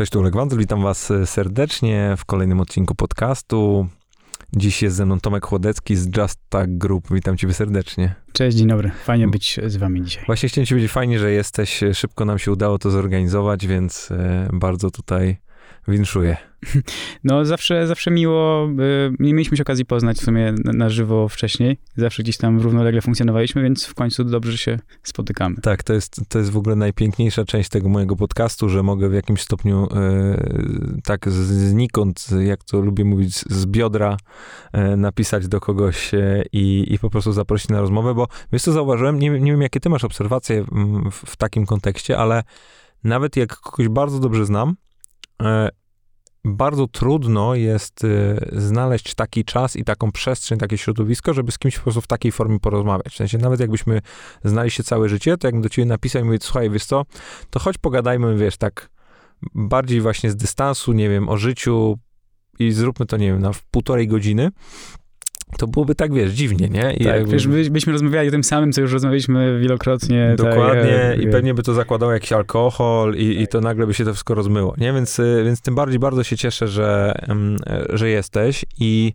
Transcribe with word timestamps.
Cześć, 0.00 0.12
tu 0.12 0.20
Oleg 0.20 0.34
Wandel, 0.34 0.58
witam 0.58 0.82
was 0.82 1.12
serdecznie 1.24 2.14
w 2.18 2.24
kolejnym 2.24 2.60
odcinku 2.60 2.94
podcastu. 2.94 3.86
Dziś 4.56 4.82
jest 4.82 4.96
ze 4.96 5.06
mną 5.06 5.20
Tomek 5.20 5.46
Chłodecki 5.46 5.96
z 5.96 6.16
Just 6.16 6.40
Tag 6.48 6.78
Group. 6.78 7.08
Witam 7.10 7.36
ciebie 7.36 7.54
serdecznie. 7.54 8.14
Cześć, 8.32 8.56
dzień 8.56 8.68
dobry. 8.68 8.90
Fajnie 9.04 9.28
być 9.28 9.60
z 9.66 9.76
wami 9.76 10.02
dzisiaj. 10.02 10.24
Właśnie 10.26 10.48
chciałem 10.48 10.66
ci 10.66 10.74
powiedzieć, 10.74 10.92
fajnie, 10.92 11.18
że 11.18 11.32
jesteś. 11.32 11.80
Szybko 11.92 12.24
nam 12.24 12.38
się 12.38 12.52
udało 12.52 12.78
to 12.78 12.90
zorganizować, 12.90 13.66
więc 13.66 14.10
e, 14.10 14.48
bardzo 14.52 14.90
tutaj 14.90 15.36
winszuję. 15.88 16.36
No 17.24 17.44
zawsze, 17.44 17.86
zawsze 17.86 18.10
miło, 18.10 18.68
nie 19.18 19.34
mieliśmy 19.34 19.56
się 19.56 19.62
okazji 19.62 19.84
poznać 19.84 20.16
w 20.16 20.24
sumie 20.24 20.54
na, 20.64 20.88
żywo 20.88 21.28
wcześniej, 21.28 21.78
zawsze 21.96 22.22
gdzieś 22.22 22.36
tam 22.36 22.60
równolegle 22.60 23.00
funkcjonowaliśmy, 23.00 23.62
więc 23.62 23.86
w 23.86 23.94
końcu 23.94 24.24
dobrze 24.24 24.58
się 24.58 24.78
spotykamy. 25.02 25.56
Tak, 25.56 25.82
to 25.82 25.92
jest, 25.92 26.20
to 26.28 26.38
jest 26.38 26.50
w 26.50 26.56
ogóle 26.56 26.76
najpiękniejsza 26.76 27.44
część 27.44 27.68
tego 27.68 27.88
mojego 27.88 28.16
podcastu, 28.16 28.68
że 28.68 28.82
mogę 28.82 29.08
w 29.08 29.12
jakimś 29.12 29.42
stopniu 29.42 29.88
e, 29.94 31.00
tak 31.04 31.30
znikąd, 31.30 32.26
jak 32.40 32.64
to 32.64 32.80
lubię 32.80 33.04
mówić, 33.04 33.34
z 33.36 33.66
biodra 33.66 34.16
e, 34.72 34.96
napisać 34.96 35.48
do 35.48 35.60
kogoś 35.60 36.14
e, 36.14 36.42
i, 36.52 36.94
i 36.94 36.98
po 36.98 37.10
prostu 37.10 37.32
zaprosić 37.32 37.68
na 37.68 37.80
rozmowę, 37.80 38.14
bo 38.14 38.28
wiesz 38.52 38.62
co 38.62 38.72
zauważyłem, 38.72 39.18
nie, 39.18 39.30
nie 39.30 39.52
wiem 39.52 39.62
jakie 39.62 39.80
ty 39.80 39.88
masz 39.88 40.04
obserwacje 40.04 40.64
w, 41.10 41.12
w 41.12 41.36
takim 41.36 41.66
kontekście, 41.66 42.18
ale 42.18 42.42
nawet 43.04 43.36
jak 43.36 43.56
kogoś 43.56 43.88
bardzo 43.88 44.18
dobrze 44.18 44.46
znam, 44.46 44.76
bardzo 46.44 46.86
trudno 46.86 47.54
jest 47.54 48.04
y, 48.04 48.48
znaleźć 48.52 49.14
taki 49.14 49.44
czas 49.44 49.76
i 49.76 49.84
taką 49.84 50.12
przestrzeń, 50.12 50.58
takie 50.58 50.78
środowisko, 50.78 51.34
żeby 51.34 51.52
z 51.52 51.58
kimś 51.58 51.76
po 51.76 51.82
prostu 51.82 52.00
w 52.00 52.06
takiej 52.06 52.32
formie 52.32 52.60
porozmawiać. 52.60 53.12
W 53.12 53.16
sensie, 53.16 53.38
nawet 53.38 53.60
jakbyśmy 53.60 54.00
znali 54.44 54.70
się 54.70 54.82
całe 54.82 55.08
życie, 55.08 55.36
to 55.36 55.46
jakbym 55.46 55.62
do 55.62 55.68
ciebie 55.68 55.86
napisał 55.86 56.22
i 56.22 56.24
mówię, 56.24 56.38
słuchaj, 56.40 56.70
wiesz 56.70 56.84
co, 56.84 57.04
to 57.50 57.60
choć 57.60 57.78
pogadajmy, 57.78 58.36
wiesz, 58.36 58.56
tak 58.56 58.90
bardziej 59.54 60.00
właśnie 60.00 60.30
z 60.30 60.36
dystansu, 60.36 60.92
nie 60.92 61.08
wiem, 61.08 61.28
o 61.28 61.36
życiu 61.36 61.98
i 62.58 62.72
zróbmy 62.72 63.06
to, 63.06 63.16
nie 63.16 63.26
wiem, 63.26 63.42
na 63.42 63.50
półtorej 63.70 64.08
godziny, 64.08 64.50
to 65.58 65.66
byłoby 65.66 65.94
tak, 65.94 66.14
wiesz, 66.14 66.32
dziwnie, 66.32 66.68
nie? 66.68 66.92
I 66.92 67.04
tak, 67.04 67.16
jakby... 67.16 67.32
wiesz, 67.32 67.46
by, 67.46 67.70
byśmy 67.70 67.92
rozmawiali 67.92 68.28
o 68.28 68.30
tym 68.30 68.44
samym, 68.44 68.72
co 68.72 68.80
już 68.80 68.92
rozmawialiśmy 68.92 69.60
wielokrotnie. 69.60 70.34
Tak, 70.38 70.46
Dokładnie 70.46 71.10
tak, 71.14 71.22
i 71.22 71.28
pewnie 71.28 71.54
by 71.54 71.62
to 71.62 71.74
zakładało 71.74 72.12
jakiś 72.12 72.32
alkohol 72.32 73.14
i, 73.14 73.42
i 73.42 73.48
to 73.48 73.60
nagle 73.60 73.86
by 73.86 73.94
się 73.94 74.04
to 74.04 74.12
wszystko 74.12 74.34
rozmyło, 74.34 74.74
nie? 74.78 74.92
Więc, 74.92 75.18
y, 75.18 75.42
więc 75.44 75.60
tym 75.60 75.74
bardziej 75.74 75.98
bardzo 75.98 76.24
się 76.24 76.36
cieszę, 76.36 76.68
że, 76.68 77.14
że 77.88 78.08
jesteś 78.08 78.64
i 78.78 79.12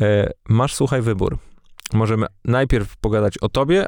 e, 0.00 0.30
masz, 0.48 0.74
słuchaj, 0.74 1.02
wybór. 1.02 1.38
Możemy 1.92 2.26
najpierw 2.44 2.96
pogadać 2.96 3.38
o 3.38 3.48
tobie, 3.48 3.86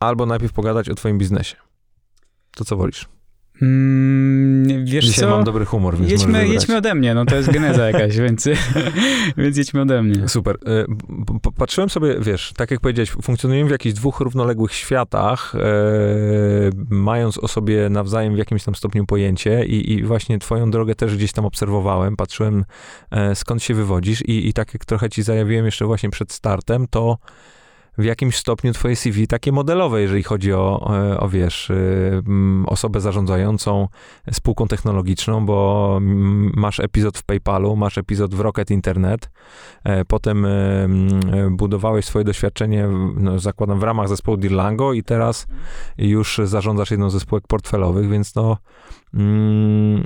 albo 0.00 0.26
najpierw 0.26 0.52
pogadać 0.52 0.88
o 0.88 0.94
twoim 0.94 1.18
biznesie. 1.18 1.56
To 2.56 2.64
co 2.64 2.76
wolisz? 2.76 3.19
Mm, 3.62 4.84
wiesz 4.84 5.04
Dzisiaj 5.04 5.24
co? 5.24 5.30
mam 5.30 5.44
dobry 5.44 5.64
humor, 5.64 5.96
więc 5.96 6.10
jedźmy, 6.10 6.48
jedźmy 6.48 6.76
ode 6.76 6.94
mnie, 6.94 7.14
no 7.14 7.24
to 7.24 7.36
jest 7.36 7.50
geneza 7.50 7.90
jakaś, 7.90 8.16
więc, 8.26 8.48
więc 9.36 9.56
jedźmy 9.56 9.80
ode 9.80 10.02
mnie. 10.02 10.28
Super. 10.28 10.56
Y, 10.56 10.86
patrzyłem 11.56 11.90
sobie, 11.90 12.16
wiesz, 12.20 12.52
tak 12.56 12.70
jak 12.70 12.80
powiedziałeś, 12.80 13.10
funkcjonujemy 13.10 13.68
w 13.68 13.72
jakichś 13.72 13.94
dwóch 13.94 14.20
równoległych 14.20 14.72
światach, 14.72 15.54
e, 15.54 15.60
mając 16.90 17.38
o 17.38 17.48
sobie 17.48 17.88
nawzajem 17.88 18.34
w 18.34 18.38
jakimś 18.38 18.64
tam 18.64 18.74
stopniu 18.74 19.06
pojęcie 19.06 19.64
i, 19.64 19.92
i 19.92 20.04
właśnie 20.04 20.38
twoją 20.38 20.70
drogę 20.70 20.94
też 20.94 21.16
gdzieś 21.16 21.32
tam 21.32 21.44
obserwowałem, 21.44 22.16
patrzyłem 22.16 22.64
e, 23.10 23.34
skąd 23.34 23.62
się 23.62 23.74
wywodzisz 23.74 24.22
i, 24.22 24.48
i 24.48 24.52
tak 24.52 24.74
jak 24.74 24.84
trochę 24.84 25.10
ci 25.10 25.22
zajawiłem 25.22 25.64
jeszcze 25.64 25.86
właśnie 25.86 26.10
przed 26.10 26.32
startem, 26.32 26.86
to 26.90 27.18
w 27.98 28.04
jakimś 28.04 28.36
stopniu 28.36 28.72
twoje 28.72 28.96
CV 28.96 29.26
takie 29.26 29.52
modelowe, 29.52 30.00
jeżeli 30.00 30.22
chodzi 30.22 30.52
o, 30.52 30.90
o 31.18 31.28
wiesz, 31.28 31.70
y, 31.70 32.22
osobę 32.66 33.00
zarządzającą 33.00 33.88
spółką 34.32 34.68
technologiczną, 34.68 35.46
bo 35.46 35.98
masz 36.54 36.80
epizod 36.80 37.18
w 37.18 37.22
PayPalu, 37.22 37.76
masz 37.76 37.98
epizod 37.98 38.34
w 38.34 38.40
Rocket 38.40 38.70
Internet, 38.70 39.30
e, 39.84 40.04
potem 40.04 40.46
budowałeś 41.50 42.04
swoje 42.04 42.24
doświadczenie, 42.24 42.88
no, 43.16 43.38
zakładam, 43.38 43.80
w 43.80 43.82
ramach 43.82 44.08
zespołu 44.08 44.36
Dirlango 44.36 44.92
i 44.92 45.02
teraz 45.02 45.46
już 45.98 46.40
zarządzasz 46.44 46.90
jedną 46.90 47.10
ze 47.10 47.20
spółek 47.20 47.44
portfelowych, 47.46 48.08
więc 48.08 48.34
no 48.34 48.56
mm, 49.14 50.04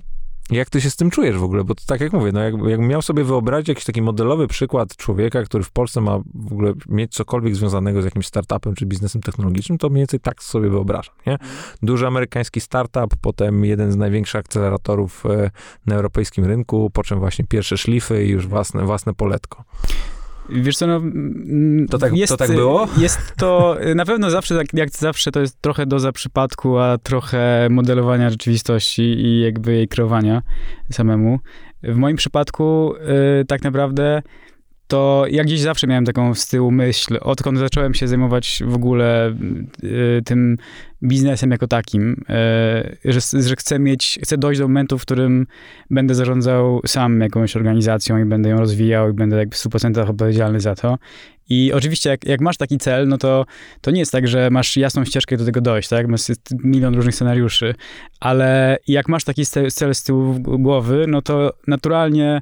jak 0.51 0.71
ty 0.71 0.81
się 0.81 0.91
z 0.91 0.97
tym 0.97 1.11
czujesz 1.11 1.39
w 1.39 1.43
ogóle? 1.43 1.65
Bo 1.65 1.75
tak 1.87 2.01
jak 2.01 2.13
mówię, 2.13 2.33
no 2.33 2.41
jak, 2.41 2.55
jakbym 2.55 2.89
miał 2.89 3.03
sobie 3.03 3.25
wyobrazić 3.25 3.69
jakiś 3.69 3.85
taki 3.85 4.03
modelowy 4.03 4.49
przykład 4.49 4.97
człowieka, 4.97 5.43
który 5.43 5.65
w 5.65 5.71
Polsce 5.71 6.01
ma 6.01 6.19
w 6.35 6.53
ogóle 6.53 6.73
mieć 6.89 7.13
cokolwiek 7.13 7.57
związanego 7.57 8.03
z 8.03 8.05
jakimś 8.05 8.27
startupem 8.27 8.75
czy 8.75 8.87
biznesem 8.87 9.23
technologicznym, 9.23 9.79
to 9.79 9.89
mniej 9.89 10.01
więcej 10.01 10.21
tak 10.21 10.43
sobie 10.43 10.71
wyobrażam, 10.71 11.15
nie? 11.27 11.39
Duży 11.83 12.07
amerykański 12.07 12.61
startup, 12.61 13.17
potem 13.21 13.65
jeden 13.65 13.93
z 13.93 13.97
największych 13.97 14.41
akceleratorów 14.41 15.27
e, 15.27 15.51
na 15.87 15.95
europejskim 15.95 16.45
rynku, 16.45 16.91
po 16.91 17.03
czym 17.03 17.19
właśnie 17.19 17.45
pierwsze 17.45 17.77
szlify 17.77 18.25
i 18.25 18.29
już 18.29 18.47
własne, 18.47 18.85
własne 18.85 19.15
poletko. 19.15 19.65
Wiesz 20.49 20.77
co, 20.77 20.87
no... 20.87 21.01
To 21.91 21.99
tak, 21.99 22.17
jest, 22.17 22.33
to 22.33 22.37
tak 22.37 22.51
było? 22.51 22.89
Jest 22.99 23.19
to, 23.37 23.77
na 23.95 24.05
pewno 24.05 24.31
zawsze, 24.31 24.57
tak 24.57 24.67
jak 24.75 24.91
zawsze, 24.91 25.31
to 25.31 25.41
jest 25.41 25.61
trochę 25.61 25.87
doza 25.87 26.13
przypadku, 26.13 26.79
a 26.79 26.99
trochę 26.99 27.69
modelowania 27.71 28.31
rzeczywistości 28.31 29.03
i 29.03 29.41
jakby 29.41 29.73
jej 29.73 29.89
kreowania 29.89 30.43
samemu. 30.93 31.39
W 31.83 31.97
moim 31.97 32.17
przypadku 32.17 32.95
y, 33.41 33.45
tak 33.45 33.63
naprawdę 33.63 34.23
to 34.87 35.25
ja 35.31 35.45
gdzieś 35.45 35.61
zawsze 35.61 35.87
miałem 35.87 36.05
taką 36.05 36.35
z 36.35 36.49
tyłu 36.49 36.71
myśl, 36.71 37.19
odkąd 37.21 37.59
zacząłem 37.59 37.95
się 37.95 38.09
zajmować 38.09 38.63
w 38.67 38.75
ogóle 38.75 39.37
y, 39.85 40.23
tym 40.25 40.57
biznesem 41.03 41.51
jako 41.51 41.67
takim, 41.67 42.25
y, 43.05 43.13
że, 43.13 43.43
że 43.43 43.57
chcę 43.57 43.79
mieć, 43.79 44.19
chcę 44.23 44.39
dojść 44.39 44.61
do 44.61 44.69
momentu, 44.69 44.99
w 44.99 45.03
którym 45.03 45.47
będę 45.91 46.15
zarządzał 46.15 46.81
sam 46.87 47.21
jakąś 47.21 47.57
organizacją 47.57 48.19
i 48.19 48.25
będę 48.25 48.49
ją 48.49 48.59
rozwijał 48.59 49.11
i 49.11 49.13
będę 49.13 49.47
w 49.47 49.55
100% 49.55 50.11
odpowiedzialny 50.11 50.61
za 50.61 50.75
to. 50.75 50.99
I 51.49 51.73
oczywiście, 51.73 52.11
jak, 52.11 52.25
jak, 52.25 52.41
masz 52.41 52.57
taki 52.57 52.79
cel, 52.79 53.09
no 53.09 53.19
to, 53.19 53.47
to 53.81 53.91
nie 53.91 53.99
jest 53.99 54.13
tak, 54.13 54.29
że 54.29 54.51
masz 54.51 54.77
jasną 54.77 55.05
ścieżkę 55.05 55.37
do 55.37 55.45
tego 55.45 55.61
dojść, 55.61 55.89
tak? 55.89 56.09
Masz 56.09 56.21
milion 56.65 56.95
różnych 56.95 57.15
scenariuszy, 57.15 57.75
ale 58.21 58.79
jak 58.87 59.09
masz 59.09 59.25
taki 59.25 59.47
cel 59.47 59.95
z 59.95 60.03
tyłu 60.03 60.41
głowy, 60.41 61.05
no 61.09 61.23
to 61.23 61.53
naturalnie 61.67 62.41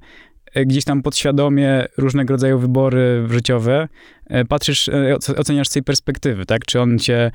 gdzieś 0.54 0.84
tam 0.84 1.02
podświadomie 1.02 1.84
różnego 1.98 2.34
rodzaju 2.34 2.58
wybory 2.58 3.26
życiowe, 3.30 3.88
e, 4.26 4.44
patrzysz, 4.44 4.88
e, 4.88 5.16
oceniasz 5.36 5.68
z 5.68 5.72
tej 5.72 5.82
perspektywy, 5.82 6.46
tak? 6.46 6.64
Czy 6.64 6.80
on 6.80 6.98
cię 6.98 7.30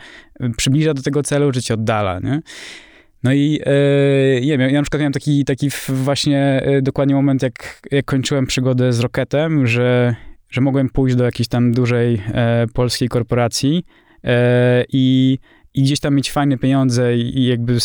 przybliża 0.58 0.94
do 0.94 1.02
tego 1.02 1.24
celu, 1.24 1.52
czy 1.52 1.62
cię 1.62 1.74
oddala, 1.74 2.20
nie? 2.20 2.42
No 3.24 3.34
i 3.34 3.60
e, 3.66 4.42
nie 4.42 4.58
wiem, 4.58 4.70
ja 4.72 4.80
na 4.80 4.82
przykład 4.82 5.00
miałem 5.00 5.14
taki, 5.14 5.46
taki 5.46 5.70
właśnie 5.90 6.62
e, 6.66 6.82
dokładnie 6.82 7.16
moment, 7.16 7.42
jak, 7.44 7.82
jak 7.92 8.06
kończyłem 8.06 8.46
przygodę 8.46 8.94
z 8.94 9.00
Rocketem, 9.00 9.68
że, 9.68 10.16
że 10.50 10.62
mogłem 10.62 10.90
pójść 10.90 11.16
do 11.16 11.24
jakiejś 11.24 11.48
tam 11.48 11.72
dużej 11.72 12.22
e, 12.34 12.66
polskiej 12.74 13.10
korporacji 13.10 13.86
i 14.90 15.38
i 15.74 15.84
gdzieś 15.84 16.00
tam 16.00 16.16
mieć 16.16 16.32
fajne 16.32 16.58
pieniądze 16.58 17.18
i, 17.18 17.46
jakby 17.46 17.78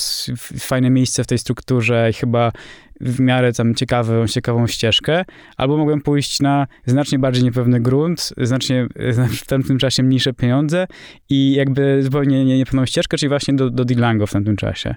fajne 0.58 0.90
miejsce 0.90 1.24
w 1.24 1.26
tej 1.26 1.38
strukturze 1.38 2.10
i 2.10 2.12
chyba 2.12 2.52
w 3.02 3.20
miarę 3.20 3.52
tam 3.52 3.74
ciekawą, 3.74 4.26
ciekawą 4.26 4.66
ścieżkę, 4.66 5.24
albo 5.56 5.76
mogłem 5.76 6.00
pójść 6.00 6.40
na 6.40 6.66
znacznie 6.86 7.18
bardziej 7.18 7.44
niepewny 7.44 7.80
grunt, 7.80 8.32
znacznie 8.36 8.86
w 9.42 9.46
tamtym 9.46 9.78
czasie 9.78 10.02
mniejsze 10.02 10.32
pieniądze 10.32 10.86
i 11.30 11.52
jakby 11.52 12.02
zupełnie 12.02 12.44
niepewną 12.44 12.86
ścieżkę, 12.86 13.18
czyli 13.18 13.28
właśnie 13.28 13.54
do, 13.54 13.70
do 13.70 13.84
Dilango 13.84 14.26
w 14.26 14.32
tamtym 14.32 14.56
czasie. 14.56 14.94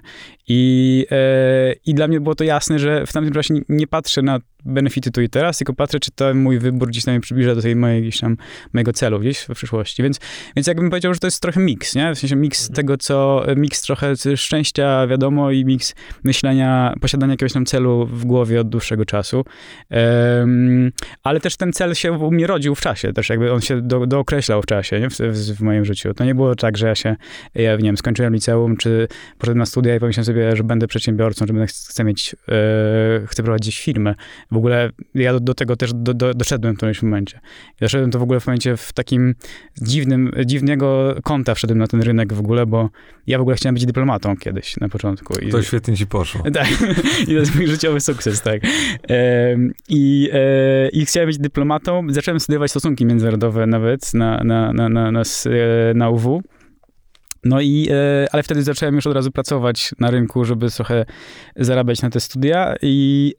I, 0.48 1.06
e, 1.10 1.72
I 1.86 1.94
dla 1.94 2.08
mnie 2.08 2.20
było 2.20 2.34
to 2.34 2.44
jasne, 2.44 2.78
że 2.78 3.06
w 3.06 3.12
tamtym 3.12 3.34
czasie 3.34 3.54
nie 3.68 3.86
patrzę 3.86 4.22
na 4.22 4.40
benefity 4.66 5.10
tu 5.10 5.20
i 5.20 5.28
teraz, 5.28 5.58
tylko 5.58 5.74
patrzę, 5.74 6.00
czy 6.00 6.10
ten 6.10 6.38
mój 6.38 6.58
wybór 6.58 6.88
gdzieś 6.88 7.04
tam 7.04 7.14
mnie 7.14 7.20
przybliża 7.20 7.54
do 7.54 7.62
tej 7.62 7.76
mojej, 7.76 8.02
gdzieś 8.02 8.20
tam, 8.20 8.36
mojego 8.72 8.92
celu 8.92 9.20
gdzieś 9.20 9.38
w 9.38 9.54
przyszłości. 9.54 10.02
Więc, 10.02 10.20
więc 10.56 10.66
jakbym 10.66 10.90
powiedział, 10.90 11.14
że 11.14 11.20
to 11.20 11.26
jest 11.26 11.42
trochę 11.42 11.60
miks, 11.60 11.94
nie? 11.94 12.14
W 12.14 12.18
sensie 12.18 12.36
miks 12.36 12.60
mhm. 12.60 12.76
tego, 12.76 12.96
co, 12.96 13.46
miks 13.56 13.82
trochę 13.82 14.14
szczęścia, 14.36 15.06
wiadomo, 15.06 15.50
i 15.50 15.64
miks 15.64 15.94
myślenia, 16.24 16.94
posiadania 17.00 17.32
jakiegoś 17.32 17.52
tam 17.52 17.66
celu 17.66 17.95
w 18.04 18.24
głowie 18.24 18.60
od 18.60 18.68
dłuższego 18.68 19.04
czasu. 19.04 19.44
Um, 19.90 20.92
ale 21.22 21.40
też 21.40 21.56
ten 21.56 21.72
cel 21.72 21.94
się 21.94 22.12
u 22.12 22.30
mnie 22.30 22.46
rodził 22.46 22.74
w 22.74 22.80
czasie, 22.80 23.12
też 23.12 23.28
jakby 23.28 23.52
on 23.52 23.60
się 23.60 23.82
do, 23.82 24.06
dookreślał 24.06 24.62
w 24.62 24.66
czasie, 24.66 25.00
nie? 25.00 25.10
W, 25.10 25.16
w, 25.16 25.56
w, 25.56 25.60
moim 25.60 25.84
życiu. 25.84 26.14
To 26.14 26.24
nie 26.24 26.34
było 26.34 26.54
tak, 26.54 26.76
że 26.76 26.86
ja 26.86 26.94
się, 26.94 27.16
ja 27.54 27.76
nie 27.76 27.82
wiem, 27.82 27.96
skończyłem 27.96 28.34
liceum, 28.34 28.76
czy 28.76 29.08
poszedłem 29.38 29.58
na 29.58 29.66
studia 29.66 29.96
i 29.96 30.00
pomyślałem 30.00 30.24
sobie, 30.24 30.56
że 30.56 30.64
będę 30.64 30.86
przedsiębiorcą, 30.86 31.46
że 31.46 31.52
będę, 31.52 31.66
chcę 31.66 32.04
mieć, 32.04 32.36
e, 32.48 33.26
chcę 33.26 33.42
prowadzić 33.42 33.80
firmę. 33.80 34.14
W 34.50 34.56
ogóle 34.56 34.90
ja 35.14 35.32
do, 35.32 35.40
do 35.40 35.54
tego 35.54 35.76
też 35.76 35.94
do, 35.94 36.14
do, 36.14 36.34
doszedłem 36.34 36.74
w 36.74 36.76
którymś 36.76 37.02
momencie. 37.02 37.40
I 37.76 37.80
doszedłem 37.80 38.10
to 38.10 38.18
w 38.18 38.22
ogóle 38.22 38.40
w 38.40 38.46
momencie 38.46 38.76
w 38.76 38.92
takim 38.92 39.34
dziwnym, 39.82 40.30
dziwnego 40.46 41.14
kąta 41.24 41.54
wszedłem 41.54 41.78
na 41.78 41.86
ten 41.86 42.02
rynek 42.02 42.32
w 42.32 42.40
ogóle, 42.40 42.66
bo 42.66 42.90
ja 43.26 43.38
w 43.38 43.40
ogóle 43.40 43.56
chciałem 43.56 43.74
być 43.74 43.86
dyplomatą 43.86 44.36
kiedyś 44.36 44.76
na 44.76 44.88
początku. 44.88 45.38
I, 45.38 45.48
to 45.48 45.62
świetnie 45.62 45.96
ci 45.96 46.06
poszło. 46.06 46.42
Tak. 46.56 46.68
I 47.22 47.26
to 47.26 47.32
jest 47.32 47.54
mój 47.54 47.66
życiowy 47.66 47.85
sukces, 48.00 48.42
tak. 48.42 48.60
I, 49.88 50.30
e, 50.32 50.88
I 50.88 51.06
chciałem 51.06 51.26
być 51.26 51.38
dyplomatą. 51.38 52.06
Zacząłem 52.08 52.40
studiować 52.40 52.70
stosunki 52.70 53.06
międzynarodowe 53.06 53.66
nawet 53.66 54.14
na, 54.14 54.44
na, 54.44 54.72
na, 54.72 54.88
na, 54.88 55.10
na, 55.10 55.22
na 55.94 56.10
UW. 56.10 56.42
No 57.46 57.60
i, 57.60 57.88
e, 57.90 58.26
ale 58.32 58.42
wtedy 58.42 58.62
zacząłem 58.62 58.94
już 58.94 59.06
od 59.06 59.14
razu 59.14 59.30
pracować 59.30 59.94
na 59.98 60.10
rynku, 60.10 60.44
żeby 60.44 60.70
trochę 60.70 61.04
zarabiać 61.56 62.02
na 62.02 62.10
te 62.10 62.20
studia 62.20 62.74
i, 62.82 63.34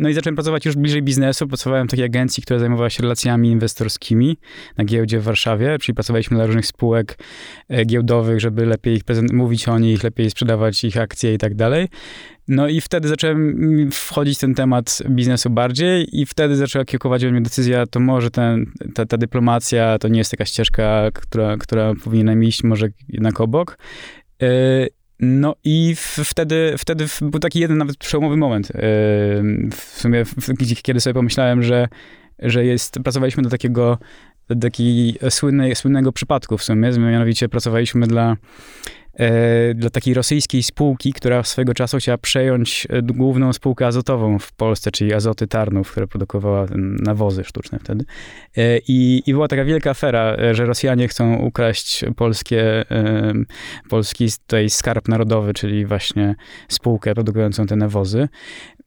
no 0.00 0.08
i 0.08 0.14
zacząłem 0.14 0.34
pracować 0.34 0.66
już 0.66 0.76
bliżej 0.76 1.02
biznesu. 1.02 1.48
Pracowałem 1.48 1.88
w 1.88 1.90
takiej 1.90 2.04
agencji, 2.04 2.42
która 2.42 2.58
zajmowała 2.58 2.90
się 2.90 3.02
relacjami 3.02 3.50
inwestorskimi 3.50 4.36
na 4.76 4.84
giełdzie 4.84 5.20
w 5.20 5.22
Warszawie, 5.22 5.78
czyli 5.80 5.94
pracowaliśmy 5.94 6.36
dla 6.36 6.46
różnych 6.46 6.66
spółek 6.66 7.18
e, 7.68 7.84
giełdowych, 7.84 8.40
żeby 8.40 8.66
lepiej 8.66 8.94
ich 8.94 9.02
mówić 9.32 9.68
o 9.68 9.78
nich, 9.78 10.02
lepiej 10.02 10.30
sprzedawać 10.30 10.84
ich 10.84 10.96
akcje 10.96 11.34
i 11.34 11.38
tak 11.38 11.54
dalej. 11.54 11.88
No 12.50 12.68
i 12.68 12.80
wtedy 12.80 13.08
zacząłem 13.08 13.90
wchodzić 13.92 14.38
w 14.38 14.40
ten 14.40 14.54
temat 14.54 15.02
biznesu 15.10 15.50
bardziej 15.50 16.20
i 16.20 16.26
wtedy 16.26 16.56
zaczęła 16.56 16.84
kiełkować 16.84 17.24
mnie 17.24 17.40
decyzja, 17.40 17.86
to 17.86 18.00
może 18.00 18.30
ten, 18.30 18.66
ta, 18.94 19.06
ta 19.06 19.18
dyplomacja 19.18 19.98
to 19.98 20.08
nie 20.08 20.18
jest 20.18 20.30
taka 20.30 20.44
ścieżka, 20.44 21.10
która, 21.14 21.56
która 21.56 21.92
powinna 22.04 22.34
iść 22.34 22.64
może 22.64 22.88
jednak 23.08 23.40
obok. 23.40 23.78
E, 24.42 24.46
no 25.20 25.54
i 25.64 25.94
wtedy, 26.24 26.74
wtedy 26.78 27.06
był 27.20 27.40
taki 27.40 27.60
jeden 27.60 27.78
nawet 27.78 27.96
przełomowy 27.96 28.36
moment. 28.36 28.70
E, 28.70 28.78
w 29.70 29.84
sumie, 29.94 30.24
kiedy 30.82 31.00
sobie 31.00 31.14
pomyślałem, 31.14 31.62
że, 31.62 31.88
że 32.38 32.64
jest, 32.64 32.98
pracowaliśmy 33.04 33.42
do 33.42 33.50
takiego 33.50 33.98
do 34.48 34.56
słynnej, 35.30 35.76
słynnego 35.76 36.12
przypadku 36.12 36.58
w 36.58 36.62
sumie, 36.62 36.90
mianowicie 36.98 37.48
pracowaliśmy 37.48 38.06
dla 38.06 38.36
dla 39.74 39.90
takiej 39.90 40.14
rosyjskiej 40.14 40.62
spółki, 40.62 41.12
która 41.12 41.42
swego 41.42 41.74
czasu 41.74 41.98
chciała 41.98 42.18
przejąć 42.18 42.86
e, 42.90 43.02
główną 43.02 43.52
spółkę 43.52 43.86
azotową 43.86 44.38
w 44.38 44.52
Polsce, 44.52 44.90
czyli 44.90 45.14
Azoty 45.14 45.46
Tarnów, 45.46 45.90
która 45.90 46.06
produkowała 46.06 46.66
nawozy 47.02 47.44
sztuczne 47.44 47.78
wtedy. 47.78 48.04
E, 48.56 48.78
I, 48.78 49.22
I 49.26 49.32
była 49.32 49.48
taka 49.48 49.64
wielka 49.64 49.90
afera, 49.90 50.36
że 50.52 50.66
Rosjanie 50.66 51.08
chcą 51.08 51.36
ukraść 51.36 52.04
polskie, 52.16 52.84
polski 53.88 54.28
tutaj 54.46 54.70
skarb 54.70 55.08
narodowy, 55.08 55.54
czyli 55.54 55.86
właśnie 55.86 56.34
spółkę 56.68 57.14
produkującą 57.14 57.66
te 57.66 57.76
nawozy. 57.76 58.28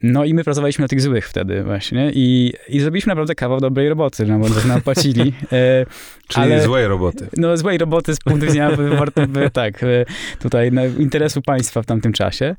No 0.03 0.25
i 0.25 0.33
my 0.33 0.43
pracowaliśmy 0.43 0.81
na 0.81 0.87
tych 0.87 1.01
złych 1.01 1.29
wtedy 1.29 1.63
właśnie 1.63 2.11
i, 2.13 2.53
i 2.69 2.79
zrobiliśmy 2.79 3.11
naprawdę 3.11 3.35
kawał 3.35 3.59
dobrej 3.59 3.89
roboty, 3.89 4.25
no 4.25 4.39
bo 4.39 4.49
nas 4.49 4.65
napłacili. 4.65 5.33
E, 5.51 5.85
Czyli 6.27 6.43
ale, 6.43 6.61
złej 6.61 6.87
roboty. 6.87 7.27
No 7.37 7.57
złej 7.57 7.77
roboty 7.77 8.15
z 8.15 8.19
punktu 8.19 8.45
widzenia 8.45 8.71
tak, 9.53 9.83
e, 9.83 10.05
tutaj 10.39 10.71
no, 10.71 10.81
interesu 10.85 11.41
państwa 11.41 11.81
w 11.81 11.85
tamtym 11.85 12.13
czasie. 12.13 12.55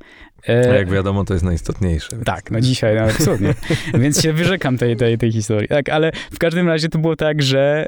E, 0.49 0.71
A 0.71 0.75
jak 0.75 0.89
wiadomo, 0.89 1.25
to 1.25 1.33
jest 1.33 1.45
najistotniejsze. 1.45 2.09
Więc... 2.11 2.25
Tak, 2.25 2.51
no 2.51 2.61
dzisiaj, 2.61 2.95
no, 2.95 3.01
absolutnie. 3.01 3.53
więc 4.01 4.21
się 4.21 4.33
wyrzekam 4.33 4.77
tej, 4.77 4.95
tej, 4.95 5.17
tej 5.17 5.31
historii. 5.31 5.67
Tak, 5.67 5.89
ale 5.89 6.11
w 6.31 6.39
każdym 6.39 6.67
razie 6.67 6.89
to 6.89 6.99
było 6.99 7.15
tak, 7.15 7.41
że, 7.41 7.85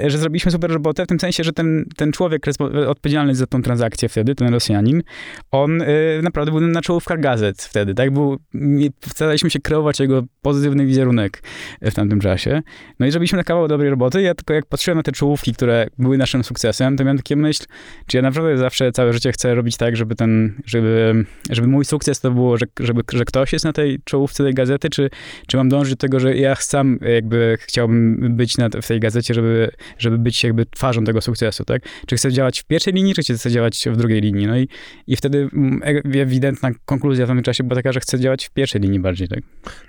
yy, 0.00 0.10
że 0.10 0.18
zrobiliśmy 0.18 0.52
super 0.52 0.70
robotę, 0.70 1.04
w 1.04 1.06
tym 1.06 1.20
sensie, 1.20 1.44
że 1.44 1.52
ten, 1.52 1.84
ten 1.96 2.12
człowiek 2.12 2.46
odpowiedzialny 2.86 3.34
za 3.34 3.46
tą 3.46 3.62
transakcję 3.62 4.08
wtedy, 4.08 4.34
ten 4.34 4.48
Rosjanin, 4.48 5.02
on 5.50 5.78
yy, 5.78 6.22
naprawdę 6.22 6.52
był 6.52 6.60
na 6.60 6.82
czołówkach 6.82 7.20
gazet 7.20 7.62
wtedy, 7.62 7.94
tak? 7.94 8.10
Był, 8.10 8.38
staraliśmy 9.06 9.50
się 9.50 9.60
kreować 9.60 10.00
jego 10.00 10.22
pozytywny 10.42 10.86
wizerunek 10.86 11.42
w 11.82 11.94
tamtym 11.94 12.20
czasie. 12.20 12.62
No 12.98 13.06
i 13.06 13.10
zrobiliśmy 13.10 13.36
na 13.36 13.44
kawał 13.44 13.68
dobrej 13.68 13.90
roboty. 13.90 14.22
Ja 14.22 14.34
tylko 14.34 14.54
jak 14.54 14.66
patrzyłem 14.66 14.98
na 14.98 15.02
te 15.02 15.12
czołówki, 15.12 15.54
które 15.54 15.86
były 15.98 16.18
naszym 16.18 16.44
sukcesem, 16.44 16.96
to 16.96 17.04
miałem 17.04 17.16
takie 17.16 17.36
myśl, 17.36 17.64
czy 18.06 18.16
ja 18.16 18.22
naprawdę 18.22 18.58
zawsze 18.58 18.92
całe 18.92 19.12
życie 19.12 19.32
chcę 19.32 19.54
robić 19.54 19.76
tak, 19.76 19.96
żeby 19.96 20.14
ten, 20.14 20.54
żeby 20.66 21.24
żeby 21.54 21.68
mój 21.68 21.84
sukces 21.84 22.20
to 22.20 22.30
było, 22.30 22.56
że, 22.56 22.66
żeby, 22.80 23.02
że 23.12 23.24
ktoś 23.24 23.52
jest 23.52 23.64
na 23.64 23.72
tej 23.72 23.98
czołówce 24.04 24.44
tej 24.44 24.54
gazety, 24.54 24.90
czy, 24.90 25.10
czy 25.46 25.56
mam 25.56 25.68
dążyć 25.68 25.94
do 25.94 25.96
tego, 25.96 26.20
że 26.20 26.36
ja 26.36 26.54
sam 26.54 26.98
jakby 27.14 27.58
chciałbym 27.60 28.18
być 28.36 28.58
na, 28.58 28.68
w 28.82 28.86
tej 28.86 29.00
gazecie, 29.00 29.34
żeby, 29.34 29.70
żeby 29.98 30.18
być 30.18 30.44
jakby 30.44 30.66
twarzą 30.66 31.04
tego 31.04 31.20
sukcesu, 31.20 31.64
tak? 31.64 31.82
Czy 32.06 32.16
chcę 32.16 32.32
działać 32.32 32.60
w 32.60 32.64
pierwszej 32.64 32.92
linii, 32.92 33.14
czy 33.14 33.34
chcę 33.34 33.50
działać 33.50 33.84
w 33.92 33.96
drugiej 33.96 34.20
linii? 34.20 34.46
No 34.46 34.58
i, 34.58 34.68
i 35.06 35.16
wtedy 35.16 35.48
mm, 35.52 35.82
e, 35.82 36.20
ewidentna 36.20 36.70
konkluzja 36.84 37.26
w 37.26 37.28
tym 37.28 37.42
czasie 37.42 37.64
była 37.64 37.76
taka, 37.76 37.92
że 37.92 38.00
chcę 38.00 38.20
działać 38.20 38.46
w 38.46 38.50
pierwszej 38.50 38.80
linii 38.80 39.00
bardziej, 39.00 39.28
tak? 39.28 39.40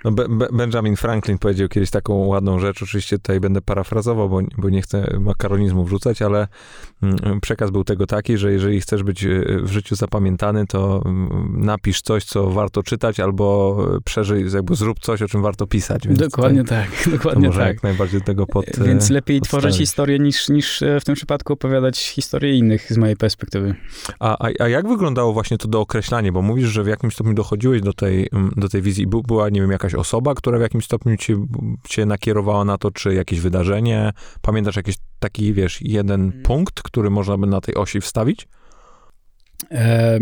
No 0.04 0.12
Be 0.12 0.26
Benjamin 0.52 0.96
Franklin 0.96 1.38
powiedział 1.38 1.68
kiedyś 1.68 1.90
taką 1.90 2.14
ładną 2.14 2.58
rzecz, 2.58 2.82
oczywiście 2.82 3.18
tutaj 3.18 3.40
będę 3.40 3.62
parafrazował, 3.62 4.28
bo, 4.28 4.40
bo 4.58 4.70
nie 4.70 4.82
chcę 4.82 5.16
makaronizmu 5.20 5.84
wrzucać, 5.84 6.22
ale 6.22 6.48
mm, 7.02 7.40
przekaz 7.40 7.70
był 7.70 7.84
tego 7.84 8.06
taki, 8.06 8.36
że 8.36 8.52
jeżeli 8.52 8.80
chcesz 8.80 9.02
być 9.02 9.24
e, 9.24 9.28
w 9.62 9.70
życiu 9.70 9.96
zapamiętany, 9.96 10.66
to 10.66 11.02
mm, 11.04 11.55
napisz 11.56 12.02
coś, 12.02 12.24
co 12.24 12.50
warto 12.50 12.82
czytać, 12.82 13.20
albo 13.20 13.76
przeżyj, 14.04 14.44
jakby 14.54 14.74
zrób 14.74 15.00
coś, 15.00 15.22
o 15.22 15.28
czym 15.28 15.42
warto 15.42 15.66
pisać. 15.66 16.08
dokładnie 16.08 16.64
tak, 16.64 16.88
dokładnie 17.12 17.46
może 17.46 17.60
tak. 17.60 17.68
jak 17.68 17.82
najbardziej 17.82 18.20
tego 18.20 18.46
pod 18.46 18.64
Więc 18.86 19.10
lepiej 19.10 19.40
tworzyć 19.40 19.76
historię 19.76 20.18
niż, 20.18 20.48
niż 20.48 20.82
e, 20.82 21.00
w 21.00 21.04
tym 21.04 21.14
przypadku 21.14 21.52
opowiadać 21.52 21.98
historię 21.98 22.56
innych 22.56 22.92
z 22.92 22.96
mojej 22.96 23.16
perspektywy. 23.16 23.74
A, 24.20 24.46
a, 24.46 24.50
a 24.58 24.68
jak 24.68 24.88
wyglądało 24.88 25.32
właśnie 25.32 25.58
to 25.58 25.68
dookreślanie? 25.68 26.32
Bo 26.32 26.42
mówisz, 26.42 26.68
że 26.68 26.84
w 26.84 26.86
jakimś 26.86 27.14
stopniu 27.14 27.34
dochodziłeś 27.34 27.82
do 27.82 27.92
tej, 27.92 28.28
do 28.56 28.68
tej 28.68 28.82
wizji. 28.82 29.06
Była, 29.06 29.48
nie 29.48 29.60
wiem, 29.60 29.70
jakaś 29.70 29.94
osoba, 29.94 30.34
która 30.34 30.58
w 30.58 30.62
jakimś 30.62 30.84
stopniu 30.84 31.16
cię, 31.16 31.36
cię 31.88 32.06
nakierowała 32.06 32.64
na 32.64 32.78
to, 32.78 32.90
czy 32.90 33.14
jakieś 33.14 33.40
wydarzenie? 33.40 34.12
Pamiętasz 34.42 34.76
jakiś 34.76 34.96
taki, 35.18 35.52
wiesz, 35.52 35.82
jeden 35.82 36.20
hmm. 36.20 36.42
punkt, 36.42 36.82
który 36.82 37.10
można 37.10 37.38
by 37.38 37.46
na 37.46 37.60
tej 37.60 37.74
osi 37.74 38.00
wstawić? 38.00 38.48
E, 39.70 40.18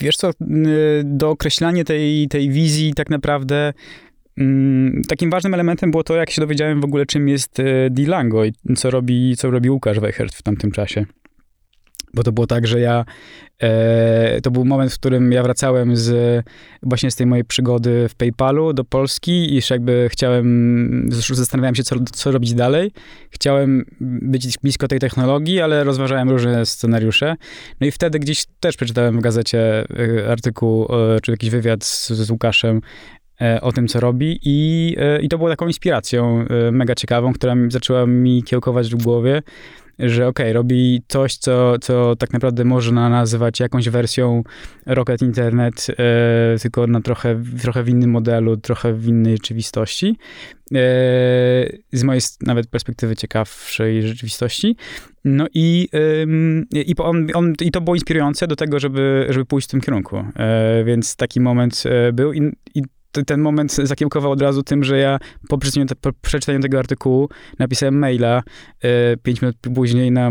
Wiesz 0.00 0.16
co, 0.16 0.30
do 1.04 1.30
określania 1.30 1.84
tej, 1.84 2.28
tej 2.28 2.50
wizji 2.50 2.94
tak 2.94 3.10
naprawdę 3.10 3.72
mm, 4.38 5.02
takim 5.08 5.30
ważnym 5.30 5.54
elementem 5.54 5.90
było 5.90 6.04
to, 6.04 6.16
jak 6.16 6.30
się 6.30 6.40
dowiedziałem 6.40 6.80
w 6.80 6.84
ogóle, 6.84 7.06
czym 7.06 7.28
jest 7.28 7.60
e, 7.60 7.90
Dilango 7.90 8.44
i 8.44 8.52
co 8.76 8.90
robi, 8.90 9.36
co 9.36 9.50
robi 9.50 9.70
Łukasz 9.70 10.00
Weichert 10.00 10.34
w 10.34 10.42
tamtym 10.42 10.70
czasie. 10.70 11.06
Bo 12.14 12.22
to 12.22 12.32
było 12.32 12.46
tak, 12.46 12.66
że 12.66 12.80
ja, 12.80 13.04
e, 13.58 14.40
to 14.40 14.50
był 14.50 14.64
moment, 14.64 14.92
w 14.92 14.98
którym 14.98 15.32
ja 15.32 15.42
wracałem 15.42 15.96
z 15.96 16.44
właśnie 16.82 17.10
z 17.10 17.16
tej 17.16 17.26
mojej 17.26 17.44
przygody 17.44 18.08
w 18.08 18.14
PayPalu 18.14 18.72
do 18.72 18.84
Polski 18.84 19.52
i 19.52 19.54
już 19.54 19.70
jakby 19.70 20.08
chciałem, 20.10 21.08
zastanawiałem 21.30 21.74
się, 21.74 21.82
co, 21.82 21.96
co 22.12 22.32
robić 22.32 22.54
dalej. 22.54 22.92
Chciałem 23.30 23.84
być 24.00 24.58
blisko 24.58 24.88
tej 24.88 24.98
technologii, 24.98 25.60
ale 25.60 25.84
rozważałem 25.84 26.30
różne 26.30 26.66
scenariusze. 26.66 27.36
No 27.80 27.86
i 27.86 27.90
wtedy 27.90 28.18
gdzieś 28.18 28.44
też 28.60 28.76
przeczytałem 28.76 29.18
w 29.18 29.20
gazecie 29.20 29.84
e, 30.24 30.30
artykuł, 30.30 30.84
e, 30.84 31.20
czy 31.20 31.30
jakiś 31.30 31.50
wywiad 31.50 31.84
z, 31.84 32.10
z 32.10 32.30
Łukaszem 32.30 32.80
e, 33.40 33.60
o 33.60 33.72
tym, 33.72 33.88
co 33.88 34.00
robi 34.00 34.40
i, 34.42 34.96
i 35.22 35.28
to 35.28 35.38
było 35.38 35.50
taką 35.50 35.66
inspiracją 35.66 36.44
mega 36.72 36.94
ciekawą, 36.94 37.32
która 37.32 37.54
zaczęła 37.68 38.06
mi 38.06 38.42
kiełkować 38.42 38.90
w 38.90 39.02
głowie 39.02 39.42
że 40.02 40.26
okej, 40.28 40.46
okay, 40.46 40.52
robi 40.52 41.02
coś, 41.08 41.36
co, 41.36 41.78
co 41.78 42.16
tak 42.16 42.32
naprawdę 42.32 42.64
można 42.64 43.08
nazywać 43.08 43.60
jakąś 43.60 43.88
wersją 43.88 44.42
Rocket 44.86 45.22
Internet, 45.22 45.86
e, 45.90 46.58
tylko 46.62 46.86
na 46.86 47.00
trochę, 47.00 47.42
trochę 47.62 47.82
w 47.82 47.88
innym 47.88 48.10
modelu, 48.10 48.56
trochę 48.56 48.92
w 48.92 49.06
innej 49.06 49.32
rzeczywistości. 49.32 50.16
E, 50.74 50.78
z 51.92 52.02
mojej 52.02 52.22
nawet 52.40 52.66
perspektywy 52.66 53.16
ciekawszej 53.16 54.02
rzeczywistości. 54.02 54.76
No 55.24 55.46
i, 55.54 55.88
i, 56.72 56.94
on, 56.98 57.28
on, 57.34 57.52
i 57.60 57.70
to 57.70 57.80
było 57.80 57.96
inspirujące 57.96 58.46
do 58.46 58.56
tego, 58.56 58.80
żeby, 58.80 59.26
żeby 59.30 59.46
pójść 59.46 59.68
w 59.68 59.70
tym 59.70 59.80
kierunku. 59.80 60.16
E, 60.16 60.84
więc 60.84 61.16
taki 61.16 61.40
moment 61.40 61.82
e, 61.86 62.12
był 62.12 62.32
i, 62.32 62.52
i 62.74 62.82
ten 63.26 63.40
moment 63.40 63.72
zakiełkował 63.72 64.32
od 64.32 64.42
razu 64.42 64.62
tym, 64.62 64.84
że 64.84 64.98
ja 64.98 65.18
po 65.48 65.58
przeczytaniu, 65.58 65.86
po 66.00 66.12
przeczytaniu 66.22 66.60
tego 66.60 66.78
artykułu 66.78 67.28
napisałem 67.58 67.98
maila 67.98 68.42
e, 68.82 69.16
pięć 69.16 69.42
minut 69.42 69.56
później 69.74 70.10
na 70.10 70.30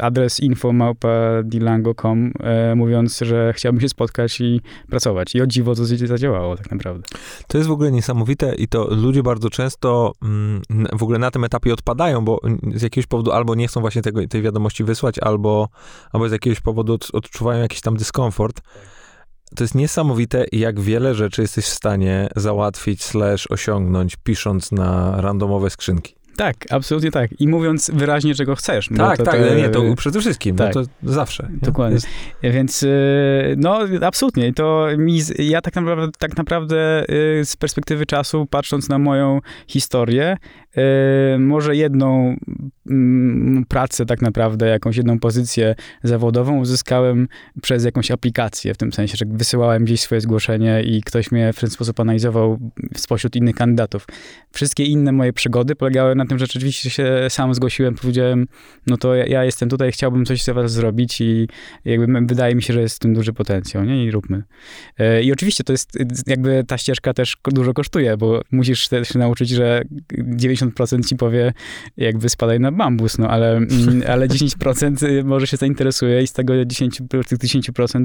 adres 0.00 0.40
info.dilango.com 0.40 2.32
e, 2.40 2.74
mówiąc, 2.74 3.18
że 3.18 3.52
chciałbym 3.56 3.80
się 3.80 3.88
spotkać 3.88 4.40
i 4.40 4.60
pracować. 4.88 5.34
I 5.34 5.42
o 5.42 5.46
dziwo 5.46 5.74
to 5.74 5.84
zadziałało 5.84 6.56
tak 6.56 6.70
naprawdę. 6.70 7.08
To 7.46 7.58
jest 7.58 7.68
w 7.68 7.72
ogóle 7.72 7.92
niesamowite 7.92 8.54
i 8.54 8.68
to 8.68 8.94
ludzie 8.94 9.22
bardzo 9.22 9.50
często 9.50 10.12
mm, 10.22 10.62
w 10.92 11.02
ogóle 11.02 11.18
na 11.18 11.30
tym 11.30 11.44
etapie 11.44 11.72
odpadają, 11.72 12.24
bo 12.24 12.40
z 12.74 12.82
jakiegoś 12.82 13.06
powodu 13.06 13.32
albo 13.32 13.54
nie 13.54 13.68
chcą 13.68 13.80
właśnie 13.80 14.02
tego, 14.02 14.26
tej 14.28 14.42
wiadomości 14.42 14.84
wysłać, 14.84 15.18
albo, 15.18 15.68
albo 16.12 16.28
z 16.28 16.32
jakiegoś 16.32 16.60
powodu 16.60 16.98
odczuwają 17.12 17.62
jakiś 17.62 17.80
tam 17.80 17.96
dyskomfort. 17.96 18.60
To 19.56 19.64
jest 19.64 19.74
niesamowite, 19.74 20.44
jak 20.52 20.80
wiele 20.80 21.14
rzeczy 21.14 21.42
jesteś 21.42 21.64
w 21.64 21.68
stanie 21.68 22.28
załatwić, 22.36 23.02
slash 23.02 23.50
osiągnąć, 23.50 24.16
pisząc 24.16 24.72
na 24.72 25.20
randomowe 25.20 25.70
skrzynki. 25.70 26.14
Tak, 26.36 26.56
absolutnie 26.70 27.10
tak. 27.10 27.40
I 27.40 27.48
mówiąc 27.48 27.90
wyraźnie, 27.94 28.34
czego 28.34 28.56
chcesz. 28.56 28.88
Tak, 28.96 29.18
to, 29.18 29.24
tak, 29.24 29.40
to, 29.40 29.54
nie, 29.54 29.68
to 29.68 29.94
przede 29.96 30.20
wszystkim, 30.20 30.56
no 30.56 30.64
tak. 30.64 30.74
no 30.74 30.82
to 30.82 30.88
zawsze. 31.02 31.48
Dokładnie. 31.62 31.94
Jest... 31.94 32.06
Więc 32.42 32.82
y, 32.82 33.54
no, 33.56 33.78
absolutnie. 34.02 34.52
To 34.52 34.86
mi, 34.98 35.20
ja 35.38 35.60
tak 35.60 35.74
naprawdę, 35.74 36.08
tak 36.18 36.36
naprawdę 36.36 37.04
y, 37.40 37.44
z 37.44 37.56
perspektywy 37.56 38.06
czasu, 38.06 38.46
patrząc 38.50 38.88
na 38.88 38.98
moją 38.98 39.40
historię, 39.66 40.36
może 41.38 41.76
jedną 41.76 42.36
mm, 42.90 43.64
pracę 43.68 44.06
tak 44.06 44.22
naprawdę, 44.22 44.68
jakąś 44.68 44.96
jedną 44.96 45.18
pozycję 45.18 45.74
zawodową 46.02 46.58
uzyskałem 46.58 47.28
przez 47.62 47.84
jakąś 47.84 48.10
aplikację, 48.10 48.74
w 48.74 48.76
tym 48.76 48.92
sensie, 48.92 49.16
że 49.16 49.24
wysyłałem 49.28 49.84
gdzieś 49.84 50.00
swoje 50.00 50.20
zgłoszenie 50.20 50.82
i 50.82 51.02
ktoś 51.02 51.32
mnie 51.32 51.52
w 51.52 51.60
ten 51.60 51.70
sposób 51.70 52.00
analizował 52.00 52.58
spośród 52.96 53.36
innych 53.36 53.54
kandydatów. 53.54 54.06
Wszystkie 54.52 54.84
inne 54.84 55.12
moje 55.12 55.32
przygody 55.32 55.76
polegały 55.76 56.14
na 56.14 56.26
tym, 56.26 56.38
że 56.38 56.46
rzeczywiście 56.46 56.90
się 56.90 57.26
sam 57.28 57.54
zgłosiłem, 57.54 57.94
powiedziałem, 57.94 58.46
no 58.86 58.96
to 58.96 59.14
ja, 59.14 59.44
jestem 59.44 59.68
tutaj, 59.68 59.92
chciałbym 59.92 60.24
coś 60.24 60.44
za 60.44 60.54
was 60.54 60.72
zrobić 60.72 61.20
i 61.20 61.48
jakby 61.84 62.20
wydaje 62.26 62.54
mi 62.54 62.62
się, 62.62 62.74
że 62.74 62.80
jest 62.80 62.96
w 62.96 62.98
tym 62.98 63.14
duży 63.14 63.32
potencjał, 63.32 63.84
nie? 63.84 64.04
I 64.04 64.10
róbmy. 64.10 64.42
E, 64.98 65.22
I 65.22 65.32
oczywiście 65.32 65.64
to 65.64 65.72
jest, 65.72 65.98
jakby 66.26 66.64
ta 66.66 66.78
ścieżka 66.78 67.14
też 67.14 67.36
dużo 67.44 67.74
kosztuje, 67.74 68.16
bo 68.16 68.40
musisz 68.52 68.88
się 69.02 69.18
nauczyć, 69.18 69.48
że 69.48 69.82
90% 70.12 70.59
ci 71.08 71.16
powie, 71.16 71.52
jakby 71.96 72.28
spadaj 72.28 72.60
na 72.60 72.72
bambus, 72.72 73.18
no 73.18 73.28
ale, 73.28 73.56
mm, 73.56 74.02
ale 74.12 74.28
10% 74.28 75.24
może 75.24 75.46
się 75.46 75.56
zainteresuje 75.56 76.22
i 76.22 76.26
z 76.26 76.32
tego 76.32 76.64
10, 76.64 77.02
tych 77.28 77.38
10% 77.38 78.04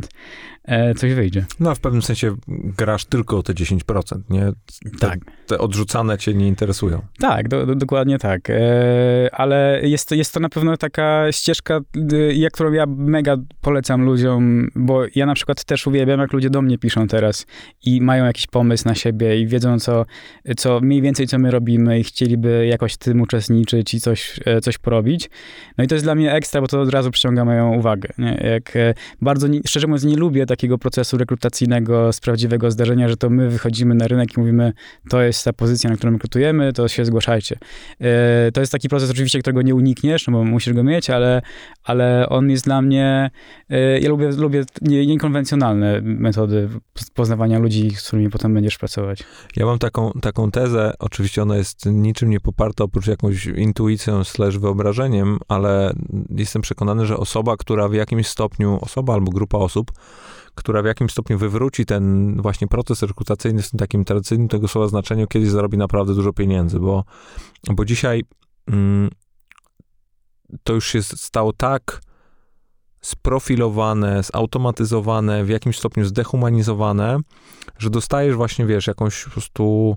e, 0.63 0.95
coś 0.95 1.13
wyjdzie. 1.13 1.45
No, 1.59 1.71
a 1.71 1.75
w 1.75 1.79
pewnym 1.79 2.01
sensie 2.01 2.35
grasz 2.77 3.05
tylko 3.05 3.37
o 3.37 3.43
te 3.43 3.53
10%, 3.53 4.19
nie? 4.29 4.41
Te, 4.99 4.99
Tak. 4.99 5.19
Te 5.47 5.57
odrzucane 5.57 6.17
cię 6.17 6.33
nie 6.33 6.47
interesują. 6.47 7.01
Tak, 7.19 7.47
do, 7.47 7.65
do, 7.65 7.75
dokładnie 7.75 8.19
tak. 8.19 8.49
E, 8.49 8.55
ale 9.31 9.79
jest, 9.83 10.09
to- 10.09 10.15
jest 10.15 10.33
to 10.33 10.39
na 10.39 10.49
pewno 10.49 10.77
taka 10.77 11.31
ścieżka, 11.31 11.79
y, 12.13 12.33
jak 12.33 12.53
którą 12.53 12.71
ja 12.71 12.85
mega 12.85 13.37
polecam 13.61 14.05
ludziom, 14.05 14.67
bo 14.75 15.03
ja 15.15 15.25
na 15.25 15.33
przykład 15.33 15.63
też 15.63 15.87
uwielbiam, 15.87 16.19
jak 16.19 16.33
ludzie 16.33 16.49
do 16.49 16.61
mnie 16.61 16.77
piszą 16.77 17.07
teraz 17.07 17.45
i 17.85 18.01
mają 18.01 18.25
jakiś 18.25 18.47
pomysł 18.47 18.87
na 18.87 18.95
siebie 18.95 19.39
i 19.39 19.47
wiedzą, 19.47 19.79
co, 19.79 20.05
co 20.57 20.79
mniej 20.79 21.01
więcej, 21.01 21.27
co 21.27 21.39
my 21.39 21.51
robimy 21.51 21.99
i 21.99 22.03
chcieliby 22.03 22.44
jakoś 22.49 22.93
w 22.93 22.97
tym 22.97 23.21
uczestniczyć 23.21 23.93
i 23.93 23.99
coś, 24.01 24.39
e, 24.45 24.61
coś 24.61 24.77
porobić. 24.77 25.29
No 25.77 25.83
i 25.83 25.87
to 25.87 25.95
jest 25.95 26.05
dla 26.05 26.15
mnie 26.15 26.33
ekstra, 26.33 26.61
bo 26.61 26.67
to 26.67 26.81
od 26.81 26.89
razu 26.89 27.11
przyciąga 27.11 27.45
moją 27.45 27.73
uwagę. 27.75 28.09
Nie? 28.17 28.49
Jak 28.53 28.75
e, 28.75 28.93
bardzo, 29.21 29.47
szczerze 29.67 29.87
mówiąc, 29.87 30.03
nie 30.03 30.15
lubię 30.15 30.45
takiego 30.45 30.77
procesu 30.77 31.17
rekrutacyjnego 31.17 32.13
z 32.13 32.19
prawdziwego 32.19 32.71
zdarzenia, 32.71 33.09
że 33.09 33.17
to 33.17 33.29
my 33.29 33.49
wychodzimy 33.49 33.95
na 33.95 34.07
rynek 34.07 34.37
i 34.37 34.39
mówimy, 34.39 34.73
to 35.09 35.21
jest 35.21 35.45
ta 35.45 35.53
pozycja, 35.53 35.89
na 35.89 35.95
którą 35.95 36.13
rekrutujemy, 36.13 36.73
to 36.73 36.87
się 36.87 37.05
zgłaszajcie. 37.05 37.57
E, 38.01 38.51
To 38.51 38.59
jest 38.59 38.71
taki 38.71 38.89
proces 38.89 39.11
oczywiście, 39.11 39.39
którego 39.39 39.61
nie 39.61 39.75
unikniesz, 39.75 40.27
no 40.27 40.33
bo 40.33 40.43
musisz 40.43 40.73
go 40.73 40.83
mieć, 40.83 41.09
ale, 41.09 41.41
ale 41.83 42.29
on 42.29 42.49
jest 42.49 42.65
dla 42.65 42.81
mnie, 42.81 43.29
ja 44.01 44.09
lubię, 44.09 44.29
lubię 44.37 44.63
nie- 44.81 45.05
niekonwencjonalne 45.05 46.01
metody 46.01 46.69
poznawania 47.13 47.59
ludzi, 47.59 47.91
z 47.95 48.07
którymi 48.07 48.29
potem 48.29 48.53
będziesz 48.53 48.77
pracować. 48.77 49.23
Ja 49.55 49.65
mam 49.65 49.79
taką, 49.79 50.11
taką 50.21 50.51
tezę, 50.51 50.93
oczywiście 50.99 51.41
ona 51.41 51.57
jest 51.57 51.85
niczym 51.85 52.29
nie 52.29 52.34
poparta 52.39 52.83
oprócz 52.83 53.07
jakąś 53.07 53.45
intuicją 53.45 54.23
slash 54.23 54.57
wyobrażeniem, 54.57 55.39
ale 55.47 55.93
jestem 56.29 56.61
przekonany, 56.61 57.05
że 57.05 57.17
osoba, 57.17 57.57
która 57.57 57.87
w 57.87 57.93
jakimś 57.93 58.27
stopniu, 58.27 58.79
osoba 58.81 59.13
albo 59.13 59.31
grupa 59.31 59.57
osób, 59.57 59.91
która 60.55 60.81
w 60.81 60.85
jakimś 60.85 61.11
stopniu 61.11 61.37
wywróci 61.37 61.85
ten 61.85 62.35
właśnie 62.41 62.67
proces 62.67 63.01
rekrutacyjny 63.01 63.61
w 63.61 63.71
takim 63.71 64.05
tradycyjnym 64.05 64.47
tego 64.47 64.67
słowa 64.67 64.87
znaczeniu, 64.87 65.27
kiedyś 65.27 65.49
zarobi 65.49 65.77
naprawdę 65.77 66.13
dużo 66.13 66.33
pieniędzy, 66.33 66.79
bo, 66.79 67.03
bo 67.69 67.85
dzisiaj 67.85 68.23
mm, 68.67 69.09
to 70.63 70.73
już 70.73 70.87
się 70.87 71.03
stało 71.03 71.53
tak 71.53 72.01
sprofilowane, 73.01 74.23
zautomatyzowane, 74.23 75.43
w 75.43 75.49
jakimś 75.49 75.77
stopniu 75.77 76.05
zdehumanizowane, 76.05 77.19
że 77.77 77.89
dostajesz 77.89 78.35
właśnie, 78.35 78.65
wiesz, 78.65 78.87
jakąś 78.87 79.23
po 79.23 79.29
prostu 79.29 79.95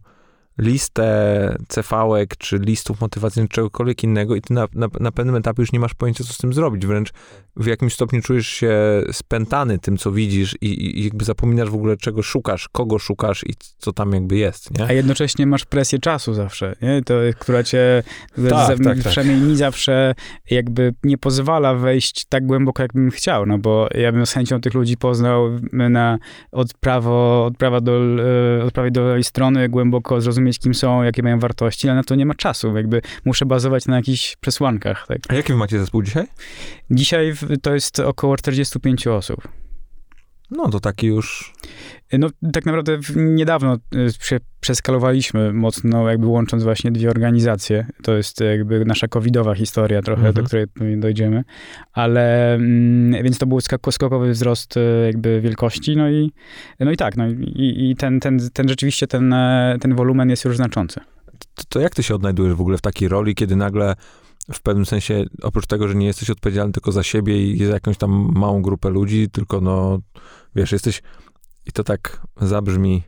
listę 0.58 1.56
CV-ek, 1.68 2.36
czy 2.38 2.58
listów 2.58 3.00
motywacyjnych, 3.00 3.50
czegokolwiek 3.50 4.04
innego 4.04 4.36
i 4.36 4.40
ty 4.40 4.54
na, 4.54 4.66
na, 4.74 4.88
na 5.00 5.12
pewnym 5.12 5.36
etapie 5.36 5.62
już 5.62 5.72
nie 5.72 5.80
masz 5.80 5.94
pojęcia, 5.94 6.24
co 6.24 6.32
z 6.32 6.38
tym 6.38 6.52
zrobić. 6.52 6.86
Wręcz 6.86 7.12
w 7.56 7.66
jakimś 7.66 7.94
stopniu 7.94 8.22
czujesz 8.22 8.46
się 8.46 9.02
spętany 9.12 9.78
tym, 9.78 9.96
co 9.96 10.12
widzisz 10.12 10.56
i, 10.60 10.98
i, 10.98 11.04
jakby 11.04 11.24
zapominasz 11.24 11.70
w 11.70 11.74
ogóle, 11.74 11.96
czego 11.96 12.22
szukasz, 12.22 12.68
kogo 12.68 12.98
szukasz 12.98 13.44
i 13.46 13.54
co 13.78 13.92
tam 13.92 14.12
jakby 14.12 14.36
jest, 14.36 14.78
nie? 14.78 14.84
A 14.84 14.92
jednocześnie 14.92 15.46
masz 15.46 15.64
presję 15.64 15.98
czasu 15.98 16.34
zawsze, 16.34 16.74
nie? 16.82 17.02
To, 17.02 17.14
która 17.38 17.62
cię, 17.62 18.02
Tak, 18.50 18.78
tak, 18.84 18.96
tak. 19.02 19.12
przynajmniej 19.12 19.40
mi 19.40 19.56
zawsze 19.56 20.14
jakby 20.50 20.94
nie 21.04 21.18
pozwala 21.18 21.74
wejść 21.74 22.24
tak 22.24 22.46
głęboko, 22.46 22.82
jakbym 22.82 23.10
chciał, 23.10 23.46
no 23.46 23.58
bo 23.58 23.88
ja 23.94 24.12
bym 24.12 24.26
z 24.26 24.32
chęcią 24.32 24.60
tych 24.60 24.74
ludzi 24.74 24.96
poznał 24.96 25.50
na, 25.72 26.18
od, 26.52 26.74
prawo, 26.74 27.44
od, 27.44 27.56
prawa 27.56 27.80
do, 27.80 28.00
e, 28.58 28.64
od 28.64 28.74
prawej 28.74 28.92
do 28.92 29.04
lewej 29.04 29.24
strony, 29.24 29.68
głęboko 29.68 30.20
zrozumieć, 30.48 30.58
kim 30.58 30.74
są, 30.74 31.02
jakie 31.02 31.22
mają 31.22 31.38
wartości, 31.38 31.88
ale 31.88 31.96
na 31.96 32.04
to 32.04 32.14
nie 32.14 32.26
ma 32.26 32.34
czasu, 32.34 32.76
jakby 32.76 33.02
muszę 33.24 33.46
bazować 33.46 33.86
na 33.86 33.96
jakichś 33.96 34.36
przesłankach, 34.36 35.06
tak? 35.06 35.18
A 35.28 35.34
jaki 35.34 35.52
wy 35.52 35.58
macie 35.58 35.78
zespół 35.78 36.02
dzisiaj? 36.02 36.26
Dzisiaj 36.90 37.32
to 37.62 37.74
jest 37.74 38.00
około 38.00 38.36
45 38.36 39.06
osób. 39.06 39.48
No 40.50 40.68
to 40.68 40.80
taki 40.80 41.06
już... 41.06 41.54
No, 42.18 42.28
tak 42.52 42.66
naprawdę 42.66 42.98
niedawno 43.16 43.74
y, 43.94 44.08
prze, 44.18 44.40
przeskalowaliśmy 44.60 45.52
mocno, 45.52 46.08
jakby 46.10 46.26
łącząc 46.26 46.62
właśnie 46.64 46.92
dwie 46.92 47.10
organizacje. 47.10 47.86
To 48.02 48.16
jest 48.16 48.40
jakby 48.40 48.84
nasza 48.84 49.08
covidowa 49.08 49.54
historia 49.54 50.02
trochę, 50.02 50.18
Mhm. 50.28 50.34
do 50.34 50.42
której 50.42 50.66
pewnie 50.68 50.96
dojdziemy. 50.96 51.44
Ale, 51.92 52.54
mm, 52.54 53.22
więc 53.24 53.38
to 53.38 53.46
był 53.46 53.58
skok- 53.58 53.92
skokowy 53.92 54.30
wzrost 54.30 54.76
y, 54.76 54.80
jakby 55.06 55.40
wielkości, 55.40 55.96
no 55.96 56.10
i, 56.10 56.32
no 56.80 56.90
i 56.90 56.96
tak, 56.96 57.16
no 57.16 57.28
i, 57.28 57.90
i 57.90 57.96
ten, 57.96 58.20
ten, 58.20 58.38
ten 58.52 58.68
rzeczywiście 58.68 59.06
ten, 59.06 59.32
e, 59.32 59.76
ten 59.80 59.94
wolumen 59.94 60.30
jest 60.30 60.44
już 60.44 60.56
znaczący. 60.56 61.00
To, 61.54 61.62
to 61.68 61.80
jak 61.80 61.94
ty 61.94 62.02
się 62.02 62.14
odnajdujesz 62.14 62.54
w 62.54 62.60
ogóle 62.60 62.78
w 62.78 62.82
takiej 62.82 63.08
roli, 63.08 63.34
kiedy 63.34 63.56
nagle 63.56 63.94
w 64.52 64.60
pewnym 64.62 64.86
sensie, 64.86 65.24
oprócz 65.42 65.66
tego, 65.66 65.88
że 65.88 65.94
nie 65.94 66.06
jesteś 66.06 66.30
odpowiedzialny 66.30 66.72
tylko 66.72 66.92
za 66.92 67.02
siebie 67.02 67.46
i 67.52 67.64
za 67.64 67.72
jakąś 67.72 67.96
tam 67.98 68.32
małą 68.34 68.62
grupę 68.62 68.90
ludzi, 68.90 69.30
tylko 69.30 69.60
no, 69.60 69.98
wiesz, 70.56 70.72
jesteś, 70.72 71.02
i 71.66 71.72
to 71.72 71.84
tak 71.84 72.20
zabrzmi 72.40 73.02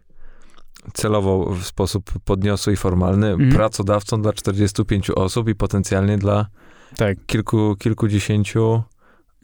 celowo 0.95 1.55
w 1.55 1.65
sposób 1.65 2.11
podniosły 2.25 2.73
i 2.73 2.77
formalny, 2.77 3.27
Mhm. 3.31 3.53
pracodawcą 3.53 4.23
dla 4.23 4.33
45 4.33 5.11
osób 5.11 5.49
i 5.49 5.55
potencjalnie 5.55 6.19
dla 6.19 6.47
Tak. 6.97 7.19
kilku, 7.27 7.77
kilkudziesięciu 7.79 8.83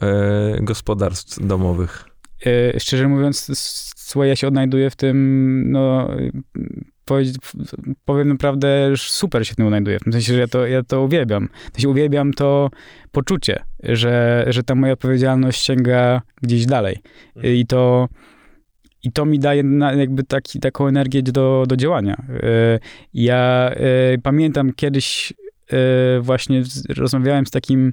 e, 0.02 0.58
gospodarstw 0.62 1.46
domowych. 1.46 2.04
E, 2.46 2.80
szczerze 2.80 3.08
mówiąc, 3.08 3.50
słuchaj, 3.96 4.28
ja 4.28 4.36
się 4.36 4.48
odnajduję 4.48 4.90
w 4.90 4.96
tym, 4.96 5.64
no, 5.70 6.14
y, 6.18 6.32
powiem 8.04 8.28
naprawdę, 8.28 8.92
super 8.96 9.46
się 9.46 9.52
w 9.52 9.56
tym 9.56 9.66
odnajduję. 9.66 9.98
W 9.98 10.02
tym 10.02 10.12
sensie, 10.12 10.32
że 10.32 10.40
ja 10.40 10.48
to, 10.48 10.66
ja 10.66 10.82
to 10.82 11.02
uwielbiam. 11.02 11.48
W 11.72 11.74
sensie 11.74 11.88
uwielbiam 11.88 12.32
to 12.32 12.70
poczucie, 13.12 13.64
że, 13.82 14.44
że 14.48 14.62
ta 14.62 14.74
moja 14.74 14.92
odpowiedzialność 14.92 15.64
sięga 15.64 16.22
gdzieś 16.42 16.66
dalej. 16.66 16.98
I 17.42 17.66
to, 17.66 18.08
i 19.02 19.12
to 19.12 19.24
mi 19.24 19.38
daje 19.38 19.62
jakby 19.96 20.24
taki, 20.24 20.60
taką 20.60 20.86
energię 20.86 21.22
do, 21.22 21.64
do 21.68 21.76
działania. 21.76 22.16
E, 22.42 22.78
Ja 23.14 23.70
e, 23.70 24.18
pamiętam 24.22 24.72
kiedyś 24.72 25.32
e, 25.72 26.20
właśnie 26.20 26.62
rozmawiałem 26.88 27.46
z 27.46 27.50
takim 27.50 27.92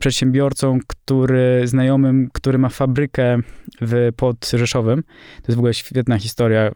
przedsiębiorcą, 0.00 0.78
który, 0.86 1.62
znajomym, 1.64 2.28
który 2.32 2.58
ma 2.58 2.68
fabrykę 2.68 3.38
w, 3.80 4.10
pod 4.16 4.50
Rzeszowem. 4.54 5.02
To 5.02 5.46
jest 5.48 5.56
w 5.56 5.58
ogóle 5.58 5.74
świetna 5.74 6.18
historia, 6.18 6.60
e, 6.60 6.72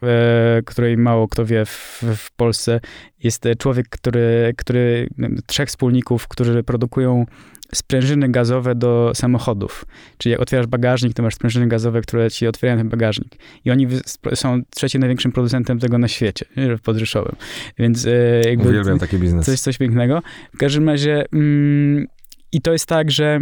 której 0.65 0.97
mało 0.97 1.27
kto 1.27 1.45
wie 1.45 1.65
w, 1.65 2.03
w 2.15 2.31
Polsce. 2.31 2.79
Jest 3.23 3.45
e, 3.45 3.55
człowiek, 3.55 3.89
który, 3.89 4.53
który, 4.57 5.09
trzech 5.45 5.67
wspólników, 5.67 6.27
którzy 6.27 6.63
produkują 6.63 7.25
sprężyny 7.73 8.29
gazowe 8.29 8.75
do 8.75 9.11
samochodów. 9.15 9.85
Czyli 10.17 10.31
jak 10.31 10.41
otwierasz 10.41 10.67
bagażnik, 10.67 11.13
to 11.13 11.23
masz 11.23 11.35
sprężyny 11.35 11.67
gazowe, 11.67 12.01
które 12.01 12.31
ci 12.31 12.47
otwierają 12.47 12.77
ten 12.77 12.89
bagażnik. 12.89 13.35
I 13.65 13.71
oni 13.71 13.87
są 14.33 14.61
trzecim 14.69 14.99
największym 14.99 15.31
producentem 15.31 15.79
tego 15.79 15.97
na 15.97 16.07
świecie, 16.07 16.45
pod 16.83 16.97
Rzeszowem. 16.97 17.35
Więc 17.77 18.05
e, 18.05 18.41
jakby... 18.49 18.69
Uwielbiam 18.69 18.99
taki 18.99 19.17
biznes. 19.17 19.45
Coś, 19.45 19.59
coś 19.59 19.77
pięknego. 19.77 20.21
W 20.53 20.57
każdym 20.57 20.89
razie 20.89 21.25
mm, 21.33 22.07
i 22.51 22.61
to 22.61 22.71
jest 22.71 22.85
tak, 22.85 23.11
że 23.11 23.39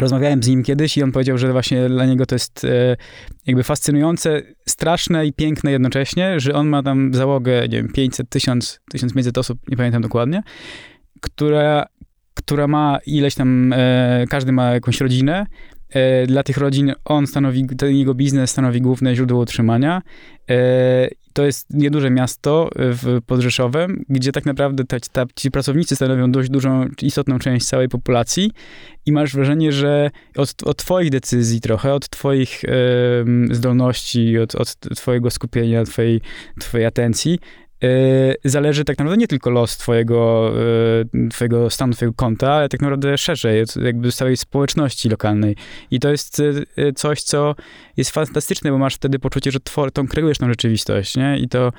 rozmawiałem 0.00 0.42
z 0.42 0.48
nim 0.48 0.62
kiedyś 0.62 0.96
i 0.96 1.02
on 1.02 1.12
powiedział, 1.12 1.38
że 1.38 1.52
właśnie 1.52 1.88
dla 1.88 2.06
niego 2.06 2.26
to 2.26 2.34
jest 2.34 2.64
e, 2.64 2.96
jakby 3.46 3.62
fascynujące, 3.62 4.42
straszne 4.68 5.26
i 5.26 5.32
piękne 5.32 5.72
jednocześnie, 5.72 6.40
że 6.40 6.54
on 6.54 6.68
ma 6.68 6.82
tam 6.82 7.14
załogę, 7.14 7.62
nie 7.62 7.76
wiem, 7.76 7.88
500, 7.88 8.28
1000, 8.30 8.80
1500 8.90 9.38
osób, 9.38 9.58
nie 9.68 9.76
pamiętam 9.76 10.02
dokładnie, 10.02 10.42
która, 11.20 11.86
która 12.34 12.66
ma 12.66 12.98
ileś 13.06 13.34
tam, 13.34 13.72
e, 13.72 14.24
każdy 14.30 14.52
ma 14.52 14.70
jakąś 14.70 15.00
rodzinę, 15.00 15.46
E, 15.92 16.26
Dla 16.26 16.42
tych 16.42 16.56
rodzin 16.56 16.92
on 17.04 17.26
stanowi, 17.26 17.66
ten 17.66 17.96
jego 17.96 18.14
biznes 18.14 18.50
stanowi 18.50 18.80
główne 18.80 19.16
źródło 19.16 19.40
utrzymania. 19.40 20.02
E, 21.32 21.34
To 21.34 21.44
jest 21.44 21.66
nieduże 21.70 22.10
miasto 22.10 22.70
w 22.76 23.20
Podrzeszowem, 23.26 24.04
gdzie 24.08 24.32
tak 24.32 24.46
naprawdę 24.46 24.84
ta, 24.84 24.96
ta, 25.12 25.24
ci 25.36 25.50
pracownicy 25.50 25.96
stanowią 25.96 26.32
dość 26.32 26.50
dużą, 26.50 26.88
istotną 27.02 27.38
część 27.38 27.66
całej 27.66 27.88
populacji 27.88 28.50
i 29.06 29.12
masz 29.12 29.34
wrażenie, 29.34 29.72
że 29.72 30.10
od, 30.36 30.62
od 30.64 30.76
twoich 30.76 31.10
decyzji 31.10 31.60
trochę, 31.60 31.94
od 31.94 32.08
twoich 32.08 32.62
em, 32.64 33.48
zdolności, 33.54 34.38
od, 34.38 34.54
od 34.54 34.76
twojego 34.96 35.30
skupienia, 35.30 35.84
twojej, 35.84 36.20
twojej 36.60 36.86
atencji, 36.86 37.38
zależy 38.44 38.84
tak 38.84 38.98
naprawdę 38.98 39.16
nie 39.16 39.28
tylko 39.28 39.50
los 39.50 39.76
twojego, 39.76 40.52
twojego 41.30 41.70
stanu, 41.70 41.92
twojego 41.92 42.14
konta, 42.14 42.52
ale 42.52 42.68
tak 42.68 42.80
naprawdę 42.80 43.18
szerzej, 43.18 43.64
jakby 43.84 44.12
całej 44.12 44.36
społeczności 44.36 45.08
lokalnej. 45.08 45.56
I 45.90 46.00
to 46.00 46.10
jest 46.10 46.42
coś, 46.94 47.22
co 47.22 47.54
jest 47.96 48.10
fantastyczne, 48.10 48.70
bo 48.70 48.78
masz 48.78 48.94
wtedy 48.94 49.18
poczucie, 49.18 49.50
że 49.50 49.60
twor, 49.60 49.92
tą 49.92 50.08
kreujesz 50.08 50.38
tą 50.38 50.48
rzeczywistość, 50.48 51.16
nie? 51.16 51.38
I 51.38 51.48
to 51.48 51.72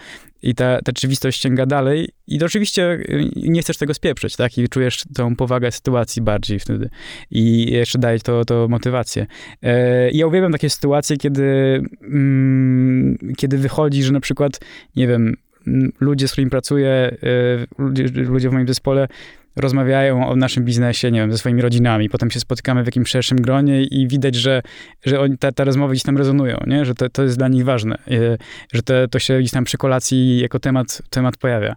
i 0.44 0.56
ta, 0.56 0.82
ta 0.82 0.90
rzeczywistość 0.90 1.42
sięga 1.42 1.66
dalej 1.66 2.10
i 2.28 2.40
to 2.40 2.46
oczywiście 2.46 2.92
y, 2.92 3.32
nie 3.36 3.62
chcesz 3.62 3.78
tego 3.78 3.94
spieprzyć, 3.94 4.36
tak? 4.36 4.58
I 4.58 4.70
czujesz 4.70 5.04
tą 5.16 5.36
powagę 5.36 5.72
sytuacji 5.72 6.22
bardziej 6.22 6.60
wtedy 6.60 6.90
i 7.32 7.72
jeszcze 7.72 8.00
daje 8.00 8.20
to, 8.20 8.46
to 8.46 8.68
motywację. 8.68 9.26
E, 9.62 10.12
ja 10.12 10.28
uwielbiam 10.28 10.52
takie 10.52 10.70
sytuacje, 10.70 11.18
kiedy, 11.18 11.44
mm, 12.02 13.18
kiedy 13.38 13.58
wychodzi, 13.58 14.04
że 14.04 14.12
na 14.12 14.20
przykład, 14.20 14.60
nie 14.96 15.08
wiem, 15.08 15.36
ludzie, 16.00 16.28
z 16.28 16.32
którymi 16.32 16.52
pracuję, 16.52 16.90
e, 16.90 17.12
ludzie, 17.78 18.08
ludzie 18.16 18.50
w 18.50 18.54
moim 18.54 18.68
zespole 18.68 19.08
rozmawiają 19.56 20.28
o 20.28 20.36
naszym 20.36 20.66
biznesie, 20.66 21.12
nie 21.12 21.20
wiem, 21.20 21.32
ze 21.32 21.38
swoimi 21.38 21.62
rodzinami, 21.62 22.10
potem 22.10 22.32
się 22.32 22.40
spotykamy 22.40 22.84
w 22.84 22.86
jakimś 22.86 23.10
szerszym 23.10 23.42
gronie 23.42 23.84
i 23.84 24.08
widać, 24.08 24.36
że, 24.36 24.62
że 25.06 25.20
oni, 25.20 25.38
te, 25.38 25.52
te 25.52 25.64
rozmowy 25.64 25.94
gdzieś 25.94 26.04
tam 26.04 26.18
rezonują, 26.18 26.58
nie? 26.68 26.86
że 26.86 26.96
to, 26.96 27.10
to 27.10 27.24
jest 27.24 27.38
dla 27.38 27.48
nich 27.48 27.66
ważne, 27.66 27.96
że 28.74 28.84
to, 28.84 29.08
to 29.08 29.20
się 29.20 29.40
gdzieś 29.40 29.52
tam 29.52 29.64
przy 29.64 29.78
kolacji 29.78 30.40
jako 30.40 30.60
temat, 30.60 31.02
temat 31.10 31.38
pojawia. 31.38 31.76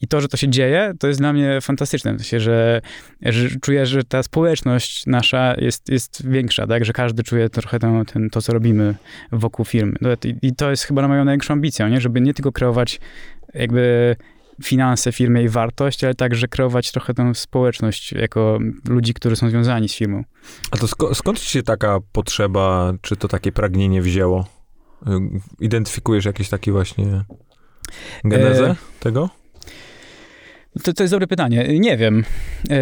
I 0.00 0.08
to, 0.08 0.20
że 0.20 0.28
to 0.28 0.36
się 0.36 0.48
dzieje, 0.48 0.92
to 0.98 1.08
jest 1.08 1.20
dla 1.20 1.32
mnie 1.32 1.58
fantastyczne, 1.60 2.14
w 2.14 2.16
sensie, 2.16 2.40
że, 2.40 2.80
że 3.22 3.48
czuję, 3.60 3.86
że 3.86 4.04
ta 4.04 4.22
społeczność 4.22 5.06
nasza 5.06 5.54
jest, 5.58 5.88
jest 5.88 6.28
większa, 6.28 6.66
tak, 6.66 6.84
że 6.84 6.92
każdy 6.92 7.22
czuje 7.22 7.48
trochę 7.48 7.78
ten, 7.78 8.04
ten, 8.04 8.30
to, 8.30 8.42
co 8.42 8.52
robimy 8.52 8.94
wokół 9.32 9.64
firmy. 9.64 9.98
I, 10.24 10.34
I 10.42 10.54
to 10.54 10.70
jest 10.70 10.84
chyba 10.84 11.08
moją 11.08 11.24
największą 11.24 11.54
ambicją, 11.54 11.88
nie? 11.88 12.00
żeby 12.00 12.20
nie 12.20 12.34
tylko 12.34 12.52
kreować 12.52 13.00
jakby 13.54 14.16
finanse 14.64 15.12
firmy 15.12 15.42
i 15.42 15.48
wartość, 15.48 16.04
ale 16.04 16.14
także 16.14 16.48
kreować 16.48 16.92
trochę 16.92 17.14
tę 17.14 17.34
społeczność 17.34 18.12
jako 18.12 18.58
ludzi, 18.88 19.14
którzy 19.14 19.36
są 19.36 19.50
związani 19.50 19.88
z 19.88 19.94
firmą. 19.94 20.24
A 20.70 20.76
to 20.76 20.88
sk 20.88 21.02
skąd 21.14 21.40
się 21.40 21.62
taka 21.62 21.98
potrzeba, 22.12 22.92
czy 23.02 23.16
to 23.16 23.28
takie 23.28 23.52
pragnienie 23.52 24.02
wzięło? 24.02 24.46
Identyfikujesz 25.60 26.24
jakieś 26.24 26.48
takie 26.48 26.72
właśnie 26.72 27.24
genezę 28.24 28.70
e... 28.70 28.76
tego? 29.00 29.30
To, 30.82 30.92
to 30.92 31.02
jest 31.02 31.14
dobre 31.14 31.26
pytanie. 31.26 31.80
Nie 31.80 31.96
wiem. 31.96 32.24
E, 32.70 32.80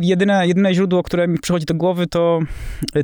jedyne, 0.00 0.46
jedyne 0.46 0.74
źródło, 0.74 1.02
które 1.02 1.28
mi 1.28 1.38
przychodzi 1.38 1.66
do 1.66 1.74
głowy, 1.74 2.06
to, 2.06 2.40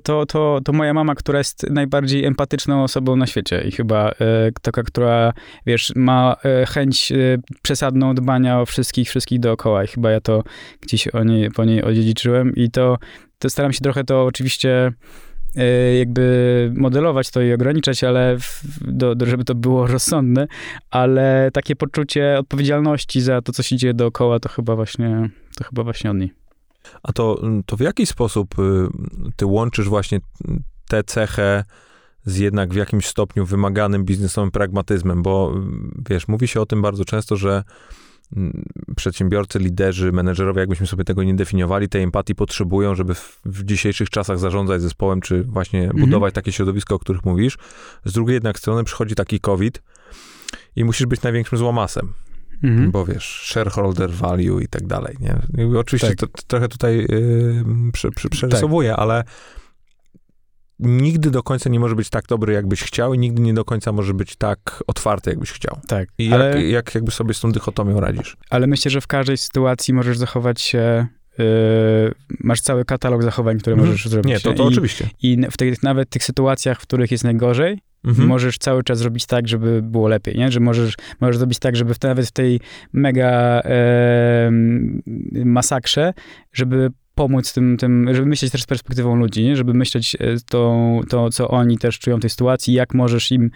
to, 0.03 0.27
to, 0.27 0.61
to 0.65 0.73
moja 0.73 0.95
mama, 0.95 1.15
która 1.15 1.39
jest 1.39 1.71
najbardziej 1.71 2.25
empatyczną 2.25 2.83
osobą 2.83 3.17
na 3.17 3.27
świecie 3.27 3.65
i 3.69 3.73
chyba 3.73 4.11
e, 4.11 4.15
taka, 4.63 4.83
która, 4.83 5.33
wiesz, 5.67 5.93
ma 5.97 6.37
e, 6.45 6.67
chęć 6.67 7.13
przesadną 7.63 8.15
dbania 8.15 8.61
o 8.61 8.67
wszystkich, 8.67 9.09
wszystkich 9.09 9.41
dookoła 9.41 9.85
i 9.85 9.87
chyba 9.87 10.11
ja 10.11 10.21
to 10.21 10.43
gdzieś 10.81 11.09
o 11.09 11.25
niej, 11.25 11.51
po 11.51 11.65
niej 11.65 11.83
odziedziczyłem 11.83 12.55
i 12.57 12.71
to, 12.71 12.99
to 13.39 13.51
staram 13.51 13.73
się 13.73 13.81
trochę 13.81 14.05
to 14.05 14.25
oczywiście 14.25 14.93
jakby 15.99 16.73
modelować 16.77 17.31
to 17.31 17.43
i 17.43 17.53
ograniczać, 17.53 18.05
ale 18.05 18.39
w, 18.39 18.63
do, 18.81 19.15
do, 19.15 19.27
żeby 19.27 19.45
to 19.45 19.55
było 19.55 19.87
rozsądne, 19.97 20.47
ale 20.91 21.51
takie 21.53 21.77
poczucie 21.77 22.39
odpowiedzialności 22.39 23.21
za 23.21 23.43
to, 23.43 23.53
co 23.53 23.63
się 23.63 23.77
dzieje 23.77 23.95
dookoła, 23.95 24.41
to 24.41 24.49
chyba 24.49 24.77
właśnie, 24.77 25.31
to 25.57 25.65
chyba 25.65 25.85
właśnie 25.85 26.11
od 26.11 26.17
niej. 26.17 26.33
A 27.03 27.13
to, 27.13 27.43
to 27.67 27.77
w 27.77 27.81
jaki 27.81 28.07
sposób 28.07 28.59
y, 28.59 28.63
ty 29.37 29.47
łączysz 29.47 29.89
właśnie 29.89 30.19
tę 30.89 31.05
cechę 31.05 31.65
z 32.25 32.37
jednak 32.37 32.73
w 32.73 32.77
jakimś 32.77 33.07
stopniu 33.07 33.47
wymaganym 33.47 34.05
biznesowym 34.05 34.51
pragmatyzmem, 34.51 35.23
bo 35.23 35.55
wiesz, 36.11 36.29
mówi 36.29 36.49
się 36.49 36.61
o 36.61 36.67
tym 36.67 36.83
bardzo 36.83 37.05
często, 37.05 37.37
że 37.37 37.65
przedsiębiorcy, 38.97 39.59
liderzy, 39.59 40.13
menedżerowie, 40.13 40.61
jakbyśmy 40.61 40.87
sobie 40.87 41.05
tego 41.05 41.23
nie 41.23 41.35
definiowali, 41.35 41.89
tej 41.89 42.03
empatii 42.03 42.35
potrzebują, 42.35 42.95
żeby 42.95 43.15
w, 43.15 43.41
w 43.45 43.65
dzisiejszych 43.65 44.11
czasach 44.11 44.39
zarządzać 44.39 44.83
zespołem, 44.83 45.21
czy 45.21 45.45
właśnie 45.45 45.83
mhm. 45.83 46.01
budować 46.01 46.35
takie 46.35 46.53
środowisko, 46.53 46.95
o 46.95 46.99
których 46.99 47.25
mówisz. 47.25 47.59
Z 48.05 48.13
drugiej 48.13 48.35
jednak 48.35 48.59
strony 48.59 48.85
przychodzi 48.85 49.15
taki 49.15 49.41
COVID 49.41 49.83
i 50.77 50.85
musisz 50.85 51.07
być 51.07 51.23
największym 51.23 51.59
złamasem. 51.59 52.13
Mhm. 52.63 52.91
Bo 52.91 53.05
wiesz, 53.05 53.43
shareholder 53.51 54.11
value 54.11 54.61
i 54.61 54.69
tak 54.69 54.87
dalej, 54.87 55.17
nie? 55.21 55.37
Oczywiście 55.79 56.09
tak. 56.09 56.17
to, 56.19 56.27
to, 56.27 56.43
trochę 56.47 56.69
tutaj 56.69 56.97
yy, 56.97 57.65
prze, 57.93 58.11
prze, 58.11 58.29
przerysowuję, 58.29 58.91
tak. 58.91 58.99
ale 58.99 59.25
nigdy 60.79 61.31
do 61.31 61.43
końca 61.43 61.71
nie 61.71 61.81
może 61.81 61.95
być 61.95 62.11
tak 62.11 62.27
dobry, 62.27 62.53
jakbyś 62.53 62.83
chciał 62.83 63.15
i 63.15 63.19
nigdy 63.19 63.43
nie 63.43 63.55
do 63.55 63.65
końca 63.65 63.93
może 63.93 64.15
być 64.15 64.37
tak 64.37 64.83
otwarty, 64.87 65.31
jakbyś 65.31 65.53
chciał. 65.53 65.81
Tak. 65.89 66.09
I 66.19 66.33
ale, 66.33 66.63
jak, 66.63 66.71
jak 66.71 66.95
jakby 66.95 67.11
sobie 67.11 67.35
z 67.35 67.41
tą 67.41 67.53
dychotomią 67.53 68.01
radzisz? 68.01 68.37
Ale 68.51 68.67
myślę, 68.67 68.91
że 68.91 69.01
w 69.01 69.07
każdej 69.07 69.37
sytuacji 69.37 69.95
możesz 69.95 70.19
zachować 70.19 70.61
się 70.61 71.07
Yy, 71.39 72.15
masz 72.41 72.61
cały 72.61 72.85
katalog 72.85 73.23
zachowań, 73.23 73.59
które 73.59 73.75
mhm. 73.75 73.91
możesz 73.91 74.09
zrobić. 74.09 74.29
Nie, 74.29 74.41
to, 74.41 74.53
to 74.53 74.65
I, 74.65 74.67
oczywiście. 74.67 75.11
I 75.23 75.39
w 75.51 75.57
tych, 75.57 75.83
nawet 75.83 76.11
tych 76.11 76.25
sytuacjach, 76.25 76.81
w 76.81 76.83
których 76.83 77.11
jest 77.11 77.25
najgorzej, 77.25 77.79
mhm. 78.05 78.29
możesz 78.29 78.59
cały 78.59 78.85
czas 78.85 78.99
zrobić 78.99 79.27
tak, 79.27 79.49
żeby 79.49 79.83
było 79.83 80.09
lepiej, 80.09 80.37
nie? 80.39 80.51
Że 80.53 80.61
możesz, 80.61 80.95
możesz 81.21 81.37
zrobić 81.37 81.59
tak, 81.59 81.77
żeby 81.77 81.95
w, 81.95 82.03
nawet 82.03 82.27
w 82.27 82.33
tej 82.33 82.61
mega 82.93 83.61
e, 83.65 84.51
masakrze, 85.45 86.15
żeby 86.53 86.91
pomóc 87.19 87.53
tym, 87.53 87.77
tym, 87.77 88.15
żeby 88.15 88.27
myśleć 88.29 88.53
też 88.53 88.63
z 88.63 88.67
perspektywą 88.67 89.17
ludzi, 89.17 89.45
nie? 89.45 89.57
żeby 89.57 89.75
myśleć 89.75 90.15
e, 90.15 90.19
to, 90.51 91.01
to, 91.09 91.31
co 91.31 91.49
oni 91.49 91.79
też 91.79 91.99
czują 91.99 92.17
w 92.17 92.21
tej 92.21 92.31
sytuacji, 92.31 92.75
jak 92.75 92.95
możesz 92.95 93.33
im 93.33 93.51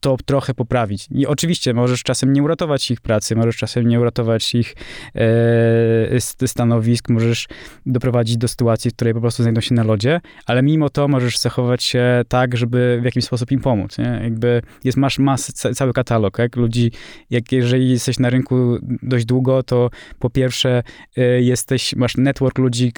to 0.00 0.16
trochę 0.24 0.54
poprawić. 0.54 1.08
I 1.10 1.26
oczywiście 1.26 1.74
możesz 1.74 2.02
czasem 2.02 2.32
nie 2.32 2.42
uratować 2.42 2.90
ich 2.90 3.00
pracy, 3.00 3.36
możesz 3.36 3.56
czasem 3.56 3.88
nie 3.88 4.00
uratować 4.00 4.54
ich 4.54 4.74
e, 5.14 6.20
stanowisk, 6.46 7.08
możesz 7.08 7.48
doprowadzić 7.86 8.36
do 8.36 8.48
sytuacji, 8.48 8.90
w 8.90 8.94
której 8.94 9.14
po 9.14 9.20
prostu 9.20 9.42
znajdą 9.42 9.60
się 9.60 9.74
na 9.74 9.84
lodzie, 9.84 10.20
ale 10.46 10.62
mimo 10.62 10.90
to 10.90 11.08
możesz 11.08 11.38
zachować 11.38 11.84
się 11.84 12.22
tak, 12.28 12.56
żeby 12.56 12.98
w 13.02 13.04
jakiś 13.04 13.24
sposób 13.24 13.52
im 13.52 13.60
pomóc. 13.60 13.98
Nie? 13.98 14.20
Jakby 14.22 14.62
jest, 14.84 14.98
masz 14.98 15.18
mas, 15.18 15.52
cały 15.52 15.92
katalog 15.92 16.38
jak 16.38 16.56
ludzi, 16.56 16.90
jak 17.30 17.52
jeżeli 17.52 17.90
jesteś 17.90 18.18
na 18.18 18.30
rynku 18.30 18.78
dość 19.02 19.24
długo, 19.24 19.62
to 19.62 19.90
po 20.18 20.30
pierwsze 20.30 20.82
e, 21.16 21.42
jesteś, 21.42 21.96
masz 21.96 22.16
network 22.16 22.58
ludzi, 22.58 22.91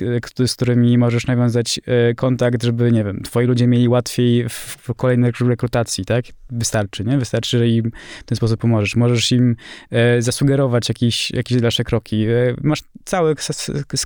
z 0.47 0.55
którymi 0.55 0.99
możesz 0.99 1.27
nawiązać 1.27 1.81
e, 1.87 2.15
kontakt, 2.15 2.63
żeby, 2.63 2.93
nie 2.93 3.05
wiem, 3.05 3.23
twoi 3.23 3.47
ludzie 3.47 3.67
mieli 3.67 3.89
łatwiej 3.89 4.49
w 4.49 4.95
kolejnej 4.97 5.33
rekrutacji, 5.41 6.05
tak? 6.05 6.25
Wystarczy, 6.51 7.05
nie? 7.05 7.19
Wystarczy, 7.19 7.59
że 7.59 7.69
im 7.69 7.91
w 8.21 8.25
ten 8.25 8.37
sposób 8.37 8.61
pomożesz. 8.61 8.97
Możesz 8.97 9.33
im 9.33 9.57
e, 9.91 10.23
zasugerować 10.23 10.89
jakieś, 10.89 11.31
jakieś 11.31 11.61
dalsze 11.61 11.85
kroki. 11.85 12.27
E, 12.27 12.55
masz 12.63 12.83
cały 13.05 13.35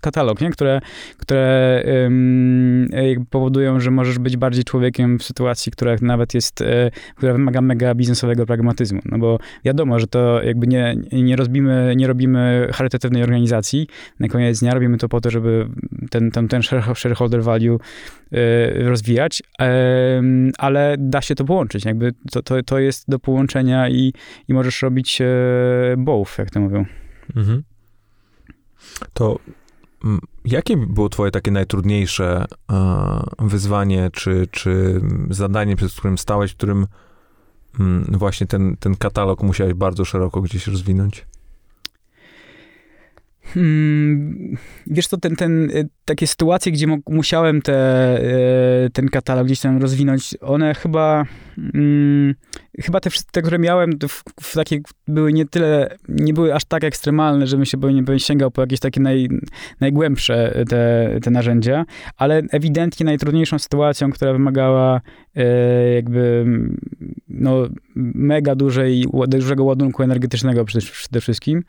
katalog, 0.03 0.41
nie? 0.41 0.51
Które, 0.51 0.81
które 1.17 1.83
powodują, 3.31 3.81
że 3.81 3.91
możesz 3.91 4.19
być 4.19 4.37
bardziej 4.37 4.65
człowiekiem 4.65 5.19
w 5.19 5.23
sytuacji, 5.23 5.73
która 5.73 5.97
nawet 6.03 6.35
jest, 6.35 6.65
która 7.17 7.33
wymaga 7.33 7.61
mega 7.61 7.95
biznesowego 7.95 8.47
pragmatyzmu. 8.47 9.01
No 9.05 9.19
bo 9.19 9.39
wiadomo, 9.65 9.99
że 10.01 10.07
to 10.07 10.43
jakby 10.43 10.67
nie, 10.67 10.97
nie 11.13 11.37
robimy, 11.37 11.95
nie 11.97 12.07
robimy 12.07 12.69
charytatywnej 12.73 13.23
organizacji. 13.23 13.87
Na 14.21 14.29
koniec 14.29 14.61
dnia 14.61 14.75
robimy 14.75 14.99
to 14.99 15.09
po 15.09 15.21
to, 15.21 15.31
żeby 15.31 15.69
ten, 16.11 16.31
ten, 16.31 16.49
ten 16.49 16.63
shareholder 16.95 17.43
value 17.43 17.79
y, 18.33 18.89
rozwijać, 18.89 19.43
ale 20.59 20.97
da 20.99 21.23
się 21.23 21.35
to 21.35 21.45
połączyć. 21.45 21.85
Jakby 21.85 22.15
to, 22.31 22.43
to, 22.43 22.63
to 22.63 22.79
jest 22.79 23.05
do 23.09 23.19
połączenia 23.19 23.89
i, 23.89 24.13
i 24.49 24.55
możesz 24.55 24.83
robić 24.83 25.21
e, 25.21 25.27
both, 25.99 26.39
jak 26.39 26.51
to 26.51 26.61
mówią. 26.61 26.85
Mhm. 27.37 27.63
To 29.13 29.39
jakie 30.45 30.77
było 30.77 31.09
twoje 31.09 31.31
takie 31.31 31.51
najtrudniejsze 31.51 32.45
e, 32.73 32.77
wyzwanie, 33.39 34.11
czy, 34.13 34.49
czy 34.51 35.01
zadanie, 35.31 35.77
przed 35.77 35.93
którym 35.93 36.19
stałeś, 36.19 36.53
w 36.53 36.57
którym 36.57 36.87
właśnie 38.09 38.47
ten, 38.47 38.77
ten 38.77 38.97
katalog 38.97 39.43
musiałeś 39.43 39.75
bardzo 39.75 40.05
szeroko 40.05 40.41
gdzieś 40.41 40.67
rozwinąć? 40.67 41.27
Hmm, 43.55 44.57
wiesz 44.87 45.07
co, 45.07 45.17
ten, 45.17 45.37
ten, 45.37 45.71
y, 45.71 45.89
takie 46.05 46.27
sytuacje, 46.27 46.73
gdzie 46.73 46.87
musiałem 47.09 47.63
te, 47.63 48.19
y, 48.87 48.91
ten 48.91 49.09
katalog 49.09 49.47
gdzieś 49.47 49.61
tam 49.61 49.79
rozwinąć, 49.79 50.35
one 50.41 50.75
chyba, 50.75 51.25
hmm, 51.57 52.35
chyba 52.81 53.01
te 53.01 53.11
wszystkie, 53.11 53.43
które 53.43 53.59
miałem, 53.59 53.99
w, 54.09 54.23
w 54.41 54.55
takie 54.55 54.81
były 55.09 55.33
nie 55.33 55.47
tyle, 55.47 55.97
nie 56.09 56.35
były 56.35 56.55
aż 56.55 56.65
tak 56.65 56.85
ekstremalne, 56.85 57.47
żebym 57.47 57.67
się 57.67 57.77
bym, 57.77 58.05
bym 58.05 58.19
sięgał 58.19 58.51
po 58.51 58.61
jakieś 58.61 58.81
takie 58.81 59.01
naj, 59.01 59.29
najgłębsze 59.81 60.65
te, 60.69 61.11
te 61.23 61.31
narzędzia, 61.31 61.85
ale 62.17 62.43
ewidentnie 62.51 63.07
najtrudniejszą 63.07 63.59
sytuacją, 63.59 64.11
która 64.11 64.33
wymagała 64.33 65.01
jakby 65.95 66.45
no, 67.29 67.69
mega 68.15 68.55
dużej, 68.55 69.05
dużego 69.29 69.65
ładunku 69.65 70.03
energetycznego 70.03 70.65
przede, 70.65 70.87
przede 70.87 71.21
wszystkim, 71.21 71.63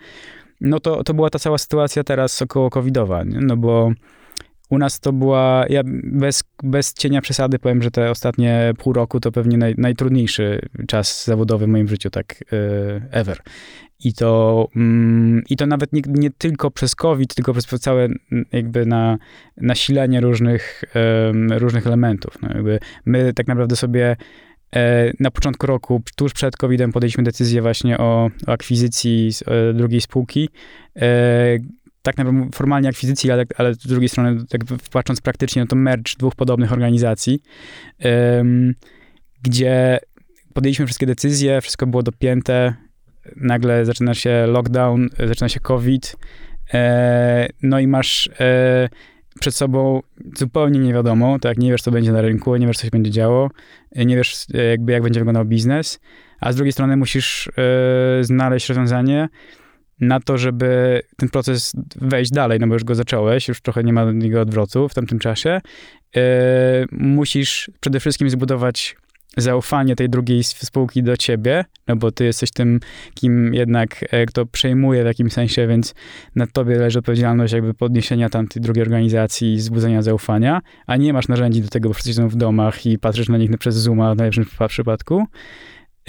no 0.62 0.80
to, 0.80 1.04
to 1.04 1.13
była 1.13 1.30
ta 1.30 1.39
cała 1.39 1.58
sytuacja 1.58 2.04
teraz 2.04 2.41
około 2.41 2.69
covidowa, 2.69 3.24
nie? 3.24 3.39
no 3.41 3.58
bo 3.58 3.91
U 4.69 4.78
nas 4.78 5.00
to 5.00 5.13
była, 5.13 5.65
ja 5.69 5.82
bez, 6.04 6.43
bez 6.63 6.93
cienia 6.93 7.22
przesady 7.22 7.60
powiem, 7.60 7.84
że 7.84 7.91
te 7.91 8.12
ostatnie 8.12 8.74
pół 8.78 8.93
roku 8.93 9.19
to 9.19 9.32
pewnie 9.32 9.58
naj, 9.58 9.76
najtrudniejszy 9.78 10.60
czas 10.88 11.26
zawodowy 11.26 11.65
w 11.65 11.69
moim 11.69 11.88
życiu, 11.88 12.10
tak 12.10 12.43
y, 12.54 13.02
ever. 13.12 13.38
I 14.04 14.13
to, 14.13 14.67
mm, 14.76 15.43
I 15.50 15.58
to 15.58 15.65
nawet 15.65 15.93
nie, 15.93 16.02
nie, 16.08 16.30
tylko 16.32 16.72
przez 16.72 16.95
COVID, 16.95 17.36
tylko 17.36 17.54
przez 17.54 17.65
całe 17.65 18.08
jakby 18.52 18.86
na, 18.86 19.17
nasilenie 19.58 20.22
różnych, 20.22 20.84
różnych 21.50 21.88
elementów. 21.88 22.41
No 22.41 22.50
jakby 22.54 22.80
my 23.06 23.34
tak 23.34 23.48
naprawdę 23.48 23.76
sobie 23.76 24.15
na 25.19 25.32
początku 25.32 25.67
roku, 25.67 26.01
tuż 26.15 26.34
przed 26.34 26.58
COVID-em, 26.58 26.91
podjęliśmy 26.91 27.23
decyzję 27.23 27.62
właśnie 27.62 27.97
o, 27.97 28.29
akwizycji 28.47 29.32
e, 29.47 29.73
drugiej 29.73 30.01
spółki. 30.01 30.49
E, 30.95 31.58
tak 32.01 32.17
naprawdę 32.17 32.49
formalnie 32.53 32.89
akwizycji, 32.89 33.32
ale, 33.32 33.45
ale 33.58 33.73
z 33.73 33.77
drugiej 33.77 34.10
strony, 34.10 34.45
jakby 34.53 34.75
patrząc 34.91 35.21
praktycznie, 35.21 35.62
no 35.62 35.67
to 35.67 35.75
merge 35.75 36.13
dwóch 36.17 36.36
podobnych 36.36 36.71
organizacji, 36.71 37.41
gdzie 39.41 39.99
podjęliśmy 40.53 40.86
wszystkie 40.86 41.05
decyzje, 41.05 41.62
wszystko 41.62 41.88
było 41.88 42.03
dopięte, 42.03 42.73
nagle 43.36 43.86
zaczyna 43.86 44.13
się 44.13 44.45
lockdown, 44.47 45.10
zaczyna 45.27 45.49
się 45.49 45.60
COVID, 45.60 46.15
e, 46.73 47.47
no 47.62 47.79
i 47.79 47.88
masz 47.88 48.29
e, 48.39 48.89
przed 49.39 49.56
sobą 49.56 50.02
zupełnie 50.38 50.80
nie 50.80 50.93
wiadomo, 50.93 51.39
tak, 51.39 51.58
nie 51.58 51.71
wiesz, 51.71 51.82
co 51.82 51.91
będzie 51.91 52.12
na 52.12 52.21
rynku, 52.21 52.56
nie 52.56 52.67
wiesz, 52.67 52.78
co 52.78 52.84
się 52.84 52.89
będzie 52.91 53.12
działo, 53.12 53.49
nie 53.95 54.15
wiesz, 54.15 54.45
jakby, 54.69 54.91
jak 54.91 55.04
będzie 55.04 55.19
wyglądał 55.19 55.45
biznes, 55.45 55.99
a 56.39 56.52
z 56.52 56.56
drugiej 56.56 56.71
strony 56.71 56.97
musisz 56.97 57.47
e, 57.47 58.23
znaleźć 58.23 58.69
rozwiązanie 58.69 59.30
na 59.99 60.19
to, 60.19 60.38
żeby 60.38 61.02
ten 61.17 61.30
proces 61.30 61.73
wejść 61.95 62.32
dalej, 62.32 62.60
no 62.60 62.67
bo 62.67 62.73
już 62.73 62.84
go 62.84 62.95
zacząłeś, 62.95 63.47
już 63.47 63.62
trochę 63.62 63.84
nie 63.84 63.93
ma 63.93 64.06
jego 64.21 64.41
odwrotu 64.41 64.89
w 64.89 64.93
tamtym 64.93 65.19
czasie. 65.19 65.62
musisz 66.91 67.71
przede 67.80 67.99
wszystkim 67.99 68.30
zbudować 68.30 68.95
zaufanie 69.37 69.95
tej 69.95 70.09
drugiej 70.09 70.43
spółki 70.43 71.03
do 71.03 71.17
ciebie, 71.17 71.65
no 71.87 71.95
bo 71.95 72.11
ty 72.11 72.25
jesteś 72.25 72.51
tym, 72.51 72.79
kim 73.13 73.53
jednak, 73.53 74.05
e, 74.09 74.25
kto 74.25 74.45
przejmuje 74.45 75.03
w 75.03 75.05
jakimś 75.05 75.33
sensie, 75.33 75.67
więc 75.67 75.95
na 76.35 76.47
tobie 76.47 76.75
leży 76.75 76.99
odpowiedzialność 76.99 77.53
jakby 77.53 77.73
podniesienia 77.73 78.29
tamtej 78.29 78.61
drugiej 78.61 78.81
organizacji 78.81 79.53
i 79.53 79.59
zbudzenia 79.59 80.01
zaufania, 80.01 80.61
a 80.87 80.97
nie 80.97 81.13
masz 81.13 81.27
narzędzi 81.27 81.61
do 81.61 81.67
tego, 81.67 81.89
bo 81.89 81.93
wszyscy 81.93 82.13
są 82.13 82.29
w 82.29 82.35
domach 82.35 82.85
i 82.85 82.99
patrzysz 82.99 83.29
na 83.29 83.37
nich 83.37 83.57
przez 83.57 83.75
Zooma 83.75 84.13
w 84.13 84.17
najlepszym 84.17 84.45
przypadku. 84.67 85.25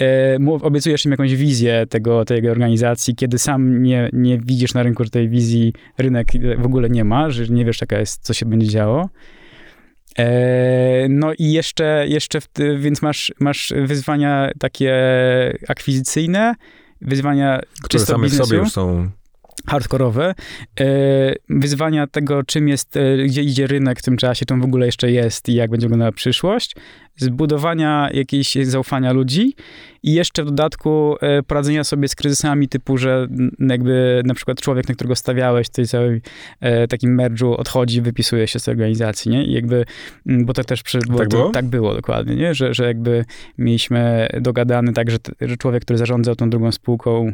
E, 0.01 0.37
obiecujesz 0.61 1.05
im 1.05 1.11
jakąś 1.11 1.35
wizję 1.35 1.85
tego, 1.89 2.25
tej 2.25 2.49
organizacji, 2.49 3.15
kiedy 3.15 3.39
sam 3.39 3.83
nie, 3.83 4.09
nie 4.13 4.37
widzisz 4.37 4.73
na 4.73 4.83
rynku, 4.83 5.03
że 5.03 5.09
tej 5.09 5.29
wizji 5.29 5.73
rynek 5.97 6.27
w 6.57 6.65
ogóle 6.65 6.89
nie 6.89 7.03
ma, 7.03 7.29
że 7.29 7.47
nie 7.47 7.65
wiesz, 7.65 7.81
jaka 7.81 7.99
jest, 7.99 8.23
co 8.23 8.33
się 8.33 8.45
będzie 8.45 8.67
działo. 8.67 9.09
E, 10.19 11.07
no 11.09 11.33
i 11.37 11.51
jeszcze, 11.51 12.05
jeszcze 12.07 12.39
więc 12.77 13.01
masz, 13.01 13.33
masz 13.39 13.73
wyzwania 13.85 14.51
takie 14.59 14.93
akwizycyjne, 15.67 16.55
wyzwania 17.01 17.61
Które 17.83 18.05
same 18.05 18.27
w 18.27 18.33
sobie 18.33 18.57
już 18.57 18.71
są 18.71 19.09
hardkorowe, 19.67 20.35
e, 20.79 20.85
wyzwania 21.49 22.07
tego, 22.07 22.43
czym 22.43 22.67
jest, 22.67 22.97
e, 22.97 23.17
gdzie 23.17 23.43
idzie 23.43 23.67
rynek 23.67 23.99
w 23.99 24.03
tym 24.03 24.17
czasie, 24.17 24.45
czym 24.45 24.61
w 24.61 24.65
ogóle 24.65 24.85
jeszcze 24.85 25.11
jest 25.11 25.49
i 25.49 25.53
jak 25.53 25.71
będzie 25.71 25.87
wyglądała 25.87 26.11
przyszłość, 26.11 26.75
zbudowania 27.15 28.09
jakiejś 28.13 28.55
zaufania 28.63 29.11
ludzi 29.13 29.55
i 30.03 30.13
jeszcze 30.13 30.43
w 30.43 30.45
dodatku 30.45 31.15
e, 31.21 31.43
poradzenia 31.43 31.83
sobie 31.83 32.07
z 32.07 32.15
kryzysami 32.15 32.67
typu, 32.67 32.97
że 32.97 33.27
jakby 33.59 34.21
na 34.25 34.33
przykład 34.33 34.61
człowiek, 34.61 34.89
na 34.89 34.95
którego 34.95 35.15
stawiałeś 35.15 35.67
w 35.67 35.69
tej 35.69 35.87
całej 35.87 36.21
takim 36.89 37.15
merdżu 37.15 37.53
odchodzi, 37.53 38.01
wypisuje 38.01 38.47
się 38.47 38.59
z 38.59 38.63
tej 38.63 38.71
organizacji, 38.71 39.31
nie? 39.31 39.45
I 39.45 39.53
jakby, 39.53 39.85
bo 40.25 40.53
to 40.53 40.63
też 40.63 40.83
bo 41.07 41.17
tak, 41.17 41.29
było? 41.29 41.49
tak 41.49 41.65
było 41.65 41.93
dokładnie, 41.93 42.35
nie? 42.35 42.55
Że, 42.55 42.73
że 42.73 42.85
jakby 42.85 43.25
mieliśmy 43.57 44.27
dogadany 44.41 44.93
tak, 44.93 45.11
że, 45.11 45.17
że 45.41 45.57
człowiek, 45.57 45.83
który 45.83 45.99
zarządzał 45.99 46.35
tą 46.35 46.49
drugą 46.49 46.71
spółką, 46.71 47.33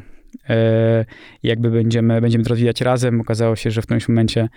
jakby 1.43 1.69
będziemy, 1.69 2.21
będziemy 2.21 2.43
to 2.43 2.50
rozwijać 2.50 2.82
razem. 2.82 3.21
Okazało 3.21 3.56
się, 3.56 3.71
że 3.71 3.82
w 3.82 3.86
którymś 3.86 4.10
momencie 4.10 4.50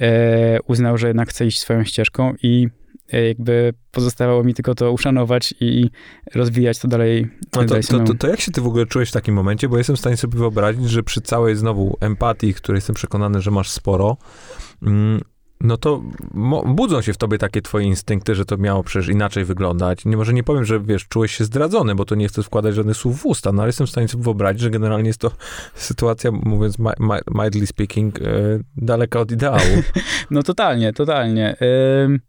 e, 0.00 0.58
uznał, 0.66 0.98
że 0.98 1.06
jednak 1.06 1.28
chce 1.28 1.46
iść 1.46 1.58
swoją 1.58 1.84
ścieżką 1.84 2.34
i 2.42 2.68
e, 3.12 3.28
jakby 3.28 3.72
pozostawało 3.90 4.44
mi 4.44 4.54
tylko 4.54 4.74
to 4.74 4.92
uszanować 4.92 5.54
i 5.60 5.90
rozwijać 6.34 6.78
to 6.78 6.88
dalej. 6.88 7.26
No 7.54 7.64
to, 7.64 7.80
to, 7.80 8.00
to, 8.00 8.14
to, 8.14 8.28
jak 8.28 8.40
się 8.40 8.52
ty 8.52 8.60
w 8.60 8.66
ogóle 8.66 8.86
czułeś 8.86 9.08
w 9.08 9.12
takim 9.12 9.34
momencie? 9.34 9.68
Bo 9.68 9.78
jestem 9.78 9.96
w 9.96 10.00
stanie 10.00 10.16
sobie 10.16 10.38
wyobrazić, 10.38 10.90
że 10.90 11.02
przy 11.02 11.20
całej 11.20 11.56
znowu 11.56 11.96
empatii, 12.00 12.54
której 12.54 12.76
jestem 12.76 12.94
przekonany, 12.94 13.40
że 13.40 13.50
masz 13.50 13.70
sporo, 13.70 14.16
mm, 14.82 15.20
no 15.60 15.76
to 15.76 16.02
budzą 16.66 17.02
się 17.02 17.12
w 17.12 17.16
tobie 17.16 17.38
takie 17.38 17.62
twoje 17.62 17.86
instynkty, 17.86 18.34
że 18.34 18.44
to 18.44 18.56
miało 18.56 18.82
przecież 18.82 19.08
inaczej 19.08 19.44
wyglądać. 19.44 20.04
Nie, 20.04 20.16
może 20.16 20.32
nie 20.32 20.42
powiem, 20.42 20.64
że 20.64 20.80
wiesz, 20.80 21.08
czułeś 21.08 21.36
się 21.36 21.44
zdradzony, 21.44 21.94
bo 21.94 22.04
to 22.04 22.14
nie 22.14 22.28
chcę 22.28 22.42
wkładać 22.42 22.74
żadnych 22.74 22.96
słów 22.96 23.20
w 23.20 23.26
usta, 23.26 23.52
no 23.52 23.62
ale 23.62 23.68
jestem 23.68 23.86
w 23.86 23.90
stanie 23.90 24.08
sobie 24.08 24.24
wyobrazić, 24.24 24.62
że 24.62 24.70
generalnie 24.70 25.08
jest 25.08 25.20
to 25.20 25.30
sytuacja, 25.74 26.30
mówiąc 26.32 26.76
mildly 27.34 27.66
speaking, 27.66 28.20
yy, 28.20 28.60
daleka 28.76 29.20
od 29.20 29.32
ideału. 29.32 29.60
No 30.30 30.42
totalnie, 30.42 30.92
totalnie. 30.92 31.56
Yy, 31.60 32.20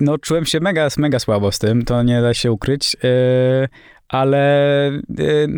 no 0.00 0.18
czułem 0.18 0.46
się 0.46 0.60
mega, 0.60 0.88
mega 0.98 1.18
słabo 1.18 1.52
z 1.52 1.58
tym, 1.58 1.84
to 1.84 2.02
nie 2.02 2.22
da 2.22 2.34
się 2.34 2.52
ukryć. 2.52 2.96
Yy, 3.02 3.68
ale 4.08 4.90
y, 5.20 5.48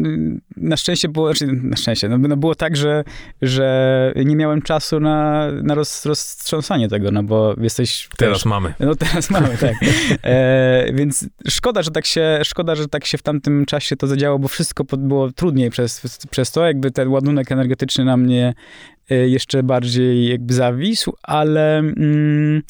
na 0.56 0.76
szczęście 0.76 1.08
było, 1.08 1.34
znaczy 1.34 1.52
na 1.62 1.76
szczęście, 1.76 2.08
no, 2.08 2.18
no, 2.18 2.36
było 2.36 2.54
tak, 2.54 2.76
że, 2.76 3.04
że 3.42 4.12
nie 4.16 4.36
miałem 4.36 4.62
czasu 4.62 5.00
na, 5.00 5.46
na 5.62 5.74
roz, 5.74 6.06
roztrząsanie 6.06 6.88
tego, 6.88 7.10
no 7.10 7.22
bo 7.22 7.54
jesteś... 7.60 8.08
Teraz 8.16 8.38
też, 8.38 8.44
mamy. 8.44 8.74
No 8.80 8.94
teraz 8.94 9.30
mamy, 9.40 9.56
tak. 9.60 9.74
E, 10.22 10.92
więc 10.92 11.28
szkoda, 11.48 11.82
że 11.82 11.90
tak 11.90 12.06
się, 12.06 12.40
szkoda, 12.44 12.74
że 12.74 12.88
tak 12.88 13.04
się 13.04 13.18
w 13.18 13.22
tamtym 13.22 13.66
czasie 13.66 13.96
to 13.96 14.06
zadziało, 14.06 14.38
bo 14.38 14.48
wszystko 14.48 14.84
było 14.84 15.32
trudniej 15.32 15.70
przez, 15.70 16.18
przez 16.30 16.52
to, 16.52 16.66
jakby 16.66 16.90
ten 16.90 17.08
ładunek 17.08 17.52
energetyczny 17.52 18.04
na 18.04 18.16
mnie 18.16 18.54
E, 18.97 18.97
jeszcze 19.10 19.62
bardziej 19.62 20.28
jakby 20.28 20.54
zawisł, 20.54 21.12
ale, 21.22 21.78
mm, 21.78 22.62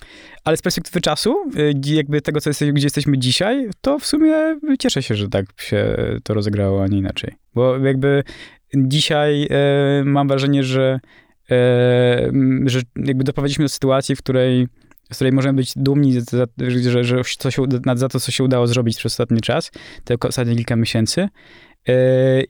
ale 0.44 0.56
z 0.56 0.62
perspektywy 0.62 1.00
czasu, 1.00 1.36
e, 1.56 1.94
jakby 1.94 2.20
tego, 2.20 2.40
co 2.40 2.50
gdzie 2.72 2.86
jesteśmy 2.86 3.18
dzisiaj, 3.18 3.68
to 3.80 3.98
w 3.98 4.06
sumie 4.06 4.34
cieszę 4.78 5.02
się, 5.02 5.14
że 5.14 5.28
tak 5.28 5.46
się 5.60 5.96
to 6.22 6.34
rozegrało, 6.34 6.82
a 6.82 6.86
nie 6.86 6.98
inaczej. 6.98 7.34
Bo 7.54 7.78
jakby 7.78 8.22
dzisiaj 8.76 9.48
e, 9.50 10.04
mam 10.04 10.28
wrażenie, 10.28 10.62
że, 10.62 11.00
e, 11.50 12.30
że 12.66 12.80
jakby 12.96 13.24
doprowadziliśmy 13.24 13.64
do 13.64 13.68
sytuacji, 13.68 14.16
w 14.16 14.18
której 14.18 14.66
z 15.12 15.14
której 15.14 15.32
możemy 15.32 15.56
być 15.56 15.72
dumni, 15.76 16.20
za, 16.20 16.46
że, 16.58 17.04
że 17.04 17.22
co 17.38 17.50
się, 17.50 17.62
za 17.94 18.08
to, 18.08 18.20
co 18.20 18.30
się 18.32 18.44
udało 18.44 18.66
zrobić 18.66 18.96
przez 18.96 19.12
ostatni 19.12 19.40
czas, 19.40 19.70
te 20.04 20.14
ostatnie 20.28 20.56
kilka 20.56 20.76
miesięcy. 20.76 21.28
Yy, 21.88 21.94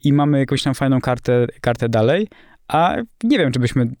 I 0.03 0.13
mamy 0.13 0.39
jakąś 0.39 0.63
tam 0.63 0.73
fajną 0.73 1.01
kartę, 1.01 1.47
kartę 1.61 1.89
dalej, 1.89 2.27
a 2.69 2.95
nie 3.23 3.37
wiem, 3.37 3.51
czy 3.51 3.59
byśmy, 3.59 3.91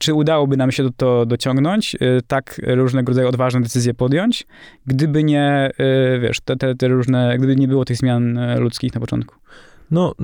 czy 0.00 0.14
udałoby 0.14 0.56
nam 0.56 0.72
się 0.72 0.82
to, 0.82 0.90
to 0.96 1.26
dociągnąć, 1.26 1.94
y, 1.94 1.98
tak 2.26 2.60
różnego 2.66 3.10
rodzaju 3.10 3.28
odważne 3.28 3.60
decyzje 3.60 3.94
podjąć, 3.94 4.46
gdyby 4.86 5.24
nie, 5.24 5.70
y, 5.80 6.20
wiesz, 6.20 6.40
te, 6.40 6.56
te, 6.56 6.74
te 6.74 6.88
różne, 6.88 7.38
gdyby 7.38 7.56
nie 7.56 7.68
było 7.68 7.84
tych 7.84 7.96
zmian 7.96 8.38
y, 8.38 8.60
ludzkich 8.60 8.94
na 8.94 9.00
początku. 9.00 9.34
No, 9.90 10.14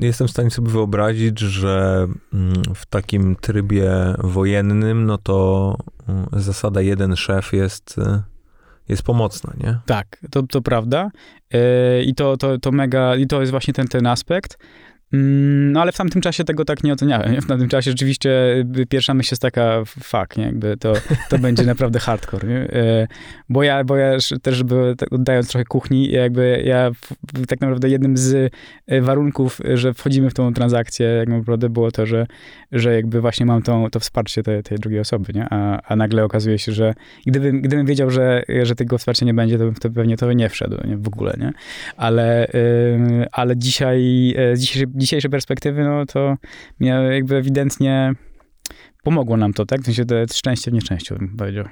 jestem 0.00 0.28
w 0.28 0.30
stanie 0.30 0.50
sobie 0.50 0.70
wyobrazić, 0.70 1.38
że 1.38 2.06
mm, 2.34 2.62
w 2.74 2.86
takim 2.86 3.36
trybie 3.36 3.92
wojennym, 4.18 5.06
no 5.06 5.18
to 5.18 5.76
mm, 6.08 6.26
zasada 6.32 6.80
jeden 6.80 7.16
szef 7.16 7.52
jest, 7.52 7.96
jest 8.88 9.02
pomocna, 9.02 9.52
nie? 9.60 9.78
Tak, 9.86 10.06
to, 10.30 10.42
to 10.42 10.62
prawda. 10.62 11.10
I 12.04 12.14
to, 12.14 12.36
to, 12.36 12.58
to 12.58 12.72
mega, 12.72 13.16
i 13.16 13.26
to 13.26 13.40
jest 13.40 13.50
właśnie 13.50 13.74
ten, 13.74 13.88
ten 13.88 14.06
aspekt. 14.06 14.58
Mm, 15.12 15.72
no 15.72 15.80
ale 15.80 15.92
w 15.92 15.96
tamtym 15.96 16.22
czasie 16.22 16.44
tego 16.44 16.64
tak 16.64 16.84
nie 16.84 16.92
oceniałem. 16.92 17.32
Nie? 17.32 17.40
W 17.40 17.46
tamtym 17.46 17.68
czasie 17.68 17.90
rzeczywiście 17.90 18.30
y, 18.78 18.86
pierwsza 18.86 19.14
myśl 19.14 19.32
jest 19.32 19.42
taka, 19.42 19.82
fuck, 19.84 20.36
nie? 20.36 20.44
Jakby 20.44 20.76
to, 20.76 20.92
to 21.28 21.38
będzie 21.48 21.62
naprawdę 21.62 21.98
hardcore, 21.98 22.48
nie? 22.48 22.58
E, 22.58 23.08
bo 23.48 23.62
ja, 23.62 23.84
bo 23.84 23.96
ja 23.96 24.16
też, 24.42 24.56
żeby 24.56 24.94
tak 24.98 25.12
oddając 25.12 25.48
trochę 25.48 25.64
kuchni, 25.64 26.10
jakby 26.10 26.62
ja 26.64 26.90
tak 27.48 27.60
naprawdę 27.60 27.88
jednym 27.88 28.16
z 28.16 28.52
e, 28.86 29.00
warunków, 29.00 29.60
że 29.74 29.94
wchodzimy 29.94 30.30
w 30.30 30.34
tą 30.34 30.54
transakcję, 30.54 31.06
jak 31.06 31.28
naprawdę 31.28 31.68
było 31.68 31.90
to, 31.90 32.06
że, 32.06 32.26
że 32.72 32.94
jakby 32.94 33.20
właśnie 33.20 33.46
mam 33.46 33.62
tą, 33.62 33.90
to 33.90 34.00
wsparcie 34.00 34.42
tej, 34.42 34.62
tej 34.62 34.78
drugiej 34.78 35.00
osoby, 35.00 35.32
nie? 35.34 35.46
A, 35.50 35.80
a 35.82 35.96
nagle 35.96 36.24
okazuje 36.24 36.58
się, 36.58 36.72
że 36.72 36.94
gdybym, 37.26 37.60
gdybym 37.60 37.86
wiedział, 37.86 38.10
że, 38.10 38.42
że 38.62 38.74
tego 38.74 38.98
wsparcia 38.98 39.26
nie 39.26 39.34
będzie, 39.34 39.58
to 39.58 39.64
bym 39.64 39.74
to 39.74 39.90
pewnie 39.90 40.16
to 40.16 40.32
nie 40.32 40.48
wszedł, 40.48 40.76
nie? 40.88 40.96
W 40.96 41.08
ogóle, 41.08 41.34
nie? 41.38 41.52
Ale, 41.96 42.48
ale 43.32 43.56
dzisiaj, 43.56 44.34
dzisiaj 44.54 44.86
dzisiejszej 45.00 45.30
perspektywy, 45.30 45.84
no 45.84 46.06
to 46.06 46.36
jakby 47.10 47.36
ewidentnie 47.36 48.12
pomogło 49.02 49.36
nam 49.36 49.52
to, 49.52 49.66
tak? 49.66 49.80
W 49.80 49.84
sensie 49.84 50.04
to 50.04 50.14
jest 50.14 50.36
szczęście 50.36 50.70
w 50.70 50.74
nieszczęściu, 50.74 51.16
bym 51.18 51.36
powiedział. 51.36 51.64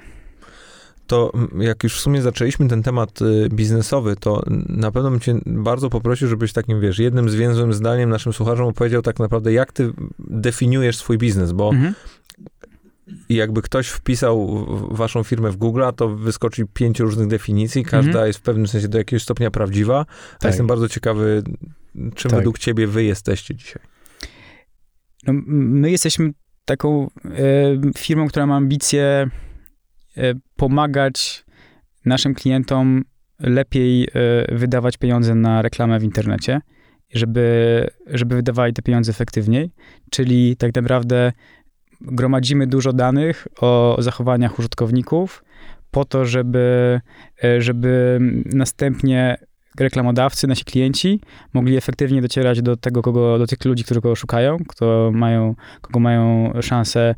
To 1.07 1.31
jak 1.59 1.83
już 1.83 1.95
w 1.97 1.99
sumie 1.99 2.21
zaczęliśmy 2.21 2.67
ten 2.67 2.83
temat 2.83 3.21
y, 3.21 3.49
biznesowy, 3.49 4.15
to 4.15 4.43
na 4.69 4.91
pewno 4.91 5.11
bym 5.11 5.19
cię 5.19 5.35
bardzo 5.45 5.89
poprosił, 5.89 6.27
żebyś 6.27 6.53
takim, 6.53 6.81
wiesz, 6.81 6.99
jednym 6.99 7.29
zwięzłym 7.29 7.73
zdaniem 7.73 8.09
naszym 8.09 8.33
słuchaczom 8.33 8.67
opowiedział 8.67 9.01
tak 9.01 9.19
naprawdę, 9.19 9.53
jak 9.53 9.71
ty 9.71 9.91
definiujesz 10.19 10.97
swój 10.97 11.17
biznes, 11.17 11.51
bo 11.51 11.69
mhm 11.69 11.93
i 13.29 13.35
jakby 13.35 13.61
ktoś 13.61 13.87
wpisał 13.87 14.65
waszą 14.91 15.23
firmę 15.23 15.51
w 15.51 15.57
Google, 15.57 15.83
to 15.95 16.09
wyskoczy 16.09 16.65
pięć 16.73 16.99
różnych 16.99 17.27
definicji, 17.27 17.83
każda 17.83 18.09
mhm. 18.09 18.27
jest 18.27 18.39
w 18.39 18.41
pewnym 18.41 18.67
sensie 18.67 18.87
do 18.87 18.97
jakiegoś 18.97 19.23
stopnia 19.23 19.51
prawdziwa. 19.51 20.05
Tak. 20.39 20.49
jestem 20.49 20.67
bardzo 20.67 20.89
ciekawy, 20.89 21.43
czym 22.15 22.31
tak. 22.31 22.39
według 22.39 22.59
ciebie 22.59 22.87
wy 22.87 23.03
jesteście 23.03 23.55
dzisiaj. 23.55 23.81
No, 25.27 25.33
my 25.47 25.91
jesteśmy 25.91 26.31
taką 26.65 27.07
e, 27.25 27.91
firmą, 27.97 28.27
która 28.27 28.45
ma 28.45 28.55
ambicje 28.55 29.29
e, 30.17 30.33
pomagać 30.55 31.45
naszym 32.05 32.33
klientom 32.33 33.03
lepiej 33.39 34.03
e, 34.03 34.55
wydawać 34.55 34.97
pieniądze 34.97 35.35
na 35.35 35.61
reklamę 35.61 35.99
w 35.99 36.03
internecie, 36.03 36.61
żeby, 37.13 37.87
żeby 38.07 38.35
wydawali 38.35 38.73
te 38.73 38.81
pieniądze 38.81 39.11
efektywniej. 39.11 39.71
Czyli 40.09 40.55
tak 40.55 40.75
naprawdę 40.75 41.31
gromadzimy 42.01 42.67
dużo 42.67 42.93
danych 42.93 43.47
o 43.61 43.95
zachowaniach 43.99 44.59
użytkowników 44.59 45.43
po 45.91 46.05
to, 46.05 46.25
żeby, 46.25 46.99
e, 47.43 47.61
żeby 47.61 48.19
następnie 48.45 49.37
reklamodawcy, 49.79 50.47
nasi 50.47 50.65
klienci 50.65 51.21
mogli 51.53 51.77
efektywnie 51.77 52.21
docierać 52.21 52.61
do 52.61 52.77
tego, 52.77 53.01
kogo, 53.01 53.37
do 53.37 53.47
tych 53.47 53.65
ludzi, 53.65 53.83
którzy 53.83 54.01
go 54.01 54.15
szukają, 54.15 54.57
kto 54.67 55.11
mają, 55.13 55.55
kogo 55.81 55.99
mają 55.99 56.53
szansę, 56.61 57.15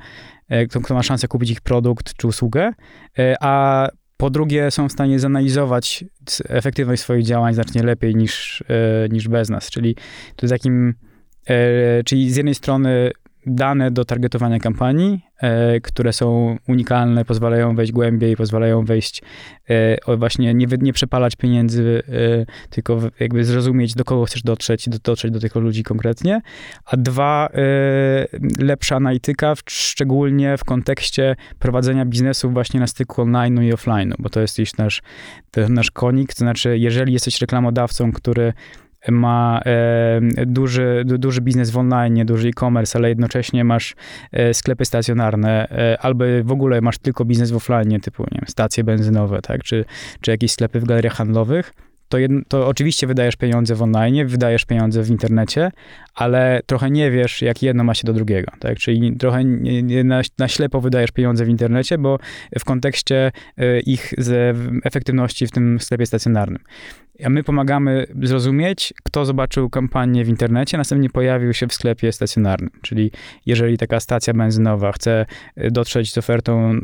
e, 0.49 0.65
kto, 0.65 0.81
kto 0.81 0.93
ma 0.93 1.03
szansę 1.03 1.27
kupić 1.27 1.51
ich 1.51 1.61
produkt 1.61 2.13
czy 2.17 2.27
usługę, 2.27 2.73
a 3.41 3.87
po 4.21 4.29
drugie, 4.29 4.71
są 4.71 4.89
w 4.89 4.91
stanie 4.91 5.19
zanalizować 5.19 6.03
efektywność 6.49 7.01
swoich 7.01 7.25
działań 7.25 7.53
znacznie 7.53 7.83
lepiej 7.83 8.15
niż, 8.15 8.63
e, 8.69 9.09
niż 9.09 9.27
bez 9.27 9.49
nas. 9.49 9.69
Czyli 9.69 9.95
to 10.35 10.47
takim, 10.47 10.93
e, 11.47 12.03
czyli 12.03 12.31
z 12.31 12.35
jednej 12.35 12.55
strony 12.55 13.11
dane 13.45 13.91
do 13.91 14.05
targetowania 14.05 14.59
kampanii, 14.59 15.21
e, 15.41 15.79
które 15.79 16.13
są 16.13 16.57
unikalne, 16.67 17.25
pozwalają 17.25 17.75
wejść 17.75 17.91
głębiej, 17.91 18.35
pozwalają 18.35 18.85
wejść, 18.85 19.21
e, 19.69 20.17
właśnie 20.17 20.53
nie, 20.53 20.67
nie 20.81 20.93
przepalać 20.93 21.35
pieniędzy, 21.35 22.03
e, 22.07 22.69
tylko 22.69 22.99
jakby 23.19 23.43
zrozumieć, 23.43 23.95
do 23.95 24.03
kogo 24.03 24.25
chcesz 24.25 24.43
dotrzeć, 24.43 24.89
do, 24.89 24.97
dotrzeć 25.03 25.31
do 25.31 25.39
tych 25.39 25.55
ludzi 25.55 25.83
konkretnie. 25.83 26.41
A 26.85 26.97
dwa, 26.97 27.49
lepsza 28.59 28.95
analityka, 28.95 29.53
szczególnie 29.69 30.57
w 30.57 30.63
kontekście 30.63 31.35
prowadzenia 31.59 32.05
biznesu 32.05 32.51
właśnie 32.51 32.79
na 32.79 32.87
styku 32.87 33.21
online 33.21 33.63
i 33.63 33.73
offline, 33.73 34.13
bo 34.19 34.29
to 34.29 34.41
jest 34.41 34.59
już 34.59 34.77
nasz, 34.77 35.01
nasz 35.69 35.91
konik, 35.91 36.33
to 36.33 36.39
znaczy, 36.39 36.77
jeżeli 36.77 37.13
jesteś 37.13 37.41
reklamodawcą, 37.41 38.11
który 38.11 38.53
ma 39.09 39.61
e, 39.65 40.45
duży, 40.45 41.03
duży 41.05 41.41
biznes 41.41 41.71
w 41.71 41.77
online, 41.77 42.25
duży 42.25 42.47
e-commerce, 42.47 42.99
ale 42.99 43.09
jednocześnie 43.09 43.63
masz 43.63 43.95
e, 44.31 44.53
sklepy 44.53 44.85
stacjonarne, 44.85 45.69
e, 45.69 45.97
albo 46.01 46.25
w 46.43 46.51
ogóle 46.51 46.81
masz 46.81 46.97
tylko 46.97 47.25
biznes 47.25 47.51
w 47.51 47.55
offline, 47.55 47.99
typu 47.99 48.23
nie 48.23 48.37
wiem, 48.37 48.47
stacje 48.47 48.83
benzynowe, 48.83 49.41
tak, 49.41 49.63
czy, 49.63 49.85
czy 50.21 50.31
jakieś 50.31 50.51
sklepy 50.51 50.79
w 50.79 50.85
galeriach 50.85 51.13
handlowych, 51.13 51.73
to, 52.09 52.17
to 52.47 52.67
oczywiście 52.67 53.07
wydajesz 53.07 53.35
pieniądze 53.35 53.75
w 53.75 53.81
online, 53.81 54.27
wydajesz 54.27 54.65
pieniądze 54.65 55.03
w 55.03 55.09
internecie, 55.09 55.71
ale 56.15 56.61
trochę 56.65 56.91
nie 56.91 57.11
wiesz, 57.11 57.41
jak 57.41 57.63
jedno 57.63 57.83
ma 57.83 57.93
się 57.93 58.07
do 58.07 58.13
drugiego, 58.13 58.51
tak? 58.59 58.77
Czyli 58.77 59.17
trochę 59.17 59.43
na, 60.03 60.21
na 60.39 60.47
ślepo 60.47 60.81
wydajesz 60.81 61.11
pieniądze 61.11 61.45
w 61.45 61.49
internecie, 61.49 61.97
bo 61.97 62.19
w 62.59 62.65
kontekście 62.65 63.31
ich 63.85 64.13
efektywności 64.83 65.47
w 65.47 65.51
tym 65.51 65.79
sklepie 65.79 66.05
stacjonarnym. 66.05 66.59
A 67.25 67.29
my 67.29 67.43
pomagamy 67.43 68.05
zrozumieć, 68.21 68.93
kto 69.03 69.25
zobaczył 69.25 69.69
kampanię 69.69 70.25
w 70.25 70.29
internecie, 70.29 70.77
następnie 70.77 71.09
pojawił 71.09 71.53
się 71.53 71.67
w 71.67 71.73
sklepie 71.73 72.11
stacjonarnym. 72.11 72.69
Czyli 72.81 73.11
jeżeli 73.45 73.77
taka 73.77 73.99
stacja 73.99 74.33
benzynowa 74.33 74.91
chce 74.91 75.25
y, 75.57 75.71
dotrzeć 75.71 76.13
z 76.13 76.17
ofertą 76.17 76.73
yy, 76.73 76.81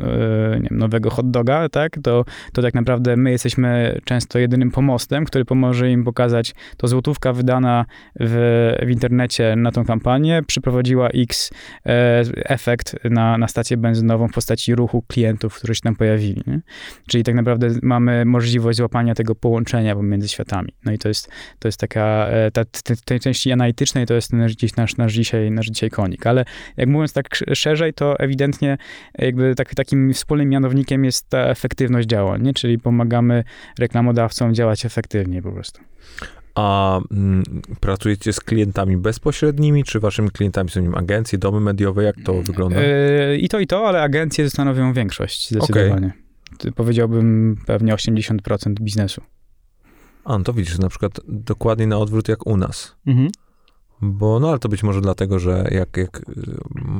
wiem, 0.63 0.77
nowego 0.79 1.09
hot 1.09 1.31
doga, 1.31 1.69
tak, 1.69 1.97
to, 2.03 2.25
to 2.53 2.61
tak 2.61 2.73
naprawdę 2.73 3.17
my 3.17 3.31
jesteśmy 3.31 3.99
często 4.03 4.39
jedynym 4.39 4.71
pomostem, 4.71 5.25
który 5.25 5.45
pomoże 5.45 5.91
im 5.91 6.03
pokazać, 6.03 6.55
to 6.77 6.87
złotówka 6.87 7.33
wydana 7.33 7.85
w, 8.19 8.73
w 8.85 8.89
internecie 8.89 9.55
na 9.55 9.71
tą 9.71 9.85
kampanię 9.85 10.41
przyprowadziła 10.47 11.09
X 11.09 11.51
e, 11.85 12.23
efekt 12.35 12.95
na, 13.03 13.37
na 13.37 13.47
stację 13.47 13.77
benzynową 13.77 14.27
w 14.27 14.33
postaci 14.33 14.75
ruchu 14.75 15.03
klientów, 15.07 15.55
którzy 15.55 15.75
się 15.75 15.81
tam 15.81 15.95
pojawili. 15.95 16.41
Nie? 16.47 16.59
Czyli 17.07 17.23
tak 17.23 17.35
naprawdę 17.35 17.69
mamy 17.83 18.25
możliwość 18.25 18.77
złapania 18.77 19.15
tego 19.15 19.35
połączenia 19.35 19.95
pomiędzy 19.95 20.26
między 20.27 20.33
światami. 20.33 20.73
No 20.85 20.91
i 20.91 20.97
to 20.97 21.07
jest, 21.07 21.29
to 21.59 21.67
jest 21.67 21.79
taka, 21.79 22.27
e, 22.27 22.51
ta, 22.51 22.63
tej 23.05 23.19
części 23.19 23.51
analitycznej 23.51 24.05
to 24.05 24.13
jest 24.13 24.31
gdzieś 24.35 24.75
nasz, 24.75 24.97
nasz, 24.97 25.13
dzisiaj, 25.13 25.51
nasz 25.51 25.67
dzisiaj 25.67 25.89
konik. 25.89 26.27
Ale 26.27 26.45
jak 26.77 26.89
mówiąc 26.89 27.13
tak 27.13 27.25
szerzej, 27.53 27.93
to 27.93 28.19
ewidentnie 28.19 28.77
jakby 29.17 29.55
tak, 29.55 29.75
takim 29.75 30.13
wspólnym 30.13 30.49
mianownikiem 30.49 31.05
jest 31.05 31.29
ta 31.29 31.39
efektywność 31.39 32.07
działań, 32.07 32.41
nie? 32.41 32.53
czyli 32.53 32.79
pomagamy 32.79 33.43
reklamodawcom 33.79 34.53
działać 34.53 34.85
efektywnie 34.85 35.41
po 35.41 35.51
prostu. 35.51 35.81
A 36.55 36.99
mm, 37.11 37.43
pracujecie 37.79 38.33
z 38.33 38.39
klientami 38.39 38.97
bezpośrednimi, 38.97 39.83
czy 39.83 39.99
waszymi 39.99 40.29
klientami 40.29 40.69
są 40.69 40.81
nim 40.81 40.95
agencje, 40.95 41.37
domy 41.37 41.59
mediowe? 41.59 42.03
Jak 42.03 42.15
to 42.25 42.41
wygląda? 42.41 42.81
Yy, 42.81 43.37
I 43.37 43.49
to, 43.49 43.59
i 43.59 43.67
to, 43.67 43.87
ale 43.87 44.01
agencje 44.01 44.49
stanowią 44.49 44.93
większość 44.93 45.49
zdecydowanie. 45.49 46.13
Okay. 46.59 46.71
Powiedziałbym 46.71 47.57
pewnie 47.65 47.93
80% 47.93 48.73
biznesu. 48.73 49.21
A, 50.27 50.37
no 50.37 50.43
to 50.43 50.53
widzisz, 50.53 50.77
na 50.77 50.89
przykład 50.89 51.19
dokładnie 51.27 51.87
na 51.87 51.97
odwrót 51.97 52.27
jak 52.27 52.47
u 52.47 52.57
nas. 52.57 52.95
Mhm. 53.07 53.29
Bo, 54.01 54.39
no 54.39 54.49
ale 54.49 54.59
to 54.59 54.69
być 54.69 54.83
może 54.83 55.01
dlatego, 55.01 55.39
że 55.39 55.67
jak, 55.71 55.97
jak 55.97 56.19
y, 56.19 56.23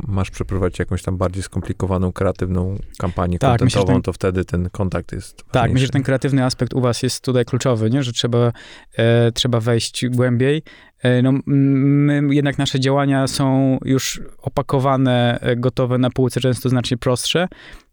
masz 0.07 0.31
przeprowadzić 0.31 0.79
jakąś 0.79 1.03
tam 1.03 1.17
bardziej 1.17 1.43
skomplikowaną, 1.43 2.11
kreatywną 2.11 2.77
kampanię 2.97 3.39
tak, 3.39 3.59
kontentową, 3.59 3.93
ten, 3.93 4.01
to 4.01 4.13
wtedy 4.13 4.45
ten 4.45 4.69
kontakt 4.69 5.11
jest 5.11 5.43
Tak, 5.51 5.71
myślę, 5.71 5.85
że 5.85 5.91
ten 5.91 6.03
kreatywny 6.03 6.43
aspekt 6.43 6.73
u 6.73 6.81
was 6.81 7.03
jest 7.03 7.23
tutaj 7.23 7.45
kluczowy, 7.45 7.89
nie? 7.89 8.03
że 8.03 8.11
trzeba, 8.11 8.51
e, 8.97 9.31
trzeba 9.31 9.59
wejść 9.59 10.05
głębiej. 10.07 10.63
E, 11.01 11.21
no, 11.21 11.33
my, 11.45 12.35
jednak 12.35 12.57
nasze 12.57 12.79
działania 12.79 13.27
są 13.27 13.77
już 13.85 14.21
opakowane, 14.37 15.39
e, 15.41 15.55
gotowe 15.55 15.97
na 15.97 16.09
półce, 16.09 16.41
często 16.41 16.69
znacznie 16.69 16.97
prostsze, 16.97 17.47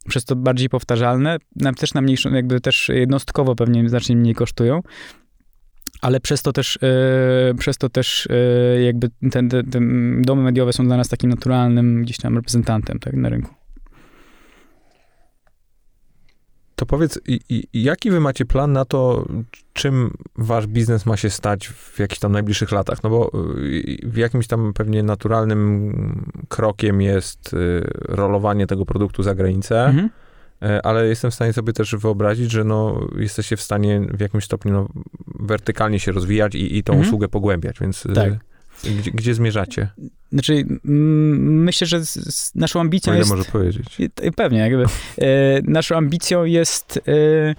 przez 0.08 0.24
to 0.24 0.36
bardziej 0.36 0.68
powtarzalne, 0.68 1.36
też 1.76 1.94
na 1.94 2.00
mniejszą, 2.00 2.32
jakby 2.32 2.60
też 2.60 2.88
jednostkowo 2.88 3.54
pewnie 3.54 3.88
znacznie 3.88 4.16
mniej 4.16 4.34
kosztują 4.34 4.80
ale 6.04 6.20
przez 6.20 6.42
to 6.42 6.52
też, 6.52 6.78
e, 6.82 7.54
przez 7.58 7.78
to 7.78 7.88
też 7.88 8.28
e, 8.30 8.82
jakby 8.82 9.10
ten, 9.30 9.48
te, 9.48 9.62
te 9.62 9.80
domy 10.20 10.42
mediowe 10.42 10.72
są 10.72 10.84
dla 10.84 10.96
nas 10.96 11.08
takim 11.08 11.30
naturalnym 11.30 12.02
gdzieś 12.02 12.16
tam 12.16 12.36
reprezentantem 12.36 12.98
tak, 12.98 13.14
na 13.14 13.28
rynku. 13.28 13.54
To 16.76 16.86
powiedz, 16.86 17.20
jaki 17.72 18.10
wy 18.10 18.20
macie 18.20 18.44
plan 18.44 18.72
na 18.72 18.84
to, 18.84 19.28
czym 19.72 20.10
wasz 20.36 20.66
biznes 20.66 21.06
ma 21.06 21.16
się 21.16 21.30
stać 21.30 21.68
w 21.68 21.98
jakichś 21.98 22.20
tam 22.20 22.32
najbliższych 22.32 22.72
latach? 22.72 23.02
No 23.02 23.10
bo 23.10 23.30
y, 23.58 23.98
w 24.02 24.16
jakimś 24.16 24.46
tam 24.46 24.72
pewnie 24.72 25.02
naturalnym 25.02 26.30
krokiem 26.48 27.00
jest 27.00 27.54
y, 27.54 27.80
rolowanie 28.08 28.66
tego 28.66 28.86
produktu 28.86 29.22
za 29.22 29.34
granicę. 29.34 29.84
Mhm 29.84 30.08
E, 30.08 30.23
ale 30.82 31.06
jestem 31.06 31.30
w 31.30 31.34
stanie 31.34 31.52
sobie 31.52 31.72
też 31.72 31.96
wyobrazić, 31.96 32.50
że 32.50 32.64
no, 32.64 33.08
jesteście 33.18 33.56
w 33.56 33.62
stanie 33.62 34.00
w 34.14 34.20
jakimś 34.20 34.44
stopniu 34.44 34.72
no, 34.72 34.88
wertykalnie 35.26 36.00
się 36.00 36.12
rozwijać 36.12 36.54
i, 36.54 36.78
i 36.78 36.82
tą 36.82 36.92
mhm. 36.92 37.08
usługę 37.08 37.28
pogłębiać, 37.28 37.80
więc 37.80 38.06
e, 38.06 38.12
tak. 38.12 38.32
gdzie, 38.84 39.10
gdzie, 39.10 39.34
zmierzacie? 39.34 39.88
Znaczy, 40.32 40.64
myślę, 40.84 41.86
że 41.86 42.04
z, 42.04 42.12
z 42.34 42.54
naszą 42.54 42.80
ambicją 42.80 43.12
ile 43.12 43.18
jest... 43.18 43.30
może 43.30 43.44
powiedzieć. 43.44 43.98
Pewnie, 44.36 44.58
jakby. 44.58 44.84
E, 44.84 44.86
naszą 45.62 45.96
ambicją 45.96 46.44
jest 46.44 47.00
e, 47.08 47.54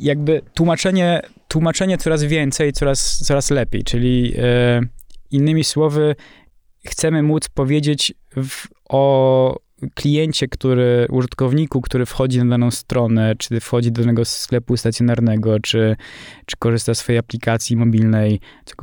jakby 0.00 0.42
tłumaczenie, 0.54 1.22
tłumaczenie 1.48 1.98
coraz 1.98 2.24
więcej, 2.24 2.72
coraz, 2.72 3.18
coraz 3.18 3.50
lepiej, 3.50 3.84
czyli 3.84 4.34
e, 4.38 4.80
innymi 5.30 5.64
słowy, 5.64 6.16
chcemy 6.86 7.22
móc 7.22 7.48
powiedzieć 7.48 8.14
w, 8.36 8.66
o 8.88 9.56
kliencie, 9.94 10.48
który, 10.48 11.06
użytkowniku, 11.10 11.80
który 11.80 12.06
wchodzi 12.06 12.38
na 12.38 12.44
daną 12.44 12.70
stronę, 12.70 13.34
czy 13.38 13.60
wchodzi 13.60 13.92
do 13.92 14.02
danego 14.02 14.24
sklepu 14.24 14.76
stacjonarnego, 14.76 15.60
czy, 15.60 15.96
czy 16.46 16.56
korzysta 16.56 16.94
z 16.94 16.98
swojej 16.98 17.18
aplikacji 17.18 17.76
mobilnej, 17.76 18.40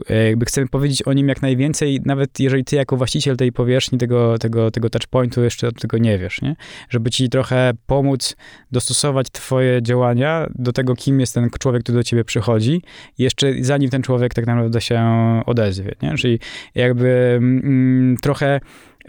e, 0.10 0.26
jakby 0.26 0.46
chcemy 0.46 0.68
powiedzieć 0.68 1.02
o 1.04 1.14
nim 1.14 1.28
jak 1.28 1.42
najwięcej, 1.42 2.02
nawet 2.06 2.40
jeżeli 2.40 2.64
ty 2.64 2.76
jako 2.76 2.98
właściciel 2.98 3.38
tej 3.38 3.52
powierzchni, 3.52 3.98
tego, 3.98 4.38
tego, 4.38 4.72
tego 4.72 4.90
touchpointu 4.90 5.44
jeszcze 5.44 5.72
tego 5.72 5.98
nie 5.98 6.18
wiesz, 6.18 6.42
nie? 6.42 6.56
Żeby 6.90 7.10
ci 7.10 7.30
trochę 7.30 7.72
pomóc 7.86 8.36
dostosować 8.72 9.28
twoje 9.32 9.82
działania 9.82 10.48
do 10.56 10.74
tego, 10.74 10.96
kim 10.96 11.20
jest 11.20 11.34
ten 11.34 11.50
człowiek, 11.60 11.84
który 11.84 11.98
do 11.98 12.04
ciebie 12.04 12.24
przychodzi, 12.24 12.82
jeszcze 13.18 13.54
zanim 13.62 13.90
ten 13.90 14.02
człowiek 14.02 14.34
tak 14.34 14.48
naprawdę 14.48 14.82
się 14.82 15.02
odezwie, 15.46 15.96
nie? 16.02 16.16
Czyli 16.16 16.40
jakby 16.76 17.36
mm, 17.38 18.18
trochę 18.22 18.60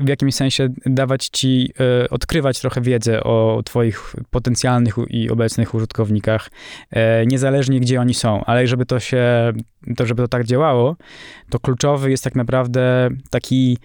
w 0.01 0.09
jakimś 0.09 0.35
sensie 0.35 0.69
dawać 0.87 1.29
ci, 1.29 1.73
e, 2.05 2.11
odkrywać 2.11 2.61
trochę 2.61 2.81
wiedzę 2.81 3.25
o 3.25 3.63
twoich 3.65 4.15
potencjalnych 4.31 4.95
i 5.09 5.31
obecnych 5.31 5.75
użytkownikach, 5.75 6.51
e, 6.91 7.27
niezależnie 7.27 7.81
gdzie 7.81 8.01
oni 8.01 8.15
są, 8.15 8.45
ale 8.45 8.67
żeby 8.67 8.87
to 8.87 9.01
się, 9.01 9.53
to 9.97 10.07
żeby 10.07 10.23
to 10.23 10.29
tak 10.29 10.45
działało, 10.45 10.97
to 11.51 11.59
kluczowy 11.59 12.11
jest 12.11 12.25
tak 12.25 12.35
naprawdę 12.35 13.09
taki 13.31 13.79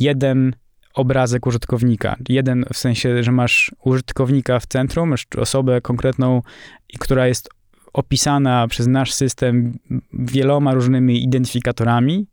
jeden 0.00 0.52
obrazek 0.94 1.46
użytkownika. 1.46 2.16
Jeden 2.28 2.64
w 2.72 2.76
sensie, 2.76 3.22
że 3.22 3.32
masz 3.32 3.74
użytkownika 3.84 4.60
w 4.60 4.66
centrum, 4.66 5.08
masz 5.08 5.26
osobę 5.36 5.80
konkretną, 5.80 6.42
która 6.98 7.26
jest 7.26 7.48
opisana 7.92 8.68
przez 8.68 8.86
nasz 8.86 9.12
system 9.12 9.78
wieloma 10.12 10.74
różnymi 10.74 11.24
identyfikatorami, 11.24 12.26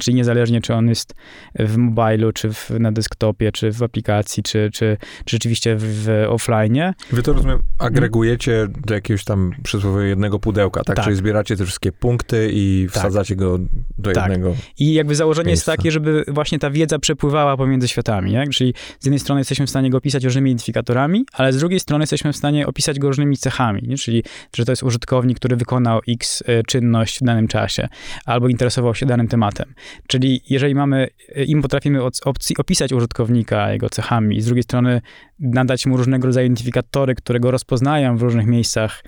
czyli 0.00 0.16
niezależnie, 0.16 0.60
czy 0.60 0.74
on 0.74 0.88
jest 0.88 1.14
w 1.58 1.76
mobilu, 1.76 2.32
czy 2.32 2.52
w, 2.52 2.70
na 2.80 2.92
desktopie, 2.92 3.52
czy 3.52 3.72
w 3.72 3.82
aplikacji, 3.82 4.42
czy, 4.42 4.70
czy, 4.72 4.96
czy 5.24 5.36
rzeczywiście 5.36 5.76
w, 5.76 5.82
w 5.84 6.26
offline. 6.28 6.92
Wy 7.12 7.22
to 7.22 7.32
rozumiem, 7.32 7.58
agregujecie 7.78 8.66
do 8.86 8.94
jakiegoś 8.94 9.24
tam 9.24 9.52
przysłowiowego 9.62 10.06
jednego 10.06 10.38
pudełka, 10.38 10.84
tak? 10.84 10.96
tak? 10.96 11.04
Czyli 11.04 11.16
zbieracie 11.16 11.56
te 11.56 11.64
wszystkie 11.64 11.92
punkty 11.92 12.50
i 12.52 12.86
tak. 12.92 13.02
wsadzacie 13.02 13.36
go 13.36 13.58
do 13.98 14.12
tak. 14.12 14.30
jednego. 14.30 14.56
I 14.78 14.94
jakby 14.94 15.14
założenie 15.14 15.46
miejsca. 15.46 15.72
jest 15.72 15.78
takie, 15.78 15.90
żeby 15.90 16.24
właśnie 16.28 16.58
ta 16.58 16.70
wiedza 16.70 16.98
przepływała 16.98 17.56
pomiędzy 17.56 17.88
światami? 17.88 18.36
Czyli 18.54 18.74
z 19.00 19.06
jednej 19.06 19.18
strony 19.18 19.40
jesteśmy 19.40 19.66
w 19.66 19.70
stanie 19.70 19.90
go 19.90 19.98
opisać 19.98 20.24
różnymi 20.24 20.50
identyfikatorami, 20.50 21.26
ale 21.32 21.52
z 21.52 21.58
drugiej 21.58 21.80
strony 21.80 22.02
jesteśmy 22.02 22.32
w 22.32 22.36
stanie 22.36 22.66
opisać 22.66 22.98
go 22.98 23.08
różnymi 23.08 23.36
cechami, 23.36 23.82
nie? 23.86 23.96
Czyli, 23.96 24.22
że 24.56 24.64
to 24.64 24.72
jest 24.72 24.82
użytkownik, 24.82 24.95
który 25.34 25.56
wykonał 25.56 26.00
X 26.08 26.42
e, 26.46 26.62
czynność 26.62 27.20
w 27.20 27.24
danym 27.24 27.48
czasie, 27.48 27.88
albo 28.24 28.48
interesował 28.48 28.94
się 28.94 29.06
danym 29.06 29.28
tematem. 29.28 29.74
Czyli 30.06 30.42
jeżeli 30.50 30.74
mamy, 30.74 31.08
e, 31.36 31.44
im 31.44 31.62
potrafimy 31.62 32.02
opcji 32.24 32.56
opisać 32.56 32.92
użytkownika, 32.92 33.72
jego 33.72 33.90
cechami, 33.90 34.40
z 34.40 34.46
drugiej 34.46 34.62
strony 34.62 35.00
nadać 35.38 35.86
mu 35.86 35.96
różnego 35.96 36.26
rodzaju 36.26 36.46
identyfikatory, 36.46 37.14
które 37.14 37.40
go 37.40 37.50
rozpoznają 37.50 38.16
w 38.16 38.22
różnych 38.22 38.46
miejscach 38.46 39.04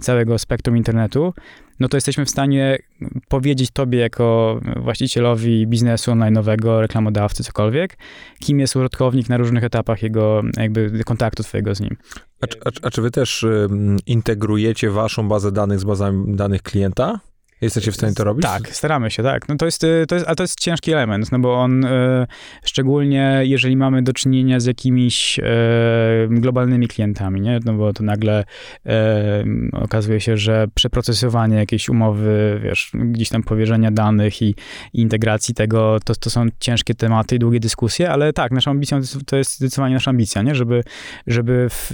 całego 0.00 0.38
spektrum 0.38 0.76
internetu, 0.76 1.34
no 1.80 1.88
to 1.88 1.96
jesteśmy 1.96 2.24
w 2.24 2.30
stanie 2.30 2.78
powiedzieć 3.28 3.70
tobie 3.70 3.98
jako 3.98 4.60
właścicielowi 4.76 5.66
biznesu 5.66 6.10
online'owego, 6.10 6.80
reklamodawcy, 6.80 7.44
cokolwiek, 7.44 7.98
kim 8.40 8.60
jest 8.60 8.76
użytkownik 8.76 9.28
na 9.28 9.36
różnych 9.36 9.64
etapach 9.64 10.02
jego 10.02 10.42
jakby 10.56 11.04
kontaktu 11.04 11.42
twojego 11.42 11.74
z 11.74 11.80
nim. 11.80 11.96
A, 12.40 12.46
a, 12.68 12.70
a 12.82 12.90
czy 12.90 13.02
wy 13.02 13.10
też 13.10 13.46
integrujecie 14.06 14.90
waszą 14.90 15.28
bazę 15.28 15.52
danych 15.52 15.80
z 15.80 15.84
bazami 15.84 16.36
danych 16.36 16.62
klienta? 16.62 17.20
Jesteście 17.62 17.92
w 17.92 17.94
stanie 17.94 18.14
to 18.14 18.24
robić? 18.24 18.42
Tak, 18.42 18.68
staramy 18.68 19.10
się, 19.10 19.22
tak. 19.22 19.48
No 19.48 19.56
to 19.56 19.64
jest, 19.64 19.84
y, 19.84 20.04
to 20.08 20.14
jest, 20.14 20.26
ale 20.26 20.36
to 20.36 20.42
jest 20.42 20.60
ciężki 20.60 20.92
element, 20.92 21.32
no 21.32 21.38
bo 21.38 21.54
on, 21.54 21.84
y, 21.84 22.26
szczególnie 22.64 23.40
jeżeli 23.42 23.76
mamy 23.76 24.02
do 24.02 24.12
czynienia 24.12 24.60
z 24.60 24.64
jakimiś 24.64 25.38
y, 25.38 25.42
globalnymi 26.30 26.88
klientami, 26.88 27.40
nie? 27.40 27.60
No 27.64 27.74
bo 27.74 27.92
to 27.92 28.04
nagle 28.04 28.44
okazuje 29.72 30.20
się, 30.20 30.36
że 30.36 30.66
przeprocesowanie 30.74 31.56
jakiejś 31.56 31.88
umowy, 31.88 32.60
wiesz, 32.62 32.90
gdzieś 32.94 33.28
tam 33.28 33.42
powierzenia 33.42 33.90
danych 33.90 34.42
i, 34.42 34.54
i 34.92 35.00
integracji 35.00 35.54
tego, 35.54 35.98
to, 36.04 36.14
to 36.14 36.30
są 36.30 36.46
ciężkie 36.60 36.94
tematy 36.94 37.36
i 37.36 37.38
długie 37.38 37.60
dyskusje, 37.60 38.10
ale 38.10 38.32
tak, 38.32 38.52
naszą 38.52 38.70
ambicją 38.70 39.00
to 39.26 39.36
jest 39.36 39.56
zdecydowanie 39.56 39.94
nasza 39.94 40.10
ambicja, 40.10 40.42
nie? 40.42 40.54
Żeby, 40.54 40.84
żeby 41.26 41.66
w, 41.70 41.92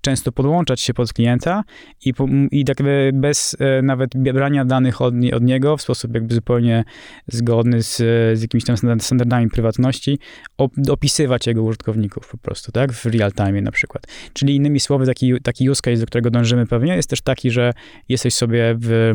często 0.00 0.32
podłączać 0.32 0.80
się 0.80 0.94
pod 0.94 1.12
klienta 1.12 1.64
i, 2.04 2.12
i 2.50 2.64
tak 2.64 2.76
bez 3.12 3.56
nawet 3.82 4.16
brania 4.16 4.49
danych 4.64 5.00
od, 5.00 5.14
od 5.34 5.42
niego 5.42 5.76
w 5.76 5.82
sposób 5.82 6.14
jakby 6.14 6.34
zupełnie 6.34 6.84
zgodny 7.26 7.82
z, 7.82 7.96
z 8.38 8.42
jakimiś 8.42 8.64
tam 8.64 8.76
standardami 9.00 9.48
prywatności, 9.48 10.18
op, 10.58 10.72
opisywać 10.90 11.46
jego 11.46 11.62
użytkowników 11.62 12.28
po 12.28 12.38
prostu, 12.38 12.72
tak, 12.72 12.92
w 12.92 13.06
real 13.06 13.32
time 13.32 13.60
na 13.60 13.70
przykład. 13.70 14.06
Czyli 14.32 14.56
innymi 14.56 14.80
słowy, 14.80 15.06
taki, 15.06 15.40
taki 15.42 15.70
use 15.70 15.82
case, 15.82 16.00
do 16.00 16.06
którego 16.06 16.30
dążymy 16.30 16.66
pewnie, 16.66 16.96
jest 16.96 17.10
też 17.10 17.20
taki, 17.20 17.50
że 17.50 17.72
jesteś 18.08 18.34
sobie 18.34 18.76
w 18.80 19.14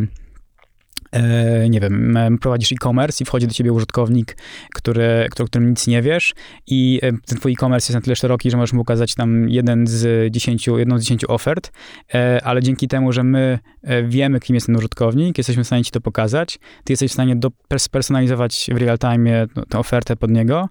nie 1.70 1.80
wiem, 1.80 2.18
prowadzisz 2.42 2.72
e-commerce 2.72 3.24
i 3.24 3.26
wchodzi 3.26 3.48
do 3.48 3.54
ciebie 3.54 3.74
użytkownik, 3.74 4.38
który, 4.74 5.28
o 5.40 5.46
którym 5.46 5.70
nic 5.70 5.88
nie 5.88 6.02
wiesz 6.02 6.34
i 6.68 7.00
e, 7.04 7.12
ten 7.12 7.38
twój 7.40 7.52
e-commerce 7.52 7.86
jest 7.86 7.96
na 7.96 8.02
tyle 8.02 8.16
szeroki, 8.16 8.52
że 8.52 8.58
możesz 8.58 8.74
mu 8.74 8.82
ukazać 8.82 9.16
tam 9.16 9.50
jeden 9.50 9.88
z 9.88 10.34
dziesięciu, 10.34 10.78
jedną 10.78 10.98
z 10.98 11.02
dziesięciu 11.02 11.32
ofert, 11.32 11.72
e, 12.14 12.42
ale 12.44 12.62
dzięki 12.62 12.88
temu, 12.88 13.12
że 13.12 13.24
my 13.24 13.60
wiemy, 14.08 14.40
kim 14.40 14.54
jest 14.54 14.66
ten 14.66 14.76
użytkownik, 14.76 15.38
jesteśmy 15.38 15.64
w 15.64 15.68
stanie 15.68 15.84
ci 15.84 15.92
to 15.92 16.02
pokazać, 16.02 16.60
ty 16.84 16.94
jesteś 16.94 17.12
w 17.12 17.14
stanie 17.14 17.36
spersonalizować 17.78 18.70
w 18.74 18.78
real 18.78 18.98
time 18.98 19.48
tę 19.70 19.80
ofertę 19.80 20.16
pod 20.16 20.32
niego, 20.32 20.70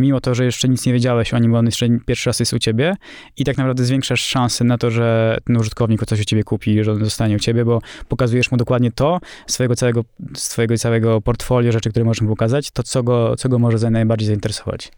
mimo 0.00 0.20
to, 0.20 0.34
że 0.34 0.44
jeszcze 0.44 0.68
nic 0.68 0.86
nie 0.86 0.92
wiedziałeś 0.92 1.34
o 1.34 1.38
nim, 1.38 1.52
bo 1.52 1.58
on 1.58 1.66
jeszcze 1.66 1.86
pierwszy 2.06 2.30
raz 2.30 2.40
jest 2.40 2.52
u 2.52 2.58
ciebie 2.58 2.94
i 3.36 3.44
tak 3.44 3.56
naprawdę 3.56 3.84
zwiększasz 3.84 4.20
szanse 4.20 4.64
na 4.64 4.78
to, 4.78 4.90
że 4.90 5.38
ten 5.44 5.56
użytkownik 5.56 6.06
coś 6.06 6.20
u 6.20 6.24
ciebie 6.24 6.44
kupi, 6.44 6.84
że 6.84 6.92
on 6.92 7.04
zostanie 7.04 7.36
u 7.36 7.38
ciebie, 7.38 7.64
bo 7.64 7.80
pokazujesz 8.08 8.50
mu 8.50 8.56
dokładnie 8.56 8.92
to 8.92 9.20
swojego 9.46 9.76
całego, 9.80 10.04
z 10.36 10.48
twojego 10.48 10.78
całego 10.78 11.20
portfolio 11.20 11.72
rzeczy, 11.72 11.90
które 11.90 12.04
możesz 12.04 12.22
mu 12.22 12.28
pokazać, 12.28 12.70
to 12.70 12.82
co 12.82 13.02
go, 13.02 13.36
co 13.36 13.48
go 13.48 13.58
może 13.58 13.90
najbardziej 13.90 14.26
zainteresować. 14.26 14.92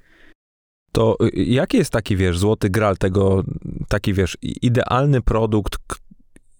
To 0.92 1.16
y, 1.22 1.30
jaki 1.42 1.76
jest 1.76 1.90
taki, 1.90 2.16
wiesz, 2.16 2.38
złoty 2.38 2.70
gral 2.70 2.96
tego, 2.96 3.44
taki, 3.88 4.14
wiesz, 4.14 4.36
idealny 4.42 5.22
produkt, 5.22 5.76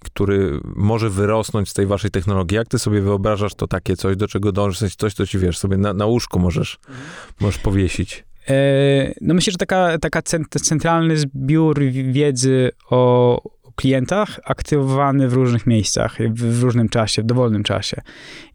który 0.05 0.61
może 0.77 1.11
wyrosnąć 1.11 1.69
z 1.69 1.75
tej 1.75 1.87
waszej 1.87 2.11
technologii? 2.11 2.57
Jak 2.57 2.69
ty 2.69 2.79
sobie 2.79 3.01
wyobrażasz 3.01 3.55
to 3.55 3.67
takie 3.67 3.97
coś, 3.97 4.17
do 4.17 4.29
czego 4.29 4.53
dążysz, 4.53 4.97
coś, 4.97 5.15
co 5.15 5.27
ci, 5.27 5.39
wiesz, 5.39 5.59
sobie 5.59 5.77
na, 5.77 5.93
na 5.93 6.07
łóżku 6.07 6.39
możesz, 6.39 6.79
mhm. 6.89 7.07
możesz 7.41 7.59
powiesić? 7.59 8.25
E, 8.49 9.15
no 9.21 9.35
myślę, 9.35 9.51
że 9.51 9.59
taka, 9.59 9.99
taka 9.99 10.23
centralny 10.63 11.17
zbiór 11.17 11.81
wiedzy 12.13 12.71
o, 12.91 13.43
klientach 13.75 14.41
aktywowany 14.45 15.29
w 15.29 15.33
różnych 15.33 15.67
miejscach, 15.67 16.19
w, 16.35 16.63
różnym 16.63 16.89
czasie, 16.89 17.23
w 17.23 17.27
dowolnym 17.27 17.63
czasie. 17.63 18.03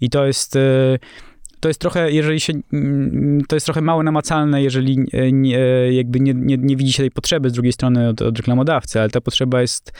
I 0.01 0.09
to 0.09 0.25
jest 0.25 0.55
e, 0.55 0.99
to 1.59 1.67
jest 1.67 1.81
trochę, 1.81 2.11
jeżeli 2.11 2.39
się, 2.39 2.53
mm, 2.73 3.41
to 3.47 3.55
jest 3.55 3.65
trochę 3.65 3.81
mało 3.81 4.03
namacalne, 4.03 4.63
jeżeli 4.63 5.05
nie, 5.31 5.59
jakby 5.91 6.19
nie, 6.19 6.33
nie, 6.33 6.57
nie 6.57 6.75
widzi 6.75 6.93
się 6.93 7.03
tej 7.03 7.11
potrzeby 7.11 7.49
z 7.49 7.53
drugiej 7.53 7.73
strony 7.73 8.09
od, 8.09 8.21
od 8.21 8.37
reklamodawcy, 8.37 8.99
ale 8.99 9.09
ta 9.09 9.21
potrzeba 9.21 9.61
jest, 9.61 9.91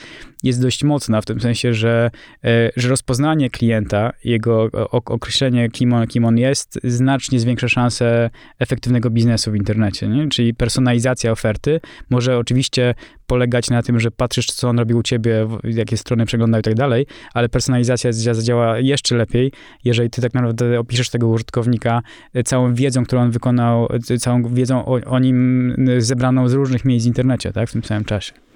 jest 0.42 0.62
dość 0.62 0.84
mocna 0.84 1.20
w 1.20 1.24
tym 1.24 1.40
sensie, 1.40 1.74
że, 1.74 2.10
e, 2.44 2.70
że 2.76 2.88
rozpoznanie 2.88 3.50
klienta, 3.50 4.12
jego 4.24 4.68
określenie, 4.90 5.68
kim 5.68 5.92
on, 5.92 6.06
kim 6.06 6.24
on 6.24 6.38
jest, 6.38 6.78
znacznie 6.84 7.40
zwiększa 7.40 7.68
szanse 7.68 8.30
efektywnego 8.58 9.10
biznesu 9.10 9.50
w 9.50 9.56
internecie, 9.56 10.08
nie? 10.08 10.28
czyli 10.28 10.54
personalizacja 10.54 11.32
oferty 11.32 11.80
może 12.10 12.38
oczywiście 12.38 12.94
polegać 13.26 13.70
na 13.70 13.82
tym, 13.82 14.00
że 14.00 14.10
patrzysz, 14.10 14.46
co 14.46 14.68
on 14.68 14.78
robi 14.78 14.94
u 14.94 15.02
ciebie, 15.02 15.48
jakie 15.64 15.96
strony 15.96 16.26
przegląda 16.26 16.58
i 16.58 16.62
tak 16.62 16.74
dalej, 16.74 17.06
ale 17.34 17.48
personalizacja 17.48 18.12
zadziała 18.12 18.78
jeszcze 18.78 19.16
lepiej, 19.16 19.52
jeżeli 19.84 20.10
ty 20.10 20.22
tak 20.22 20.34
naprawdę 20.34 20.80
opiszesz 20.80 21.10
tego 21.10 21.28
użytkownika 21.28 22.02
e, 22.34 22.42
całą 22.42 22.74
wiedzą, 22.74 23.04
którą 23.04 23.22
on 23.22 23.30
wykonał, 23.30 23.88
e, 24.10 24.18
całą 24.18 24.54
wiedzą 24.54 24.84
o, 24.84 25.00
o 25.06 25.18
nim 25.18 25.74
zebraną 25.98 26.48
z 26.48 26.52
różnych 26.52 26.84
miejsc 26.84 27.04
w 27.04 27.08
internecie, 27.08 27.52
tak, 27.52 27.68
w 27.68 27.72
tym 27.72 27.84
samym 27.84 28.04
czasie. 28.04 28.47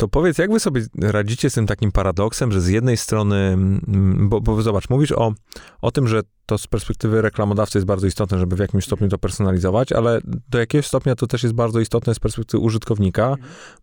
To 0.00 0.08
powiedz, 0.08 0.38
jak 0.38 0.52
wy 0.52 0.60
sobie 0.60 0.82
radzicie 1.00 1.50
z 1.50 1.54
tym 1.54 1.66
takim 1.66 1.92
paradoksem, 1.92 2.52
że 2.52 2.60
z 2.60 2.68
jednej 2.68 2.96
strony, 2.96 3.36
mm, 3.36 4.28
bo, 4.28 4.40
bo 4.40 4.62
zobacz, 4.62 4.90
mówisz 4.90 5.12
o, 5.12 5.32
o 5.82 5.90
tym, 5.90 6.08
że 6.08 6.22
to 6.46 6.58
z 6.58 6.66
perspektywy 6.66 7.22
reklamodawcy 7.22 7.78
jest 7.78 7.86
bardzo 7.86 8.06
istotne, 8.06 8.38
żeby 8.38 8.56
w 8.56 8.58
jakimś 8.58 8.84
stopniu 8.84 9.08
to 9.08 9.18
personalizować, 9.18 9.92
ale 9.92 10.20
do 10.24 10.58
jakiegoś 10.58 10.86
stopnia 10.86 11.14
to 11.14 11.26
też 11.26 11.42
jest 11.42 11.54
bardzo 11.54 11.80
istotne 11.80 12.14
z 12.14 12.18
perspektywy 12.18 12.62
użytkownika, 12.62 13.36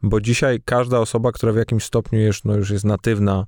bo 0.04 0.22
dzisiaj 0.22 0.62
każda 0.66 1.00
osoba, 1.00 1.32
która 1.32 1.52
w 1.52 1.56
jakimś 1.58 1.84
stopniu 1.84 2.20
już, 2.20 2.44
no, 2.44 2.56
już 2.56 2.70
jest 2.70 2.86
natywna 2.86 3.46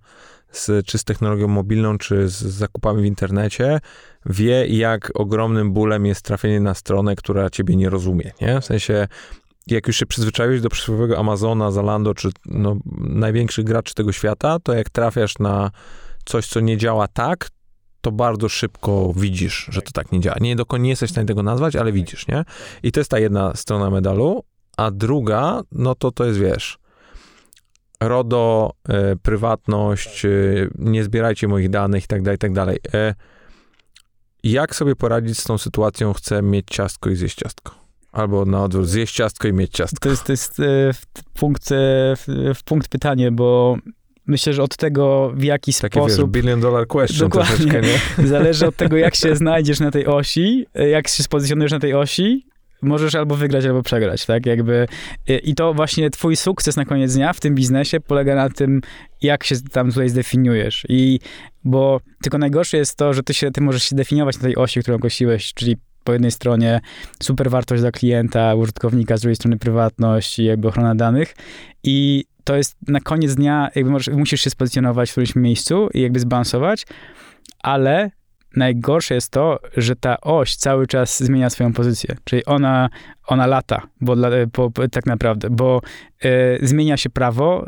z, 0.51 0.85
czy 0.85 0.97
z 0.97 1.03
technologią 1.03 1.47
mobilną, 1.47 1.97
czy 1.97 2.29
z 2.29 2.41
zakupami 2.41 3.01
w 3.01 3.05
internecie, 3.05 3.79
wie, 4.25 4.67
jak 4.67 5.11
ogromnym 5.13 5.73
bólem 5.73 6.05
jest 6.05 6.21
trafienie 6.21 6.59
na 6.59 6.73
stronę, 6.73 7.15
która 7.15 7.49
ciebie 7.49 7.75
nie 7.75 7.89
rozumie, 7.89 8.31
nie? 8.41 8.61
W 8.61 8.65
sensie 8.65 9.07
jak 9.71 9.87
już 9.87 9.97
się 9.97 10.05
przyzwyczaiłeś 10.05 10.61
do 10.61 10.69
przysłowiowego 10.69 11.17
Amazona, 11.17 11.71
Zalando, 11.71 12.13
czy 12.13 12.29
no, 12.45 12.77
największych 12.99 13.65
graczy 13.65 13.95
tego 13.95 14.11
świata, 14.11 14.57
to 14.63 14.73
jak 14.73 14.89
trafiasz 14.89 15.39
na 15.39 15.71
coś, 16.25 16.47
co 16.47 16.59
nie 16.59 16.77
działa 16.77 17.07
tak, 17.07 17.49
to 18.01 18.11
bardzo 18.11 18.49
szybko 18.49 19.13
widzisz, 19.15 19.67
że 19.71 19.81
to 19.81 19.91
tak 19.91 20.11
nie 20.11 20.19
działa. 20.19 20.37
Nie, 20.41 20.55
dokładnie 20.55 20.83
nie 20.83 20.89
jesteś 20.89 21.09
w 21.09 21.11
stanie 21.11 21.27
tego 21.27 21.43
nazwać, 21.43 21.75
ale 21.75 21.91
widzisz, 21.91 22.27
nie? 22.27 22.43
I 22.83 22.91
to 22.91 22.99
jest 22.99 23.11
ta 23.11 23.19
jedna 23.19 23.55
strona 23.55 23.89
medalu, 23.89 24.43
a 24.77 24.91
druga, 24.91 25.61
no 25.71 25.95
to 25.95 26.11
to 26.11 26.25
jest, 26.25 26.39
wiesz, 26.39 26.77
RODO, 27.99 28.71
e, 28.89 29.15
prywatność, 29.15 30.25
e, 30.25 30.29
nie 30.75 31.03
zbierajcie 31.03 31.47
moich 31.47 31.69
danych 31.69 32.03
i 32.03 32.07
tak 32.07 32.21
dalej, 32.21 32.35
i 32.35 32.39
tak 32.39 32.53
dalej. 32.53 32.79
E, 32.93 33.15
jak 34.43 34.75
sobie 34.75 34.95
poradzić 34.95 35.39
z 35.39 35.43
tą 35.43 35.57
sytuacją, 35.57 36.13
chcę 36.13 36.41
mieć 36.41 36.65
ciastko 36.71 37.09
i 37.09 37.15
zjeść 37.15 37.35
ciastko? 37.35 37.78
Albo 38.11 38.45
na 38.45 38.63
odwrót, 38.63 38.87
zjeść 38.87 39.15
ciastko 39.15 39.47
i 39.47 39.53
mieć 39.53 39.71
ciastko. 39.71 39.99
To 39.99 40.09
jest, 40.09 40.23
to 40.23 40.33
jest 40.33 40.59
e, 40.59 40.63
punkt, 41.33 41.71
e, 41.71 41.75
w 42.55 42.63
punkt 42.65 42.87
pytanie, 42.87 43.31
bo 43.31 43.77
myślę, 44.27 44.53
że 44.53 44.63
od 44.63 44.77
tego, 44.77 45.31
w 45.35 45.43
jaki 45.43 45.73
Taki, 45.73 45.99
sposób... 45.99 46.35
Wiesz, 46.35 46.41
billion 46.41 46.61
dollar 46.61 46.87
question 46.87 47.29
dokładnie, 47.29 47.81
nie? 47.81 48.27
Zależy 48.27 48.67
od 48.67 48.75
tego, 48.75 48.97
jak 48.97 49.15
się 49.15 49.35
znajdziesz 49.35 49.79
na 49.79 49.91
tej 49.91 50.05
osi, 50.07 50.65
e, 50.73 50.89
jak 50.89 51.07
się 51.07 51.23
spozycjonujesz 51.23 51.71
na 51.71 51.79
tej 51.79 51.93
osi, 51.93 52.45
możesz 52.81 53.15
albo 53.15 53.35
wygrać, 53.35 53.65
albo 53.65 53.83
przegrać, 53.83 54.25
tak? 54.25 54.45
Jakby 54.45 54.87
i 55.43 55.55
to 55.55 55.73
właśnie 55.73 56.09
twój 56.09 56.35
sukces 56.35 56.75
na 56.75 56.85
koniec 56.85 57.15
dnia 57.15 57.33
w 57.33 57.39
tym 57.39 57.55
biznesie 57.55 57.99
polega 57.99 58.35
na 58.35 58.49
tym, 58.49 58.81
jak 59.21 59.43
się 59.43 59.55
tam 59.71 59.89
tutaj 59.89 60.09
zdefiniujesz. 60.09 60.85
I 60.89 61.19
bo 61.63 61.99
tylko 62.23 62.37
najgorsze 62.37 62.77
jest 62.77 62.95
to, 62.95 63.13
że 63.13 63.23
ty, 63.23 63.33
się, 63.33 63.51
ty 63.51 63.61
możesz 63.61 63.83
się 63.83 63.95
definiować 63.95 64.35
na 64.35 64.41
tej 64.41 64.55
osi, 64.55 64.79
którą 64.79 64.99
kosiłeś, 64.99 65.53
czyli 65.53 65.77
po 66.09 66.13
jednej 66.13 66.31
stronie 66.31 66.81
super 67.23 67.49
wartość 67.49 67.81
dla 67.81 67.91
klienta, 67.91 68.55
użytkownika, 68.55 69.17
z 69.17 69.21
drugiej 69.21 69.35
strony 69.35 69.57
prywatność 69.57 70.39
i 70.39 70.43
jakby 70.43 70.67
ochrona 70.67 70.95
danych. 70.95 71.35
I 71.83 72.25
to 72.43 72.55
jest 72.55 72.77
na 72.87 72.99
koniec 72.99 73.35
dnia, 73.35 73.69
jakby 73.75 73.91
możesz, 73.91 74.15
musisz 74.15 74.41
się 74.41 74.49
spozycjonować 74.49 75.09
w 75.09 75.11
którymś 75.11 75.35
miejscu 75.35 75.89
i 75.93 76.01
jakby 76.01 76.19
zbalansować, 76.19 76.87
ale 77.63 78.11
najgorsze 78.55 79.15
jest 79.15 79.31
to, 79.31 79.59
że 79.77 79.95
ta 79.95 80.21
oś 80.21 80.55
cały 80.55 80.87
czas 80.87 81.23
zmienia 81.23 81.49
swoją 81.49 81.73
pozycję, 81.73 82.15
czyli 82.23 82.45
ona, 82.45 82.89
ona 83.29 83.47
lata, 83.47 83.81
bo 84.01 84.15
dla, 84.15 84.29
po, 84.51 84.71
tak 84.91 85.05
naprawdę, 85.05 85.49
bo 85.49 85.81
e, 86.23 86.67
zmienia 86.67 86.97
się 86.97 87.09
prawo, 87.09 87.67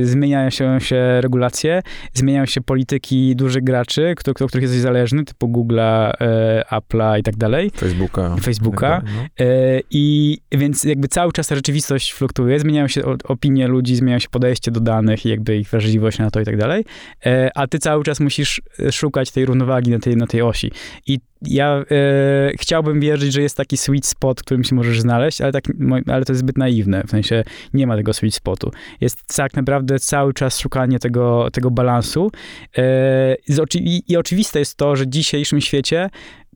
e, 0.00 0.04
zmieniają 0.04 0.50
się, 0.50 0.80
się 0.80 1.20
regulacje, 1.20 1.82
zmieniają 2.14 2.46
się 2.46 2.60
polityki 2.60 3.36
dużych 3.36 3.64
graczy, 3.64 4.14
kto, 4.16 4.34
kto, 4.34 4.46
których 4.46 4.62
jesteś 4.62 4.80
zależny, 4.80 5.24
typu 5.24 5.48
Google'a, 5.48 6.12
e, 6.20 6.64
Apple'a 6.70 7.18
i 7.18 7.22
tak 7.22 7.36
dalej. 7.36 7.70
Facebooka. 7.70 8.36
Facebooka. 8.40 9.00
Tak 9.00 9.12
E, 9.40 9.80
I 9.90 10.38
więc 10.52 10.84
jakby 10.84 11.08
cały 11.08 11.32
czas 11.32 11.48
ta 11.48 11.54
rzeczywistość 11.54 12.12
fluktuuje, 12.12 12.60
zmieniają 12.60 12.88
się 12.88 13.02
opinie 13.24 13.68
ludzi, 13.68 13.96
zmieniają 13.96 14.18
się 14.18 14.28
podejście 14.28 14.70
do 14.70 14.80
danych 14.80 15.26
i 15.26 15.28
jakby 15.28 15.56
ich 15.56 15.68
wrażliwość 15.68 16.18
na 16.18 16.30
to 16.30 16.40
i 16.40 16.44
tak 16.44 16.56
dalej, 16.56 16.84
E, 17.26 17.50
a 17.54 17.66
ty 17.66 17.78
cały 17.78 18.04
czas 18.04 18.20
musisz 18.20 18.62
e, 18.80 18.92
szukać 18.92 19.30
tej 19.30 19.46
równowagi 19.46 19.90
na 19.90 19.98
tej, 19.98 20.16
na 20.16 20.26
tej 20.26 20.42
osi. 20.42 20.70
I 21.06 21.18
ja 21.46 21.84
e, 21.90 22.52
chciałbym 22.58 23.00
wierzyć, 23.00 23.32
że 23.32 23.42
jest 23.42 23.56
taki 23.56 23.76
sweet 23.76 24.06
spot, 24.06 24.40
w 24.40 24.44
którym 24.44 24.64
się 24.64 24.74
możesz 24.74 25.00
znaleźć, 25.00 25.40
ale, 25.40 25.52
tak, 25.52 25.64
ale 26.06 26.24
to 26.24 26.32
jest 26.32 26.40
zbyt 26.40 26.58
naiwne, 26.58 27.02
w 27.06 27.10
sensie 27.10 27.44
nie 27.74 27.86
ma 27.86 27.96
tego 27.96 28.12
sweet 28.12 28.34
spotu. 28.34 28.70
Jest 29.00 29.36
tak 29.36 29.54
naprawdę 29.54 29.98
cały 29.98 30.34
czas 30.34 30.58
szukanie 30.58 30.98
tego, 30.98 31.48
tego 31.52 31.70
balansu 31.70 32.30
e, 32.76 33.36
z 33.46 33.74
i, 33.74 34.02
i 34.08 34.16
oczywiste 34.16 34.58
jest 34.58 34.76
to, 34.76 34.96
że 34.96 35.04
w 35.04 35.08
dzisiejszym 35.08 35.60
świecie 35.60 36.10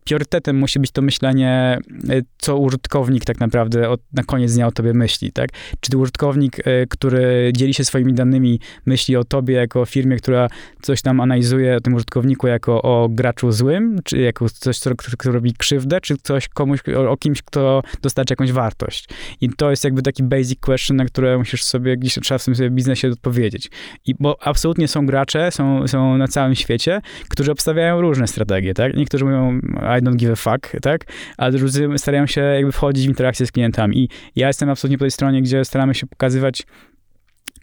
priorytetem 0.06 0.56
musi 0.56 0.80
być 0.80 0.90
to 0.90 1.02
myślenie, 1.02 1.78
e, 2.08 2.22
co 2.38 2.58
użytkownik 2.58 3.24
tak 3.24 3.40
naprawdę 3.40 3.88
od, 3.88 4.00
na 4.12 4.22
koniec 4.22 4.54
dnia 4.54 4.66
o 4.66 4.72
tobie 4.72 4.94
myśli, 4.94 5.32
tak? 5.32 5.50
Czy 5.80 5.98
użytkownik, 5.98 6.58
e, 6.58 6.86
który 6.86 7.52
dzieli 7.56 7.74
się 7.74 7.84
swoimi 7.84 8.14
danymi, 8.14 8.60
myśli 8.86 9.16
o 9.16 9.24
tobie 9.24 9.54
jako 9.54 9.84
firmie, 9.84 10.16
która 10.16 10.48
coś 10.82 11.02
tam 11.02 11.20
analizuje 11.20 11.76
o 11.76 11.80
tym 11.80 11.94
użytkowniku 11.94 12.46
jako 12.46 12.82
o 12.82 13.08
graczu 13.10 13.52
złym, 13.52 13.98
czy 14.04 14.18
jako 14.18 14.48
coś, 14.48 14.78
co, 14.78 14.90
kto 14.94 15.32
robi 15.32 15.54
krzywdę, 15.54 16.00
czy 16.00 16.16
coś 16.22 16.48
komuś, 16.48 16.80
o, 16.96 17.10
o 17.10 17.16
kimś, 17.16 17.42
kto 17.42 17.82
dostarcza 18.02 18.32
jakąś 18.32 18.52
wartość. 18.52 19.08
I 19.40 19.50
to 19.50 19.70
jest 19.70 19.84
jakby 19.84 20.02
taki 20.02 20.22
basic 20.22 20.60
question, 20.60 20.96
na 20.96 21.04
które 21.04 21.38
musisz 21.38 21.62
sobie 21.64 21.96
gdzieś 21.96 22.14
trzeba 22.14 22.38
w 22.38 22.44
tym 22.44 22.54
sobie 22.54 22.70
biznesie 22.70 23.08
odpowiedzieć. 23.08 23.70
I 24.06 24.14
bo 24.20 24.36
absolutnie 24.40 24.88
są 24.88 25.06
gracze, 25.06 25.50
są, 25.50 25.88
są 25.88 26.18
na 26.18 26.28
całym 26.28 26.54
świecie, 26.54 27.00
którzy 27.28 27.52
obstawiają 27.52 28.00
różne 28.00 28.26
strategie, 28.26 28.74
tak? 28.74 28.96
Niektórzy 28.96 29.24
mówią 29.24 29.60
I 29.98 30.02
don't 30.02 30.16
give 30.16 30.32
a 30.32 30.36
fuck, 30.36 30.80
tak? 30.82 31.04
A 31.36 31.50
drudzy 31.50 31.88
starają 31.96 32.26
się 32.26 32.40
jakby 32.40 32.72
wchodzić 32.72 33.06
w 33.06 33.08
interakcję 33.08 33.46
z 33.46 33.52
klientami. 33.52 33.98
I 33.98 34.08
ja 34.36 34.46
jestem 34.46 34.70
absolutnie 34.70 34.98
po 34.98 35.04
tej 35.04 35.10
stronie, 35.10 35.42
gdzie 35.42 35.64
staramy 35.64 35.94
się 35.94 36.06
pokazywać 36.06 36.62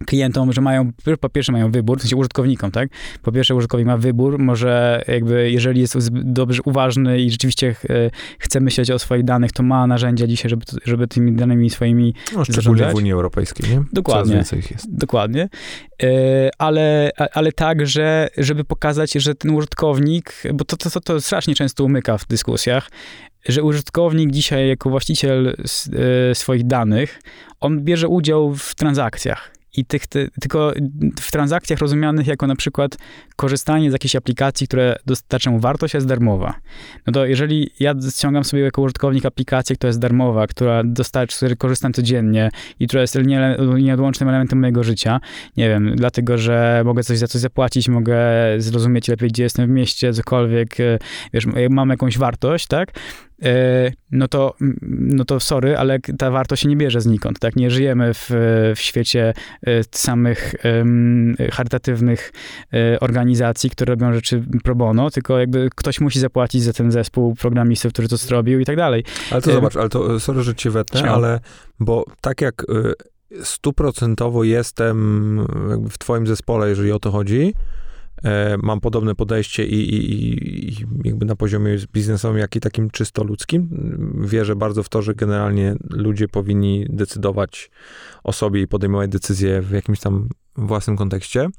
klientom, 0.06 0.54
że 0.54 0.62
mają, 0.62 0.92
po 1.20 1.30
pierwsze 1.30 1.52
mają 1.52 1.72
wybór, 1.72 1.98
w 1.98 2.02
sensie 2.02 2.16
użytkownikom, 2.16 2.72
tak? 2.72 2.90
Po 3.22 3.32
pierwsze 3.32 3.56
użytkownik 3.56 3.88
ma 3.88 3.98
wybór, 3.98 4.40
może 4.40 5.04
jakby, 5.08 5.52
jeżeli 5.52 5.82
jest 5.82 6.10
dobrze 6.12 6.62
uważny 6.66 7.20
i 7.20 7.32
rzeczywiście 7.32 7.74
ch, 7.74 7.84
chce 8.40 8.60
myśleć 8.60 8.92
o 8.92 9.00
swoich 9.00 9.24
danych, 9.24 9.52
to 9.52 9.64
ma 9.64 9.88
narzędzia 9.88 10.28
dzisiaj, 10.28 10.50
żeby, 10.50 10.66
żeby 10.86 11.08
tymi 11.08 11.36
danymi 11.36 11.70
swoimi 11.70 12.14
No, 12.16 12.24
szczególnie 12.46 12.56
zarządzać. 12.56 12.92
w 12.92 12.96
Unii 12.96 13.12
Europejskiej, 13.12 13.70
nie? 13.70 13.84
Dokładnie. 13.94 14.24
Coraz 14.24 14.30
więcej 14.30 14.60
ich 14.60 14.72
jest. 14.72 14.96
Dokładnie. 14.96 15.50
E, 16.04 16.50
Ale, 16.58 17.12
ale 17.34 17.52
tak, 17.52 17.88
że 17.88 18.30
żeby 18.38 18.64
pokazać, 18.64 19.14
że 19.14 19.36
ten 19.36 19.52
użytkownik, 19.52 20.44
bo 20.54 20.66
to, 20.66 20.78
to, 20.78 20.90
to, 20.90 21.02
to 21.02 21.22
strasznie 21.22 21.56
często 21.56 21.84
umyka 21.84 22.18
w 22.18 22.28
dyskusjach, 22.28 22.90
że 23.48 23.64
użytkownik 23.64 24.32
dzisiaj 24.32 24.68
jako 24.70 24.90
właściciel 24.90 25.56
e, 26.30 26.36
swoich 26.36 26.68
danych, 26.68 27.22
on 27.60 27.84
bierze 27.84 28.08
udział 28.08 28.56
w 28.56 28.76
transakcjach. 28.76 29.52
I 29.78 29.86
tych, 29.86 30.08
ty, 30.08 30.30
tylko 30.42 30.74
w 31.20 31.32
transakcjach 31.32 31.80
rozumianych 31.80 32.28
jako 32.28 32.48
na 32.48 32.56
przykład 32.56 32.98
korzystanie 33.36 33.90
z 33.90 33.94
jakiejś 33.94 34.16
aplikacji, 34.16 34.68
które 34.68 34.96
dostarcza 35.06 35.52
mu 35.52 35.60
wartość, 35.60 35.94
jest 35.94 36.08
darmowa. 36.08 36.54
No 37.08 37.14
to 37.14 37.26
jeżeli 37.26 37.70
ja 37.80 37.94
ściągam 38.12 38.44
sobie 38.44 38.64
jako 38.64 38.82
użytkownik 38.82 39.26
aplikację, 39.26 39.76
która 39.76 39.88
jest 39.88 40.00
darmowa, 40.00 40.48
która 40.48 40.84
dostarcza, 40.84 41.34
z 41.34 41.38
której 41.38 41.58
korzystam 41.58 41.94
codziennie 41.94 42.50
i 42.80 42.88
która 42.88 43.02
jest 43.02 43.16
nie- 43.26 43.58
nieodłącznym 43.80 44.30
elementem 44.30 44.60
mojego 44.60 44.84
życia, 44.84 45.20
nie 45.58 45.70
wiem, 45.70 45.96
dlatego, 45.96 46.38
że 46.38 46.82
mogę 46.86 47.04
coś 47.04 47.18
za 47.18 47.28
coś 47.28 47.42
zapłacić, 47.42 47.90
mogę 47.90 48.18
zrozumieć 48.58 49.08
lepiej, 49.08 49.30
gdzie 49.30 49.44
jestem 49.44 49.68
w 49.68 49.70
mieście, 49.70 50.14
cokolwiek, 50.14 50.80
e, 50.80 51.00
wiesz, 51.34 51.46
mam 51.70 51.90
jakąś 51.90 52.18
wartość, 52.18 52.68
tak? 52.68 52.92
E, 53.44 53.92
No 54.12 54.28
to, 54.28 54.56
no 54.92 55.26
to 55.26 55.40
sorry, 55.40 55.78
ale 55.78 56.00
ta 56.00 56.32
wartość 56.32 56.62
się 56.64 56.70
nie 56.70 56.78
bierze 56.78 57.02
znikąd, 57.02 57.40
tak? 57.40 57.56
Nie 57.56 57.72
żyjemy 57.72 58.14
w, 58.14 58.30
w 58.76 58.80
świecie 58.80 59.34
e, 59.68 59.72
samych 59.92 60.56
em, 60.66 61.36
charytatywnych 61.52 62.32
e, 62.74 63.00
organizacji, 63.00 63.70
które 63.70 63.92
robią 63.96 64.14
rzeczy 64.14 64.44
pro 64.64 64.76
bono, 64.76 65.10
tylko 65.12 65.40
jakby 65.40 65.70
ktoś 65.76 66.02
musi 66.02 66.20
zapłacić 66.20 66.64
za 66.64 66.74
ten 66.74 66.92
zespół 66.92 67.36
programistów, 67.36 67.94
który 67.94 68.08
to 68.08 68.18
zrobił 68.18 68.60
i 68.60 68.66
tak 68.66 68.76
dalej. 68.76 69.04
Ale 69.32 69.42
to 69.42 69.52
zobacz, 69.52 69.76
ale 69.76 69.90
to, 69.90 70.20
sorry, 70.20 70.44
że 70.44 70.56
cię 70.56 70.70
wetnę, 70.70 71.00
Śmiało. 71.00 71.16
ale 71.16 71.40
bo 71.80 72.06
tak 72.22 72.42
jak 72.42 72.64
y, 72.64 72.94
stuprocentowo 73.44 74.44
jestem 74.44 74.98
w 75.90 75.98
twoim 75.98 76.28
zespole, 76.28 76.70
jeżeli 76.70 76.92
o 76.92 77.00
to 77.00 77.12
chodzi, 77.12 77.54
mam 78.64 78.82
podobne 78.82 79.16
podejście 79.16 79.66
i, 79.66 79.96
i, 79.96 80.70
i- 80.70 80.86
jakby 81.04 81.26
na 81.26 81.36
poziomie 81.36 81.78
biznesowym, 81.94 82.38
jak 82.38 82.56
i 82.56 82.60
takim 82.60 82.90
czysto 82.90 83.24
ludzkim. 83.24 83.70
Wierzę 84.26 84.56
bardzo 84.56 84.84
w 84.84 84.90
to, 84.90 85.02
że 85.02 85.16
generalnie 85.16 85.76
ludzie 85.90 86.28
powinni 86.28 86.86
decydować 86.90 87.72
o 88.24 88.34
sobie 88.34 88.62
i 88.62 88.68
podejmować 88.68 89.10
decyzje 89.10 89.62
w 89.62 89.72
jakimś 89.72 90.00
tam 90.00 90.30
własnym 90.56 90.98
kontekście. 90.98 91.50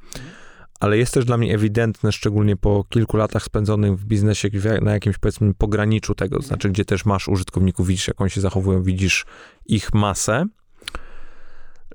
Ale 0.81 0.99
jest 0.99 1.15
też 1.15 1.25
dla 1.25 1.37
mnie 1.37 1.55
ewidentne, 1.55 2.12
szczególnie 2.12 2.57
po 2.57 2.85
kilku 2.89 3.17
latach 3.17 3.43
spędzonych 3.43 3.99
w 3.99 4.05
biznesie 4.05 4.49
na 4.83 4.93
jakimś 4.93 5.19
powiedzmy 5.19 5.55
pograniczu 5.55 6.15
tego, 6.15 6.37
to 6.37 6.43
znaczy 6.43 6.69
gdzie 6.71 6.85
też 6.85 7.05
masz 7.05 7.29
użytkowników, 7.29 7.87
widzisz 7.87 8.09
jak 8.09 8.21
oni 8.21 8.31
się 8.31 8.41
zachowują, 8.41 8.83
widzisz 8.83 9.27
ich 9.67 9.95
masę, 9.95 10.45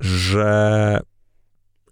że 0.01 0.99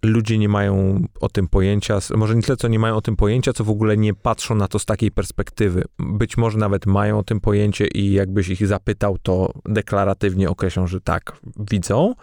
ludzie 0.02 0.38
nie 0.38 0.48
mają 0.48 1.02
o 1.20 1.28
tym 1.28 1.48
pojęcia, 1.48 1.98
może 2.16 2.36
nie 2.36 2.42
tyle, 2.42 2.56
co 2.56 2.68
nie 2.68 2.78
mają 2.78 2.96
o 2.96 3.00
tym 3.00 3.16
pojęcia, 3.16 3.52
co 3.52 3.64
w 3.64 3.70
ogóle 3.70 3.96
nie 3.96 4.14
patrzą 4.14 4.54
na 4.54 4.68
to 4.68 4.78
z 4.78 4.84
takiej 4.84 5.10
perspektywy. 5.10 5.84
Być 5.98 6.36
może 6.36 6.58
nawet 6.58 6.86
mają 6.86 7.18
o 7.18 7.22
tym 7.22 7.40
pojęcie 7.40 7.86
i 7.86 8.12
jakbyś 8.12 8.48
ich 8.48 8.66
zapytał, 8.66 9.18
to 9.22 9.52
deklaratywnie 9.64 10.50
określą, 10.50 10.86
że 10.86 11.00
tak, 11.00 11.40
widzą, 11.70 12.14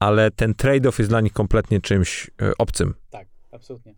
ale 0.00 0.30
ten 0.30 0.52
trade-off 0.52 0.98
jest 0.98 1.10
dla 1.10 1.20
nich 1.20 1.32
kompletnie 1.32 1.80
czymś 1.80 2.30
e, 2.42 2.52
obcym. 2.58 2.94
Tak, 3.10 3.28
absolutnie. 3.52 3.94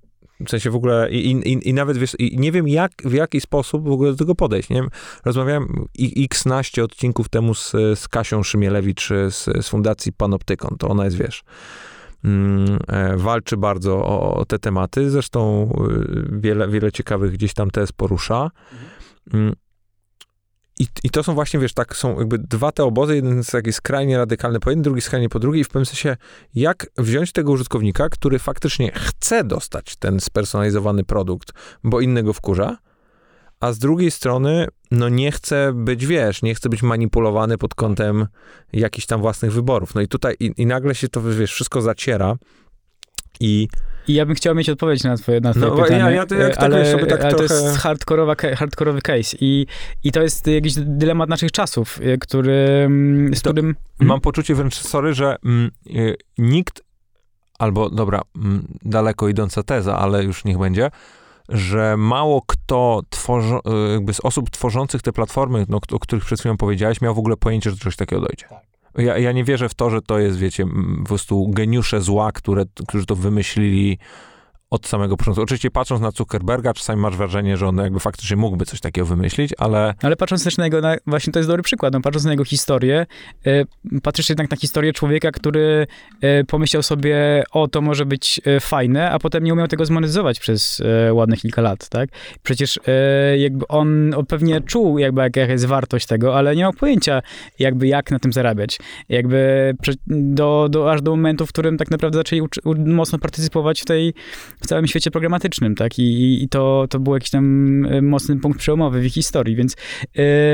W 0.47 0.51
sensie 0.51 0.71
w 0.71 0.77
ogóle 0.77 1.11
i, 1.11 1.31
i, 1.31 1.69
i 1.69 1.75
nawet 1.75 1.99
wiesz, 1.99 2.17
i 2.19 2.39
nie 2.39 2.53
wiem 2.53 2.69
jak, 2.69 2.93
w 3.05 3.13
jaki 3.13 3.41
sposób 3.41 3.89
w 3.89 3.93
ogóle 3.93 4.11
do 4.11 4.17
tego 4.17 4.35
podejść, 4.35 4.71
nie 4.71 4.77
wiem. 4.77 4.91
Rozmawiałem 5.25 5.87
x 6.17 6.47
naście 6.47 6.85
odcinków 6.85 7.29
temu 7.29 7.55
z, 7.55 7.71
z 7.95 8.09
Kasią 8.09 8.43
Szymielewicz 8.43 9.09
z, 9.09 9.45
z 9.65 9.69
Fundacji 9.69 10.13
Panoptykon, 10.13 10.77
to 10.79 10.89
ona 10.89 11.05
jest, 11.05 11.17
wiesz, 11.17 11.45
walczy 13.17 13.57
bardzo 13.57 14.05
o, 14.05 14.45
te 14.45 14.59
tematy, 14.59 15.11
zresztą 15.11 15.73
y, 15.91 16.41
wiele, 16.41 16.69
wiele 16.69 16.93
ciekawych 16.93 17.33
gdzieś 17.33 17.55
tam 17.55 17.71
tez 17.71 17.93
porusza. 17.93 18.51
Mm, 19.35 19.55
I, 20.79 20.87
I 21.05 21.11
to 21.11 21.23
są 21.23 21.35
właśnie, 21.35 21.61
wiesz, 21.61 21.75
tak, 21.75 21.97
są 21.97 22.19
jakby 22.19 22.39
dwa 22.39 22.73
te 22.73 22.85
obozy, 22.85 23.15
jeden 23.15 23.37
jest 23.37 23.53
taki 23.53 23.73
skrajnie 23.73 24.19
radykalny 24.19 24.61
po 24.61 24.71
jednym, 24.71 24.83
drugi 24.83 25.01
skrajnie 25.01 25.29
po 25.29 25.39
drugiej. 25.39 25.61
I 25.61 25.65
w 25.65 25.69
pewnym 25.69 25.87
sensie, 25.87 26.17
jak 26.55 26.87
wziąć 26.99 27.33
tego 27.33 27.53
użytkownika, 27.53 28.09
który 28.09 28.39
faktycznie 28.39 28.93
chce 28.93 29.45
dostać 29.45 29.97
ten 29.97 30.21
spersonalizowany 30.21 31.05
produkt, 31.05 31.53
bo 31.85 32.01
innego 32.01 32.33
wkurza, 32.33 32.77
a 33.61 33.73
z 33.73 33.79
drugiej 33.79 34.11
strony, 34.11 34.67
no 34.91 35.09
nie 35.09 35.33
chce 35.33 35.73
być, 35.75 36.07
wiesz, 36.07 36.43
nie 36.43 36.55
chce 36.55 36.69
być 36.69 36.83
manipulowany 36.83 37.59
pod 37.59 37.75
kątem 37.75 38.27
jakichś 38.73 39.07
tam 39.07 39.21
własnych 39.21 39.53
wyborów. 39.53 39.95
No 39.95 40.01
i 40.01 40.09
tutaj, 40.09 40.35
i, 40.41 40.53
i 40.57 40.67
nagle 40.67 40.95
się 40.95 41.09
to, 41.09 41.23
wiesz, 41.23 41.53
wszystko 41.53 41.83
zaciera 41.83 42.37
i 43.41 43.69
I 44.09 44.15
ja 44.15 44.27
bym 44.27 44.35
chciał 44.35 44.55
mieć 44.55 44.71
odpowiedź 44.71 45.05
na 45.05 45.17
twoje, 45.17 45.41
na 45.41 45.55
twoje 45.55 45.67
No, 45.71 45.77
pytanie, 45.77 45.99
ja- 46.01 46.11
ja 46.11 46.27
to 46.27 46.35
jak 46.35 46.55
tak, 46.57 46.65
ale, 46.65 46.93
sobie 46.93 47.07
tak 47.07 47.21
ale 47.21 47.31
to 47.31 47.39
trochę- 47.39 47.55
jest 47.65 47.77
hardkorowa, 47.79 48.35
hardkorowy 48.57 49.03
case 49.03 49.37
i, 49.41 49.67
i 50.05 50.13
to 50.13 50.23
jest 50.23 50.47
jakiś 50.47 50.75
dylemat 50.77 51.29
naszych 51.29 51.53
czasów, 51.53 52.01
y, 52.01 52.19
który, 52.21 52.55
mm, 52.87 53.35
z 53.35 53.43
To- 53.43 53.51
którym... 53.51 53.77
mam 54.01 54.21
poczucie 54.21 54.55
wręcz, 54.55 54.75
sorry, 54.75 55.15
że 55.15 55.37
mm, 55.45 55.71
y, 55.87 56.17
nikt, 56.39 56.83
albo 57.59 57.91
dobra, 57.91 58.23
mm, 58.37 58.65
daleko 58.83 59.29
idąca 59.29 59.63
teza, 59.63 59.99
ale 59.99 60.25
już 60.25 60.45
niech 60.45 60.59
będzie, 60.59 60.91
że 61.49 61.97
mało 61.97 62.43
kto 62.47 63.01
tworzy, 63.11 63.55
y, 63.55 63.93
jakby 63.93 64.15
z 64.15 64.21
osób 64.21 64.51
tworzących 64.51 65.03
te 65.03 65.13
platformy, 65.13 65.67
no, 65.69 65.81
o 65.93 65.99
których 65.99 66.25
przed 66.25 66.41
chwilą 66.41 66.57
powiedziałeś, 66.57 67.01
miał 67.01 67.15
w 67.15 67.19
ogóle 67.19 67.37
pojęcie, 67.37 67.71
że 67.71 67.77
coś 67.77 67.97
takiego 67.97 68.23
dojdzie. 68.23 68.47
Ja, 68.99 69.19
ja 69.19 69.33
nie 69.33 69.45
wierzę 69.45 69.69
w 69.69 69.75
to, 69.75 69.91
że 69.91 70.03
to 70.03 70.19
jest, 70.19 70.39
wiecie, 70.39 70.65
po 70.99 71.05
prostu 71.05 71.49
geniusze 71.49 72.01
zła, 72.01 72.33
które, 72.33 72.65
którzy 72.89 73.07
to 73.07 73.17
wymyślili 73.17 73.99
od 74.71 74.87
samego 74.87 75.17
początku. 75.17 75.43
Oczywiście 75.43 75.71
patrząc 75.71 76.03
na 76.03 76.11
Zuckerberga, 76.11 76.75
czasami 76.75 77.03
masz 77.03 77.17
wrażenie, 77.17 77.57
że 77.57 77.67
on 77.67 77.77
jakby 77.77 78.01
faktycznie 78.01 78.37
mógłby 78.37 78.65
coś 78.65 78.81
takiego 78.81 79.07
wymyślić, 79.07 79.51
ale... 79.59 79.95
Ale 80.03 80.17
patrząc 80.17 80.45
też 80.45 80.57
na 80.57 80.65
jego, 80.65 80.81
na, 80.81 80.97
właśnie 81.07 81.33
to 81.33 81.39
jest 81.39 81.49
dobry 81.49 81.63
przykład, 81.63 81.93
no, 81.93 82.01
patrząc 82.01 82.25
na 82.25 82.31
jego 82.31 82.45
historię, 82.45 83.07
e, 83.47 83.65
patrzysz 84.03 84.29
jednak 84.29 84.51
na 84.51 84.57
historię 84.57 84.93
człowieka, 84.93 85.31
który 85.33 85.87
e, 86.21 86.45
pomyślał 86.45 86.83
sobie, 86.83 87.45
o, 87.53 87.69
to 87.69 87.81
może 87.81 88.07
być 88.07 88.41
e, 88.45 88.61
fajne, 88.61 89.11
a 89.11 89.19
potem 89.19 89.45
nie 89.45 89.53
umiał 89.53 89.69
tego 89.69 89.87
zmonetyzować 89.87 90.41
przez 90.41 90.83
e, 91.09 91.15
ładne 91.15 91.37
kilka 91.37 91.63
lat, 91.63 91.89
tak? 91.89 92.11
Przecież 92.43 92.81
e, 92.87 93.39
jakby 93.39 93.69
on, 93.69 94.15
on 94.15 94.27
pewnie 94.27 94.61
czuł 94.61 94.99
jakby 94.99 95.21
jaka 95.21 95.41
jest 95.41 95.67
wartość 95.67 96.07
tego, 96.07 96.37
ale 96.37 96.57
nie 96.57 96.63
miał 96.63 96.73
pojęcia 96.73 97.23
jakby 97.59 97.87
jak 97.87 98.11
na 98.11 98.19
tym 98.19 98.33
zarabiać. 98.33 98.79
Jakby 99.09 99.75
do, 100.07 100.69
do, 100.71 100.93
aż 100.93 101.03
do 101.03 101.11
momentu, 101.11 101.47
w 101.47 101.49
którym 101.49 101.79
tak 101.79 101.91
naprawdę 101.91 102.19
zaczęli 102.19 102.43
mocno 102.87 103.19
partycypować 103.19 103.81
w 103.81 103.85
tej 103.85 104.15
w 104.61 104.67
całym 104.67 104.87
świecie 104.87 105.11
programatycznym, 105.11 105.75
tak? 105.75 105.99
I, 105.99 106.43
i 106.45 106.49
to, 106.49 106.87
to 106.91 107.01
był 107.01 107.15
jakiś 107.15 107.31
tam 107.31 107.85
e, 107.87 108.03
mocny 108.03 108.37
punkt 108.37 108.59
przełomowy 108.59 109.01
w 109.01 109.05
ich 109.07 109.13
historii, 109.13 109.57
więc 109.57 109.77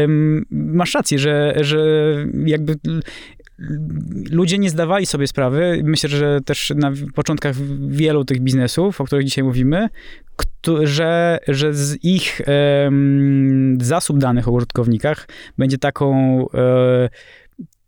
ym, 0.04 0.46
masz 0.50 0.94
rację, 0.94 1.18
że, 1.18 1.54
że 1.60 1.86
jakby 2.46 2.76
ludzie 4.30 4.58
nie 4.58 4.70
zdawali 4.70 5.06
sobie 5.06 5.26
sprawy, 5.26 5.82
myślę, 5.84 6.08
że 6.08 6.40
też 6.40 6.72
na 6.76 6.92
początkach 7.14 7.56
wielu 7.88 8.24
tych 8.24 8.40
biznesów, 8.40 9.00
o 9.00 9.04
których 9.04 9.24
dzisiaj 9.24 9.44
mówimy, 9.44 9.88
że, 10.82 11.38
że 11.48 11.74
z 11.74 12.04
ich 12.04 12.40
zasób 13.80 14.18
danych 14.18 14.48
o 14.48 14.52
użytkownikach 14.52 15.28
będzie 15.58 15.78
taką 15.78 16.38
e, 16.54 17.08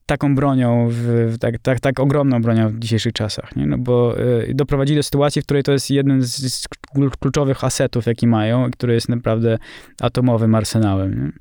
taką 0.06 0.34
bronią, 0.34 0.88
w, 0.90 1.34
tak, 1.40 1.58
tak, 1.58 1.80
tak 1.80 2.00
ogromną 2.00 2.42
bronią 2.42 2.68
w 2.68 2.78
dzisiejszych 2.78 3.12
czasach, 3.12 3.56
nie? 3.56 3.66
No 3.66 3.78
bo 3.78 4.20
y, 4.20 4.54
doprowadzili 4.54 4.96
do 4.96 5.02
sytuacji, 5.02 5.42
w 5.42 5.44
której 5.44 5.62
to 5.62 5.72
jest 5.72 5.90
jeden 5.90 6.22
z, 6.22 6.54
z 6.54 6.68
kluczowych 7.20 7.64
asetów, 7.64 8.06
jaki 8.06 8.26
mają, 8.26 8.70
który 8.70 8.94
jest 8.94 9.08
naprawdę 9.08 9.58
atomowym 10.00 10.54
arsenałem. 10.54 11.32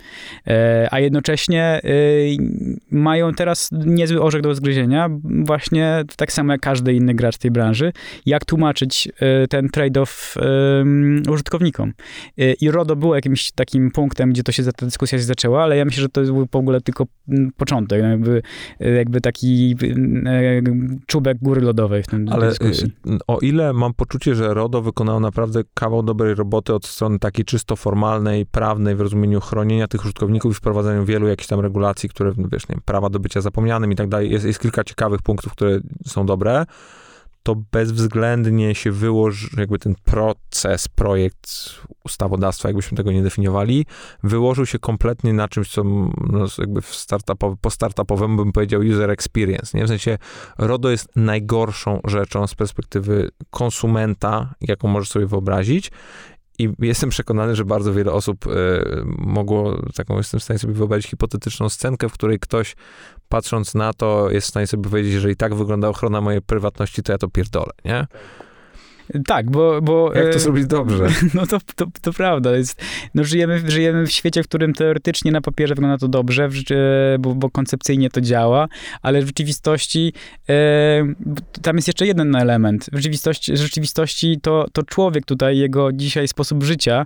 E, 0.47 0.88
a 0.91 0.99
jednocześnie 0.99 1.82
y, 1.84 2.38
mają 2.91 3.34
teraz 3.34 3.70
niezły 3.72 4.22
orzech 4.22 4.41
do 4.41 4.55
zgryzienia, 4.55 5.09
właśnie 5.24 6.03
tak 6.18 6.32
samo 6.32 6.51
jak 6.51 6.61
każdy 6.61 6.93
inny 6.93 7.13
gracz 7.13 7.38
tej 7.38 7.51
branży, 7.51 7.91
jak 8.26 8.45
tłumaczyć 8.45 9.07
y, 9.43 9.47
ten 9.47 9.68
trade-off 9.68 10.36
użytkownikom. 11.30 11.93
I 12.61 12.72
RODO 12.72 12.95
było 12.95 13.16
jakimś 13.16 13.51
takim 13.51 13.91
punktem, 13.91 14.30
gdzie 14.30 14.43
to 14.43 14.51
się, 14.51 14.63
ta 14.63 14.86
dyskusja 14.86 15.18
się 15.18 15.24
zaczęła, 15.24 15.63
ale 15.63 15.78
ja 15.78 15.86
myślę, 15.86 16.01
że 16.01 16.09
to 16.09 16.22
był 16.22 16.47
w 16.51 16.55
ogóle 16.55 16.82
tylko 16.82 17.05
początek. 17.57 18.01
Jakby 18.01 18.41
jakby 18.80 19.22
taki 19.22 19.76
e, 20.26 20.62
czubek 21.06 21.38
góry 21.38 21.62
lodowej 21.62 22.03
w 22.03 22.08
tym 22.08 22.30
Ale 22.32 22.49
dyskusji. 22.49 22.91
Y, 23.08 23.18
o 23.28 23.39
ile 23.39 23.74
mam 23.74 23.93
poczucie, 23.93 24.36
że 24.36 24.53
RODO 24.53 24.82
wykonało 24.82 25.20
naprawdę 25.20 25.62
kawał 25.74 26.03
dobrej 26.03 26.36
roboty 26.36 26.74
od 26.74 26.86
strony 26.86 27.20
takiej 27.20 27.45
czysto 27.45 27.76
formalnej, 27.76 28.45
prawnej, 28.45 28.95
w 28.95 29.01
rozumieniu 29.01 29.41
chronienia 29.41 29.88
tych 29.88 30.01
użytkowników 30.01 30.51
i 30.51 30.56
wprowadzania 30.56 31.03
wielu 31.03 31.28
jakichś 31.28 31.47
tam 31.47 31.60
regulacji, 31.60 32.10
które, 32.10 32.32
wiesz, 32.51 32.70
nie 32.70 32.76
wiem, 32.76 32.82
prawa 32.86 33.10
do 33.10 33.20
bycia 33.20 33.41
zapomnianym 33.41 33.91
i 33.91 33.95
tak 33.95 34.10
dalej. 34.10 34.32
Jest, 34.32 34.45
jest 34.45 34.60
kilka 34.60 34.84
ciekawych 34.84 35.22
punktów, 35.22 35.51
które 35.51 35.80
są 36.06 36.26
dobre 36.26 36.66
to 37.46 37.56
bezwzględnie 37.72 38.76
się 38.76 38.91
wyłoży, 38.91 39.50
jakby 39.58 39.80
ten 39.80 39.96
proces, 40.04 40.88
projekt 40.88 41.50
ustawodawstwa, 42.06 42.70
jakbyśmy 42.70 42.98
tego 42.98 43.12
nie 43.12 43.24
definiowali, 43.24 43.86
wyłożył 44.24 44.66
się 44.66 44.80
kompletnie 44.80 45.34
na 45.34 45.48
czymś, 45.48 45.72
co 45.72 45.84
no, 45.84 46.46
jakby 46.58 46.82
w 46.82 46.96
startupowy, 46.96 47.58
po 47.62 47.70
startupowemu 47.70 48.38
bym 48.38 48.52
powiedział 48.52 48.82
user 48.82 49.12
experience, 49.12 49.78
nie? 49.78 49.86
W 49.86 49.88
sensie 49.88 50.18
RODO 50.58 50.89
jest 50.89 51.10
najgorszą 51.16 52.00
rzeczą 52.08 52.48
z 52.48 52.56
perspektywy 52.56 53.30
konsumenta, 53.50 54.56
jaką 54.62 54.88
możesz 54.88 55.10
sobie 55.10 55.26
wyobrazić 55.26 55.91
i 56.60 56.70
jestem 56.80 57.10
przekonany, 57.10 57.56
że 57.56 57.66
bardzo 57.66 57.93
wiele 57.93 58.12
osób 58.12 58.47
y, 58.47 58.49
mogło, 59.18 59.82
taką 59.95 60.18
jestem 60.18 60.39
w 60.39 60.43
stanie 60.43 60.60
sobie 60.60 60.74
wyobrazić 60.74 61.10
hipotetyczną 61.10 61.70
scenkę, 61.70 62.10
w 62.10 62.14
której 62.14 62.39
ktoś 62.39 62.76
patrząc 63.30 63.76
na 63.76 63.93
to 63.93 64.32
jest 64.32 64.47
w 64.47 64.49
stanie 64.49 64.68
sobie 64.68 64.84
powiedzieć, 64.84 65.14
że 65.14 65.32
i 65.32 65.36
tak 65.36 65.56
wygląda 65.56 65.89
ochrona 65.89 66.22
mojej 66.22 66.41
prywatności, 66.41 67.03
to 67.03 67.12
ja 67.12 67.18
to 67.18 67.30
pierdolę, 67.30 67.72
nie? 67.86 68.08
Tak, 69.26 69.51
bo... 69.51 69.82
bo 69.82 70.14
Jak 70.14 70.30
to 70.30 70.36
e, 70.36 70.39
zrobić 70.39 70.66
dobrze? 70.66 71.08
No 71.34 71.47
to, 71.47 71.58
to, 71.76 71.86
to 72.01 72.14
prawda. 72.14 72.56
Jest, 72.56 72.82
no 73.16 73.24
żyjemy, 73.24 73.72
żyjemy 73.72 74.08
w 74.08 74.12
świecie, 74.12 74.43
w 74.43 74.47
którym 74.47 74.74
teoretycznie 74.74 75.32
na 75.32 75.41
papierze 75.41 75.76
wygląda 75.76 75.97
to 75.97 76.08
dobrze, 76.08 76.49
bo, 77.20 77.36
bo 77.36 77.49
koncepcyjnie 77.49 78.10
to 78.10 78.22
działa, 78.22 78.68
ale 79.01 79.22
w 79.22 79.26
rzeczywistości 79.26 80.14
e, 80.49 80.53
tam 81.62 81.76
jest 81.76 81.88
jeszcze 81.88 82.08
jeden 82.08 82.36
element. 82.36 82.89
W 82.93 82.95
rzeczywistości, 82.95 83.53
w 83.53 83.58
rzeczywistości 83.58 84.39
to, 84.41 84.66
to 84.74 84.84
człowiek 84.84 85.26
tutaj, 85.26 85.58
jego 85.58 85.93
dzisiaj 85.93 86.28
sposób 86.28 86.64
życia 86.64 87.06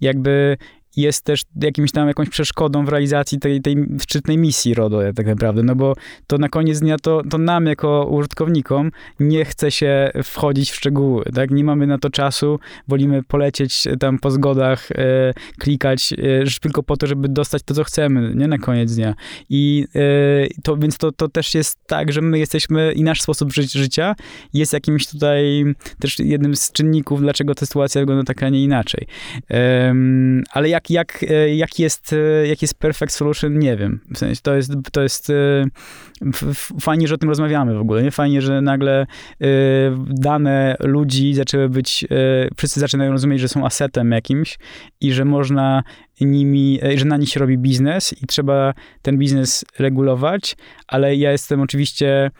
jakby 0.00 0.56
jest 0.96 1.24
też 1.24 1.42
jakimś 1.62 1.92
tam 1.92 2.08
jakąś 2.08 2.28
przeszkodą 2.28 2.84
w 2.84 2.88
realizacji 2.88 3.38
tej, 3.38 3.60
tej 3.60 3.76
szczytnej 4.02 4.38
misji 4.38 4.74
RODO 4.74 5.00
tak 5.16 5.26
naprawdę, 5.26 5.62
no 5.62 5.74
bo 5.74 5.94
to 6.26 6.38
na 6.38 6.48
koniec 6.48 6.80
dnia 6.80 6.96
to, 6.98 7.22
to 7.30 7.38
nam 7.38 7.66
jako 7.66 8.06
użytkownikom 8.10 8.90
nie 9.20 9.44
chce 9.44 9.70
się 9.70 10.10
wchodzić 10.24 10.70
w 10.70 10.74
szczegóły, 10.74 11.24
tak? 11.34 11.50
Nie 11.50 11.64
mamy 11.64 11.86
na 11.86 11.98
to 11.98 12.10
czasu, 12.10 12.58
wolimy 12.88 13.22
polecieć 13.22 13.84
tam 14.00 14.18
po 14.18 14.30
zgodach, 14.30 14.90
e, 14.92 15.32
klikać 15.58 16.12
e, 16.12 16.16
tylko 16.60 16.82
po 16.82 16.96
to, 16.96 17.06
żeby 17.06 17.28
dostać 17.28 17.62
to, 17.62 17.74
co 17.74 17.84
chcemy, 17.84 18.32
nie 18.34 18.48
na 18.48 18.58
koniec 18.58 18.94
dnia. 18.94 19.14
I 19.50 19.86
e, 19.94 20.62
to, 20.62 20.76
więc 20.76 20.98
to, 20.98 21.12
to 21.12 21.28
też 21.28 21.54
jest 21.54 21.78
tak, 21.86 22.12
że 22.12 22.20
my 22.20 22.38
jesteśmy 22.38 22.92
i 22.92 23.02
nasz 23.02 23.22
sposób 23.22 23.52
ży 23.52 23.62
życia 23.62 24.14
jest 24.54 24.72
jakimś 24.72 25.06
tutaj 25.06 25.64
też 26.00 26.18
jednym 26.18 26.56
z 26.56 26.72
czynników, 26.72 27.20
dlaczego 27.20 27.54
ta 27.54 27.66
sytuacja 27.66 28.00
wygląda 28.00 28.24
tak, 28.24 28.42
a 28.42 28.48
nie 28.48 28.64
inaczej. 28.64 29.06
ale 30.50 30.68
jak 30.68 30.85
jak, 30.90 31.22
jak, 31.22 31.30
e, 31.30 31.54
jak, 31.56 31.78
jest, 31.78 32.12
e, 32.12 32.46
jak 32.46 32.62
jest 32.62 32.78
perfect 32.78 33.14
solution, 33.14 33.58
nie 33.58 33.76
wiem. 33.76 34.00
W 34.14 34.18
sensie 34.18 34.40
to 34.42 34.56
jest, 34.56 34.72
to 34.92 35.02
jest 35.02 35.30
e, 35.30 35.64
fajnie, 36.80 37.08
że 37.08 37.14
o 37.14 37.18
tym 37.18 37.28
rozmawiamy 37.28 37.74
w 37.74 37.80
ogóle, 37.80 38.02
nie? 38.02 38.10
Fajnie, 38.10 38.42
że 38.42 38.60
nagle 38.60 39.06
dane 40.06 40.76
ludzi 40.80 41.34
zaczęły 41.34 41.68
być, 41.68 42.04
wszyscy 42.56 42.80
zaczynają 42.80 43.12
rozumieć, 43.12 43.40
że 43.40 43.48
są 43.48 43.66
asetem 43.66 44.10
jakimś 44.12 44.58
i 45.00 45.12
że 45.12 45.24
można 45.24 45.82
nimi, 46.20 46.80
że 46.94 47.04
na 47.04 47.16
nich 47.16 47.28
się 47.28 47.40
robi 47.40 47.58
biznes 47.58 48.22
i 48.22 48.26
trzeba 48.26 48.74
ten 49.02 49.18
biznes 49.18 49.64
regulować, 49.78 50.56
ale 50.86 51.16
ja 51.16 51.32
jestem 51.32 51.60
oczywiście 51.60 52.30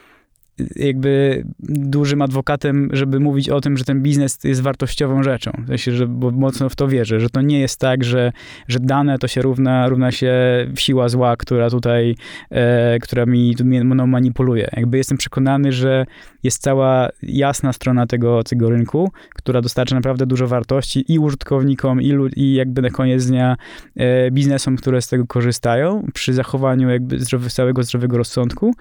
jakby 0.76 1.44
dużym 1.68 2.22
adwokatem, 2.22 2.88
żeby 2.92 3.20
mówić 3.20 3.48
o 3.48 3.60
tym, 3.60 3.76
że 3.76 3.84
ten 3.84 4.02
biznes 4.02 4.44
jest 4.44 4.60
wartościową 4.60 5.22
rzeczą. 5.22 5.50
W 5.64 5.66
sensie, 5.66 5.92
że 5.92 6.06
bo 6.06 6.30
mocno 6.30 6.68
w 6.68 6.76
to 6.76 6.88
wierzę, 6.88 7.20
że 7.20 7.30
to 7.30 7.42
nie 7.42 7.60
jest 7.60 7.80
tak, 7.80 8.04
że, 8.04 8.32
że 8.68 8.80
dane 8.80 9.18
to 9.18 9.28
się 9.28 9.42
równa, 9.42 9.88
równa 9.88 10.12
się 10.12 10.34
siła 10.78 11.08
zła, 11.08 11.36
która 11.36 11.70
tutaj, 11.70 12.14
e, 12.50 12.98
która 12.98 13.26
mi 13.26 13.54
mną 13.84 14.06
manipuluje. 14.06 14.68
Jakby 14.76 14.96
jestem 14.96 15.18
przekonany, 15.18 15.72
że 15.72 16.06
jest 16.42 16.62
cała 16.62 17.08
jasna 17.22 17.72
strona 17.72 18.06
tego, 18.06 18.42
tego 18.42 18.70
rynku, 18.70 19.10
która 19.34 19.60
dostarcza 19.60 19.94
naprawdę 19.94 20.26
dużo 20.26 20.46
wartości 20.46 21.04
i 21.12 21.18
użytkownikom, 21.18 22.02
i, 22.02 22.14
i 22.36 22.54
jakby 22.54 22.82
na 22.82 22.90
koniec 22.90 23.26
dnia 23.26 23.56
e, 23.96 24.30
biznesom, 24.30 24.76
które 24.76 25.02
z 25.02 25.08
tego 25.08 25.26
korzystają, 25.26 26.06
przy 26.14 26.34
zachowaniu 26.34 26.90
jakby 26.90 27.20
zdrowy, 27.20 27.50
całego 27.50 27.82
zdrowego 27.82 28.18
rozsądku. 28.18 28.74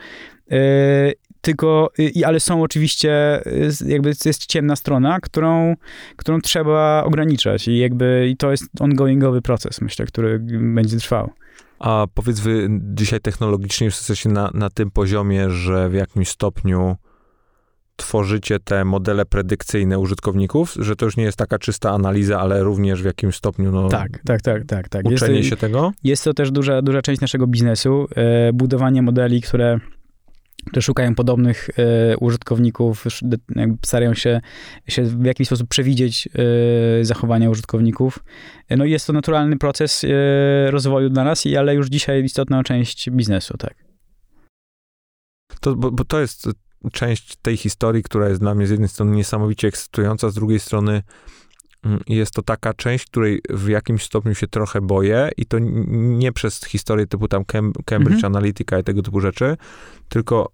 E, 0.52 1.12
tylko, 1.46 1.92
ale 2.26 2.40
są 2.40 2.62
oczywiście, 2.62 3.42
jakby 3.86 4.10
jest 4.26 4.46
ciemna 4.46 4.76
strona, 4.76 5.20
którą, 5.20 5.76
którą 6.16 6.42
trzeba 6.42 7.04
ograniczać 7.04 7.68
i 7.68 7.78
jakby 7.78 8.28
i 8.32 8.38
to 8.38 8.52
jest 8.52 8.64
ongoingowy 8.80 9.42
proces, 9.42 9.82
myślę, 9.82 10.06
który 10.06 10.40
będzie 10.60 10.98
trwał. 10.98 11.30
A 11.80 12.08
powiedz, 12.14 12.40
wy 12.40 12.68
dzisiaj 12.80 13.20
technologicznie 13.20 13.86
już 13.86 13.96
jesteście 13.96 14.30
na, 14.30 14.52
na 14.54 14.70
tym 14.70 14.92
poziomie, 14.92 15.50
że 15.50 15.90
w 15.90 15.94
jakimś 15.94 16.30
stopniu 16.30 16.96
tworzycie 17.96 18.60
te 18.60 18.86
modele 18.86 19.26
predykcyjne 19.26 20.00
użytkowników, 20.00 20.74
że 20.80 20.96
to 20.96 21.06
już 21.06 21.18
nie 21.18 21.24
jest 21.24 21.38
taka 21.38 21.60
czysta 21.60 21.92
analiza, 21.92 22.40
ale 22.40 22.64
również 22.64 23.02
w 23.02 23.06
jakimś 23.06 23.36
stopniu 23.36 23.72
no, 23.72 23.90
tak, 23.90 24.20
tak, 24.26 24.42
tak, 24.42 24.66
tak, 24.66 24.90
tak. 24.90 25.06
uczenie 25.06 25.38
jest, 25.38 25.50
się 25.50 25.58
tego? 25.58 25.94
Jest 26.04 26.24
to 26.24 26.34
też 26.34 26.52
duża, 26.52 26.82
duża 26.82 27.02
część 27.02 27.22
naszego 27.22 27.48
biznesu, 27.48 28.08
e, 28.16 28.54
budowanie 28.54 29.02
modeli, 29.02 29.42
które 29.42 29.80
szukają 30.82 31.16
podobnych 31.16 31.70
e, 31.78 32.18
użytkowników, 32.18 33.06
starają 33.86 34.14
się, 34.14 34.42
się 34.88 35.04
w 35.04 35.26
jakiś 35.26 35.48
sposób 35.48 35.70
przewidzieć 35.70 36.28
e, 36.28 37.06
zachowania 37.06 37.50
użytkowników. 37.50 38.20
No 38.70 38.86
i 38.86 38.92
jest 38.92 39.08
to 39.08 39.14
naturalny 39.14 39.58
proces 39.58 40.04
e, 40.04 40.72
rozwoju 40.72 41.10
dla 41.10 41.24
nas, 41.24 41.44
ale 41.58 41.76
już 41.76 41.88
dzisiaj 41.88 42.24
istotna 42.24 42.64
część 42.64 43.10
biznesu, 43.10 43.58
tak. 43.58 43.76
To, 45.62 45.76
bo, 45.76 45.92
bo 45.92 46.06
to 46.06 46.20
jest 46.20 46.48
część 46.92 47.36
tej 47.36 47.58
historii, 47.58 48.04
która 48.04 48.30
jest 48.30 48.42
dla 48.42 48.56
mnie 48.56 48.68
z 48.68 48.70
jednej 48.70 48.90
strony 48.90 49.16
niesamowicie 49.16 49.68
ekscytująca, 49.68 50.30
z 50.30 50.34
drugiej 50.34 50.60
strony 50.60 51.04
jest 52.08 52.34
to 52.34 52.42
taka 52.42 52.74
część, 52.74 53.06
której 53.06 53.42
w 53.50 53.68
jakimś 53.68 54.04
stopniu 54.04 54.36
się 54.36 54.48
trochę 54.48 54.82
boję 54.82 55.30
i 55.38 55.46
to 55.46 55.58
nie 55.90 56.32
przez 56.32 56.66
historię 56.66 57.08
typu 57.08 57.28
tam 57.28 57.46
Cambridge 57.86 58.16
mhm. 58.16 58.26
Analytica 58.26 58.80
i 58.80 58.84
tego 58.84 59.02
typu 59.02 59.20
rzeczy, 59.20 59.58
tylko 60.10 60.52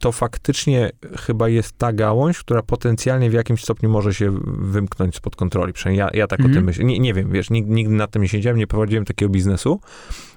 to 0.00 0.12
faktycznie 0.12 0.90
chyba 1.18 1.48
jest 1.48 1.78
ta 1.78 1.92
gałąź, 1.92 2.38
która 2.38 2.62
potencjalnie 2.62 3.30
w 3.30 3.32
jakimś 3.32 3.62
stopniu 3.62 3.90
może 3.90 4.14
się 4.14 4.38
wymknąć 4.58 5.16
spod 5.16 5.36
kontroli. 5.36 5.72
Przynajmniej 5.72 5.98
ja, 5.98 6.10
ja 6.14 6.26
tak 6.26 6.40
Mhm. 6.40 6.52
o 6.52 6.56
tym 6.56 6.64
myślę. 6.64 6.84
Nie, 6.84 6.98
nie 6.98 7.14
wiem, 7.14 7.32
wiesz, 7.32 7.50
nigdy, 7.50 7.74
nigdy 7.74 7.94
nad 7.94 8.10
tym 8.10 8.22
nie 8.22 8.28
siedziałem, 8.28 8.58
nie 8.58 8.66
prowadziłem 8.66 9.04
takiego 9.04 9.32
biznesu, 9.32 9.80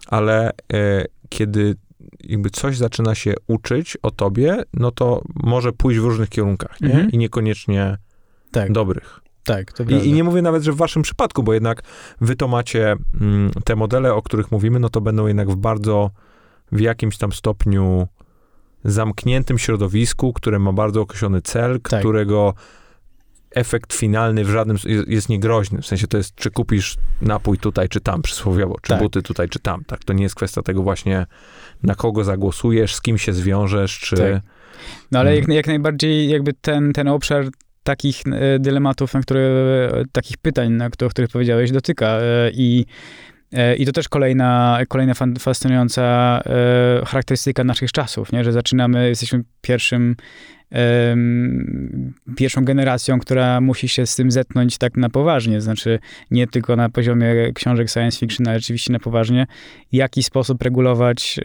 ale 0.07 0.51
e, 0.73 1.05
kiedy 1.29 1.75
jakby 2.23 2.49
coś 2.49 2.77
zaczyna 2.77 3.15
się 3.15 3.33
uczyć 3.47 3.97
o 4.01 4.11
tobie, 4.11 4.63
no 4.73 4.91
to 4.91 5.21
może 5.35 5.71
pójść 5.71 5.99
w 5.99 6.03
różnych 6.03 6.29
kierunkach, 6.29 6.81
nie? 6.81 6.91
Mhm. 6.91 7.11
I 7.11 7.17
niekoniecznie 7.17 7.97
Tak, 8.51 8.71
dobrych. 8.71 9.22
Tak, 9.43 9.73
to 9.73 9.83
I. 9.83 10.07
I 10.07 10.13
nie 10.13 10.23
mówię 10.23 10.41
nawet, 10.41 10.63
że 10.63 10.71
w 10.71 10.75
waszym 10.75 11.01
przypadku, 11.01 11.43
bo 11.43 11.53
jednak 11.53 11.81
wy 12.21 12.35
to 12.35 12.47
macie, 12.47 12.95
mm, 13.21 13.51
te 13.65 13.75
modele, 13.75 14.13
o 14.13 14.21
których 14.21 14.51
mówimy, 14.51 14.79
no 14.79 14.89
to 14.89 15.01
będą 15.01 15.27
jednak 15.27 15.49
w 15.51 15.55
bardzo, 15.55 16.11
w 16.71 16.79
jakimś 16.79 17.17
tam 17.17 17.31
stopniu 17.31 18.07
zamkniętym 18.85 19.57
środowisku, 19.59 20.33
które 20.33 20.59
ma 20.59 20.73
bardzo 20.73 21.01
określony 21.01 21.41
cel, 21.41 21.79
Tak. 21.81 21.99
którego 21.99 22.53
efekt 23.51 23.93
finalny 23.93 24.43
w 24.45 24.49
żadnym 24.49 24.77
jest, 24.85 25.07
jest 25.07 25.29
niegroźny. 25.29 25.81
W 25.81 25.85
sensie 25.85 26.07
to 26.07 26.17
jest, 26.17 26.35
czy 26.35 26.51
kupisz 26.51 26.97
napój 27.21 27.57
tutaj, 27.57 27.89
czy 27.89 28.01
tam 28.01 28.21
przysłowiowo, 28.21 28.75
czy 28.81 28.89
Tak. 28.89 28.99
buty 28.99 29.21
tutaj, 29.21 29.49
czy 29.49 29.59
tam. 29.59 29.83
Tak, 29.87 30.03
to 30.03 30.13
nie 30.13 30.23
jest 30.23 30.35
kwestia 30.35 30.61
tego 30.61 30.83
właśnie, 30.83 31.25
na 31.83 31.95
kogo 31.95 32.23
zagłosujesz, 32.23 32.95
z 32.95 33.01
kim 33.01 33.17
się 33.17 33.33
zwiążesz, 33.33 33.99
czy... 33.99 34.15
Tak. 34.17 34.41
No 35.11 35.19
ale 35.19 35.35
jak, 35.35 35.39
Mhm. 35.43 35.55
jak 35.55 35.67
najbardziej 35.67 36.29
jakby 36.29 36.53
ten, 36.53 36.93
ten 36.93 37.07
obszar 37.07 37.45
takich 37.84 38.21
e, 38.27 38.59
dylematów, 38.59 39.13
na 39.13 39.21
które, 39.21 39.41
e, 39.41 40.03
takich 40.11 40.38
pytań, 40.38 40.71
na, 40.71 40.86
o 40.86 41.09
których 41.09 41.29
powiedziałeś, 41.31 41.71
dotyka. 41.71 42.07
E, 42.07 42.51
I, 42.53 42.86
I 43.77 43.86
to 43.86 43.91
też 43.91 44.09
kolejna, 44.09 44.79
kolejna 44.88 45.13
fascynująca 45.39 46.41
charakterystyka 47.05 47.63
naszych 47.63 47.91
czasów, 47.91 48.31
nie? 48.31 48.43
że 48.43 48.51
zaczynamy, 48.51 49.09
jesteśmy 49.09 49.43
pierwszym, 49.61 50.15
pierwszą 52.36 52.66
generacją, 52.66 53.20
która 53.20 53.61
musi 53.61 53.88
się 53.88 54.05
z 54.05 54.16
tym 54.16 54.32
zetknąć 54.32 54.78
tak 54.78 54.97
na 54.97 55.09
poważnie, 55.09 55.61
znaczy 55.61 55.99
nie 56.32 56.47
tylko 56.47 56.76
na 56.76 56.89
poziomie 56.89 57.51
książek 57.53 57.89
science 57.89 58.20
fiction, 58.20 58.47
ale 58.47 58.59
rzeczywiście 58.59 58.93
na 58.93 58.99
poważnie, 58.99 59.47
w 59.91 59.95
jaki 59.95 60.24
sposób 60.24 60.61
regulować 60.61 61.39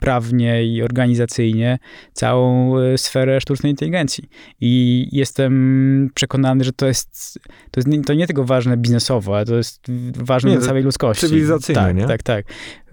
prawnie 0.00 0.64
i 0.64 0.82
organizacyjnie 0.82 1.78
całą 2.12 2.78
e, 2.78 2.98
sferę 2.98 3.40
sztucznej 3.40 3.72
inteligencji. 3.72 4.28
I 4.60 5.06
jestem 5.12 6.10
przekonany, 6.14 6.64
że 6.64 6.72
to 6.72 6.86
jest, 6.86 7.38
to 7.70 7.80
jest 7.80 7.88
nie, 7.88 8.02
to 8.02 8.14
nie 8.14 8.26
tylko 8.26 8.44
ważne 8.44 8.76
biznesowo, 8.76 9.36
ale 9.36 9.46
to 9.46 9.56
jest 9.56 9.86
ważne 10.16 10.50
Nie, 10.50 10.56
dla 10.56 10.66
całej 10.66 10.82
ludzkości. 10.82 11.20
cywilizacyjne, 11.20 11.82
tak, 11.82 11.96
nie? 11.96 12.06
Tak, 12.06 12.22
tak. 12.22 12.46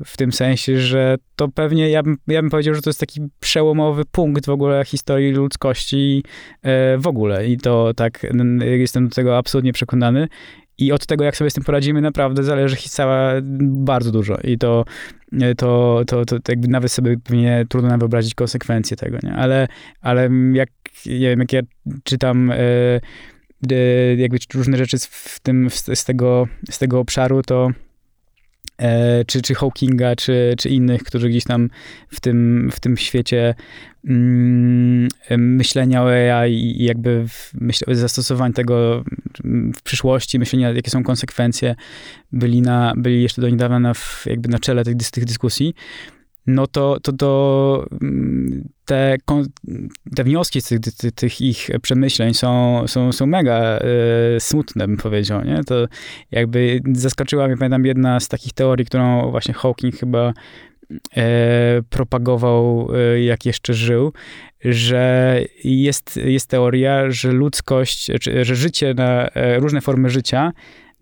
W 0.06 0.18
tym 0.18 0.32
sensie, 0.32 0.80
że 0.80 1.18
to 1.36 1.48
pewnie, 1.48 1.90
ja 1.90 2.04
bym, 2.04 2.18
ja 2.28 2.42
bym 2.42 2.52
powiedział, 2.52 2.76
że 2.76 2.82
to 2.82 2.90
jest 2.90 3.00
taki 3.00 3.22
przełomowy 3.40 4.04
punkt 4.12 4.46
w 4.46 4.50
ogóle 4.50 4.86
historii 4.86 5.32
ludzkości 5.32 6.24
e, 6.62 6.98
w 6.98 7.08
ogóle. 7.08 7.48
I 7.48 7.58
to 7.58 7.92
tak, 7.96 8.26
jestem 8.60 9.08
do 9.10 9.16
tego 9.16 9.38
absolutnie 9.38 9.74
przekonany. 9.74 10.28
I 10.78 10.92
od 10.92 11.06
tego, 11.06 11.24
jak 11.24 11.38
sobie 11.38 11.50
z 11.50 11.54
tym 11.54 11.64
poradzimy, 11.64 12.02
naprawdę 12.02 12.44
zależy 12.44 12.76
cała 12.76 13.34
bardzo 13.62 14.12
dużo. 14.12 14.38
I 14.44 14.58
to, 14.58 14.86
e, 15.42 15.56
to, 15.56 16.02
to, 16.08 16.26
to, 16.26 16.36
jakby 16.48 16.68
nawet 16.68 16.92
sobie 16.92 17.18
pewnie 17.24 17.66
trudno 17.70 17.90
nam 17.90 18.00
wyobrazić 18.00 18.36
konsekwencje 18.36 18.98
tego, 18.98 19.18
nie? 19.24 19.34
Ale, 19.34 19.68
ale 20.02 20.30
jak, 20.54 20.70
nie 21.06 21.30
wiem, 21.30 21.40
jak 21.40 21.54
ja 21.54 21.62
czytam 22.04 22.52
e, 22.52 22.58
jakby 24.18 24.38
różne 24.54 24.78
rzeczy 24.78 24.98
w 25.10 25.40
tym, 25.44 25.70
z, 25.70 26.06
tego, 26.06 26.48
z 26.70 26.80
tego 26.80 27.00
obszaru, 27.00 27.42
to 27.42 27.70
czy, 29.28 29.42
czy 29.42 29.56
Hawkinga, 29.56 30.16
czy, 30.16 30.56
czy 30.58 30.70
innych, 30.70 31.04
którzy 31.04 31.30
gdzieś 31.30 31.44
tam 31.44 31.70
w 32.10 32.20
tym, 32.20 32.70
w 32.72 32.80
tym 32.80 32.98
świecie 32.98 33.56
mm, 34.08 35.08
myślenia 35.38 36.04
o 36.04 36.12
AI 36.12 36.54
i 36.54 36.84
jakby 36.84 37.26
myśl, 37.54 37.96
zastosowań 37.96 38.54
tego 38.54 39.04
mm, 39.46 39.74
w 39.74 39.82
przyszłości, 39.82 40.40
myślenia, 40.40 40.72
jakie 40.72 40.92
są 40.92 41.04
konsekwencje, 41.04 41.76
byli, 42.32 42.62
na, 42.62 42.94
byli 42.98 43.24
jeszcze 43.24 43.42
do 43.42 43.50
niedawna 43.50 43.80
na, 43.80 43.94
jakby 44.26 44.50
na 44.50 44.60
czele 44.60 44.84
tych, 44.84 45.12
tych 45.12 45.26
dyskusji, 45.26 45.76
no 46.48 46.68
to, 46.68 46.98
to, 47.00 47.14
to 47.14 47.86
mm, 48.02 48.70
te, 48.86 49.18
te 50.16 50.24
wnioski 50.24 50.62
z 50.62 50.68
tych, 50.68 50.80
tych, 51.16 51.42
ich 51.42 51.70
przemyśleń 51.82 52.34
są, 52.34 52.84
są, 52.88 53.12
są 53.12 53.26
mega 53.26 53.60
e, 53.60 53.80
smutne, 54.40 54.88
bym 54.88 54.98
powiedział, 54.98 55.44
nie? 55.44 55.64
To 55.64 55.88
jakby 56.32 56.82
zaskoczyła 56.94 57.48
mnie, 57.48 57.58
pamiętam, 57.58 57.86
jedna 57.86 58.20
z 58.20 58.28
takich 58.28 58.54
teorii, 58.54 58.86
którą 58.86 59.32
właśnie 59.32 59.54
Hawking 59.54 59.96
chyba 59.96 60.34
e, 61.18 61.82
propagował, 61.90 62.90
e, 62.96 63.24
jak 63.24 63.46
jeszcze 63.46 63.74
żył, 63.74 64.14
że 64.66 65.40
jest, 65.64 66.18
jest 66.18 66.50
teoria, 66.50 67.12
że 67.12 67.32
ludzkość, 67.32 68.12
czy, 68.22 68.46
że 68.46 68.56
życie 68.56 68.94
na 68.94 69.30
e, 69.30 69.60
różne 69.60 69.82
formy 69.82 70.10
życia 70.10 70.52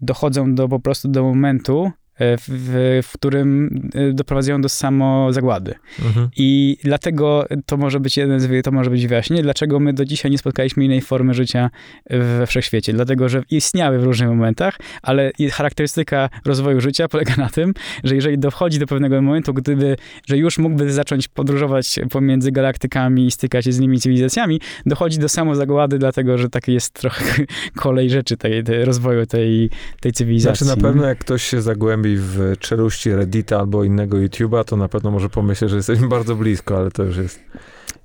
dochodzą 0.01 0.55
do 0.55 0.67
po 0.67 0.79
prostu 0.79 1.07
do 1.07 1.23
momentu, 1.23 1.91
w, 2.19 2.43
w, 2.47 2.99
w 3.07 3.13
którym 3.13 3.69
e, 3.93 4.13
doprowadzają 4.13 4.61
do 4.61 4.69
samozagłady. 4.69 5.73
Mhm. 6.05 6.29
I 6.37 6.77
dlatego 6.83 7.45
to 7.65 7.77
może 7.77 7.99
być 7.99 8.17
jeden 8.17 8.39
z, 8.39 8.65
to 8.65 8.71
może 8.71 8.89
być 8.89 9.07
wyjaśnienie, 9.07 9.43
dlaczego 9.43 9.79
my 9.79 9.93
do 9.93 10.05
dzisiaj 10.05 10.31
nie 10.31 10.37
spotkaliśmy 10.37 10.85
innej 10.85 11.01
formy 11.01 11.33
życia 11.33 11.69
we 12.09 12.47
wszechświecie. 12.47 12.93
Dlatego, 12.93 13.29
że 13.29 13.43
istniały 13.49 13.99
w 13.99 14.03
różnych 14.03 14.29
momentach, 14.29 14.77
ale 15.01 15.31
charakterystyka 15.51 16.29
rozwoju 16.45 16.81
życia 16.81 17.07
polega 17.07 17.35
na 17.35 17.49
tym, 17.49 17.73
że 18.03 18.15
jeżeli 18.15 18.37
dochodzi 18.37 18.79
do 18.79 18.87
pewnego 18.87 19.21
momentu, 19.21 19.53
gdyby, 19.53 19.95
że 20.27 20.37
już 20.37 20.57
mógłby 20.57 20.93
zacząć 20.93 21.27
podróżować 21.27 21.99
pomiędzy 22.09 22.51
galaktykami 22.51 23.25
i 23.27 23.31
stykać 23.31 23.65
się 23.65 23.71
z 23.71 23.77
innymi 23.77 23.99
cywilizacjami, 23.99 24.61
dochodzi 24.85 25.19
do 25.19 25.29
samozagłady, 25.29 25.99
dlatego, 25.99 26.37
że 26.37 26.49
taki 26.49 26.73
jest 26.73 26.93
trochę 26.93 27.23
kolej 27.75 28.09
rzeczy 28.09 28.37
tej, 28.37 28.63
tej 28.63 28.85
rozwoju 28.85 29.25
tej, 29.25 29.69
tej 30.01 30.11
cywilizacji. 30.11 30.65
Znaczy 30.65 30.81
na 30.81 30.87
pewno 30.87 31.07
jak 31.07 31.17
ktoś 31.17 31.43
się 31.43 31.61
zagłębi 31.61 32.02
w 32.17 32.53
czeluści 32.59 33.11
Reddita 33.15 33.59
albo 33.59 33.83
innego 33.83 34.17
YouTube'a, 34.17 34.63
to 34.63 34.77
na 34.77 34.87
pewno 34.87 35.11
może 35.11 35.29
pomyśleć, 35.29 35.71
że 35.71 35.77
jesteśmy 35.77 36.07
bardzo 36.07 36.35
blisko, 36.35 36.77
ale 36.77 36.91
to 36.91 37.03
już 37.03 37.17
jest 37.17 37.39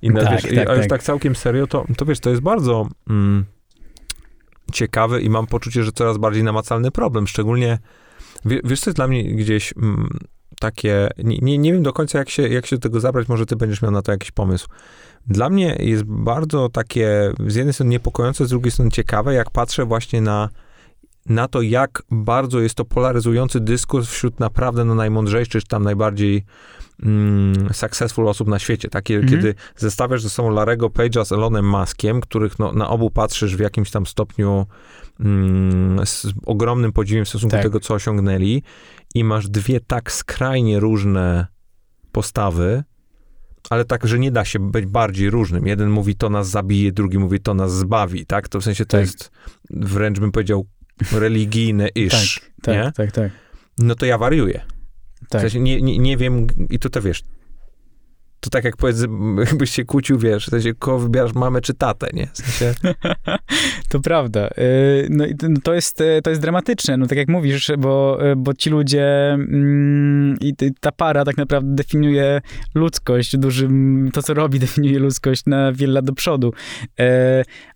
inna 0.01 0.23
Tak, 0.23 0.41
rzecz. 0.41 0.55
Tak, 0.55 0.69
A 0.69 0.73
już 0.73 0.81
tak. 0.81 0.89
tak 0.89 1.03
całkiem 1.03 1.35
serio, 1.35 1.67
to, 1.67 1.85
to 1.97 2.05
wiesz, 2.05 2.19
to 2.19 2.29
jest 2.29 2.41
bardzo 2.41 2.87
mm, 3.09 3.45
ciekawy 4.71 5.21
i 5.21 5.29
mam 5.29 5.47
poczucie, 5.47 5.83
że 5.83 5.91
coraz 5.91 6.17
bardziej 6.17 6.43
namacalny 6.43 6.91
problem, 6.91 7.27
szczególnie 7.27 7.79
wie, 8.45 8.61
wiesz, 8.63 8.79
co 8.79 8.89
jest 8.89 8.97
dla 8.97 9.07
mnie 9.07 9.35
gdzieś 9.35 9.73
mm, 9.77 10.09
takie, 10.59 11.09
nie, 11.17 11.37
nie, 11.37 11.57
nie 11.57 11.73
wiem 11.73 11.83
do 11.83 11.93
końca 11.93 12.19
jak 12.19 12.29
się, 12.29 12.47
jak 12.47 12.65
się 12.65 12.75
do 12.75 12.81
tego 12.81 12.99
zabrać, 12.99 13.27
może 13.27 13.45
ty 13.45 13.55
będziesz 13.55 13.81
miał 13.81 13.91
na 13.91 14.01
to 14.01 14.11
jakiś 14.11 14.31
pomysł. 14.31 14.67
Dla 15.27 15.49
mnie 15.49 15.75
jest 15.79 16.03
bardzo 16.03 16.69
takie, 16.69 17.33
z 17.47 17.55
jednej 17.55 17.73
strony 17.73 17.89
niepokojące, 17.89 18.45
z 18.45 18.49
drugiej 18.49 18.71
strony 18.71 18.91
ciekawe, 18.91 19.33
jak 19.33 19.51
patrzę 19.51 19.85
właśnie 19.85 20.21
na 20.21 20.49
na 21.29 21.47
to, 21.47 21.61
jak 21.61 22.03
bardzo 22.11 22.59
jest 22.59 22.75
to 22.75 22.85
polaryzujący 22.85 23.59
dyskurs 23.59 24.07
wśród 24.09 24.39
naprawdę 24.39 24.85
no, 24.85 24.95
najmądrzejszych, 24.95 25.61
czy 25.61 25.67
tam 25.67 25.83
najbardziej 25.83 26.45
mm, 27.03 27.73
successful 27.73 28.27
osób 28.27 28.47
na 28.47 28.59
świecie. 28.59 28.89
Takie, 28.89 29.15
Mhm. 29.15 29.33
kiedy 29.33 29.55
zestawiasz 29.75 30.21
ze 30.21 30.29
sobą 30.29 30.49
Larego 30.49 30.87
Page'a 30.89 31.25
z 31.25 31.31
Elonem 31.31 31.69
Muskiem, 31.69 32.21
których 32.21 32.59
no, 32.59 32.73
na 32.73 32.89
obu 32.89 33.09
patrzysz 33.11 33.55
w 33.55 33.59
jakimś 33.59 33.91
tam 33.91 34.05
stopniu 34.05 34.65
mm, 35.19 36.05
z 36.05 36.27
ogromnym 36.45 36.91
podziwiem 36.91 37.25
w 37.25 37.29
stosunku 37.29 37.51
Tak. 37.51 37.63
do 37.63 37.69
tego, 37.69 37.79
co 37.79 37.93
osiągnęli 37.93 38.63
i 39.15 39.23
masz 39.23 39.49
dwie 39.49 39.79
tak 39.79 40.11
skrajnie 40.11 40.79
różne 40.79 41.47
postawy, 42.11 42.83
ale 43.69 43.85
tak, 43.85 44.07
że 44.07 44.19
nie 44.19 44.31
da 44.31 44.45
się 44.45 44.59
być 44.59 44.85
bardziej 44.85 45.29
różnym. 45.29 45.67
Jeden 45.67 45.89
mówi, 45.89 46.15
to 46.15 46.29
nas 46.29 46.49
zabije, 46.49 46.91
drugi 46.91 47.17
mówi, 47.19 47.39
to 47.39 47.53
nas 47.53 47.73
zbawi, 47.75 48.25
tak? 48.25 48.47
To 48.47 48.59
w 48.59 48.63
sensie 48.63 48.85
to 48.85 48.91
Tak. 48.91 49.01
jest 49.01 49.31
wręcz 49.69 50.19
bym 50.19 50.31
powiedział 50.31 50.65
religijne 51.11 51.87
iż, 51.95 52.39
Tak, 52.61 52.75
nie? 52.75 52.91
tak, 52.95 53.11
tak. 53.11 53.31
No 53.77 53.95
to 53.95 54.05
ja 54.05 54.17
wariuję. 54.17 54.61
W 55.25 55.29
tak. 55.29 55.41
sensie 55.41 55.59
nie, 55.59 55.81
nie, 55.81 55.97
nie 55.97 56.17
wiem, 56.17 56.47
i 56.69 56.79
to 56.79 56.89
to 56.89 57.01
wiesz, 57.01 57.23
to 58.39 58.49
tak 58.49 58.63
jak 58.63 58.77
powiedz, 58.77 59.05
jakbyś 59.49 59.71
się 59.71 59.85
kłócił, 59.85 60.17
wiesz, 60.19 60.45
w 60.45 60.49
sensie 60.49 60.73
kogo 60.73 60.99
wybierasz, 60.99 61.33
mamę 61.33 61.61
czy 61.61 61.73
tatę, 61.73 62.07
nie? 62.13 62.27
W 62.33 62.37
sensie, 62.37 62.79
To 63.89 63.99
prawda. 63.99 64.47
Y, 64.47 65.07
No 65.09 65.25
i 65.25 65.35
to- 65.35 65.49
no 65.49 65.59
to 65.63 65.73
jest, 65.73 66.01
y, 66.01 66.21
to 66.23 66.29
jest 66.29 66.41
dramatyczne, 66.41 66.97
no 66.97 67.07
tak 67.07 67.17
jak 67.17 67.27
mówisz, 67.27 67.71
bo, 67.77 68.19
y, 68.31 68.35
bo 68.35 68.53
ci 68.53 68.69
ludzie 68.69 69.31
mm, 69.33 70.37
i 70.41 70.53
ta 70.79 70.91
para 70.91 71.25
tak 71.25 71.37
naprawdę 71.37 71.75
definiuje 71.75 72.41
ludzkość, 72.75 73.37
dużym, 73.37 74.09
to 74.13 74.23
co 74.23 74.33
robi 74.33 74.59
definiuje 74.69 74.99
ludzkość 74.99 75.45
na 75.45 75.71
wiele 75.71 75.93
lat 75.93 76.05
do 76.05 76.13
przodu. 76.13 76.53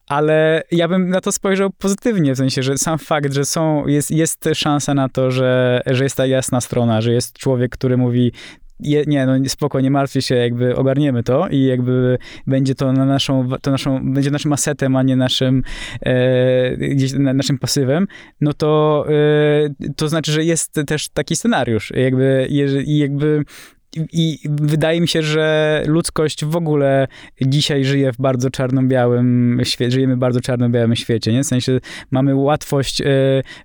Ale 0.07 0.63
ja 0.71 0.87
bym 0.87 1.09
na 1.09 1.21
to 1.21 1.31
spojrzał 1.31 1.69
pozytywnie, 1.69 2.33
w 2.33 2.37
sensie, 2.37 2.63
że 2.63 2.77
sam 2.77 2.99
fakt, 2.99 3.33
że 3.33 3.45
są, 3.45 3.87
jest, 3.87 4.11
jest 4.11 4.49
szansa 4.53 4.93
na 4.93 5.09
to, 5.09 5.31
że, 5.31 5.81
że 5.85 6.03
jest 6.03 6.15
ta 6.15 6.25
jasna 6.25 6.61
strona, 6.61 7.01
że 7.01 7.13
jest 7.13 7.37
człowiek, 7.37 7.71
który 7.71 7.97
mówi 7.97 8.31
je, 8.79 9.03
nie, 9.07 9.25
no 9.25 9.33
spoko, 9.47 9.81
nie 9.81 9.91
martwcie 9.91 10.21
się, 10.21 10.35
jakby 10.35 10.75
ogarniemy 10.75 11.23
to 11.23 11.47
i 11.47 11.63
jakby 11.63 12.17
będzie 12.47 12.75
to 12.75 12.93
na 12.93 13.05
naszą, 13.05 13.49
to 13.61 13.71
naszą, 13.71 14.13
będzie 14.13 14.31
naszym 14.31 14.53
asetem, 14.53 14.95
a 14.95 15.03
nie 15.03 15.15
naszym 15.15 15.63
e, 16.01 16.77
gdzieś 16.77 17.13
na, 17.13 17.33
naszym 17.33 17.59
pasywem, 17.59 18.07
no 18.41 18.53
to 18.53 19.05
e, 19.09 19.93
to 19.95 20.07
znaczy, 20.07 20.31
że 20.31 20.43
jest 20.43 20.73
też 20.87 21.09
taki 21.09 21.35
scenariusz. 21.35 21.91
Jakby, 21.95 22.47
i 22.85 22.97
jakby 22.97 23.43
i 24.13 24.39
wydaje 24.49 25.01
mi 25.01 25.07
się, 25.07 25.21
że 25.21 25.83
ludzkość 25.87 26.45
w 26.45 26.55
ogóle 26.55 27.07
dzisiaj 27.41 27.85
żyje 27.85 28.13
w 28.13 28.17
bardzo 28.17 28.49
czarno-białym 28.49 29.61
świecie, 29.63 29.91
żyjemy 29.91 30.15
w 30.15 30.19
bardzo 30.19 30.41
czarno-białym 30.41 30.95
świecie, 30.95 31.33
nie? 31.33 31.43
W 31.43 31.47
sensie 31.47 31.79
mamy 32.11 32.35
łatwość 32.35 33.01
e, 33.01 33.05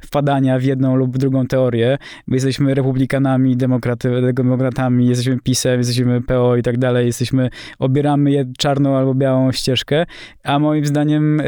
wpadania 0.01 0.59
w 0.59 0.63
jedną 0.63 0.97
lub 0.97 1.19
drugą 1.19 1.47
teorię. 1.47 1.99
My 2.27 2.37
jesteśmy 2.37 2.75
republikanami, 2.75 3.57
demokraty, 3.57 4.33
demokratami, 4.33 5.07
jesteśmy 5.07 5.39
PiSem, 5.41 5.79
jesteśmy 5.79 6.21
PO 6.21 6.57
i 6.57 6.63
tak 6.63 6.79
dalej, 6.79 7.07
jesteśmy, 7.07 7.51
obieramy 7.79 8.31
je 8.31 8.45
czarną 8.59 8.97
albo 8.97 9.15
białą 9.15 9.53
ścieżkę, 9.53 10.07
a 10.45 10.59
moim 10.59 10.87
zdaniem 10.87 11.41
e, 11.41 11.45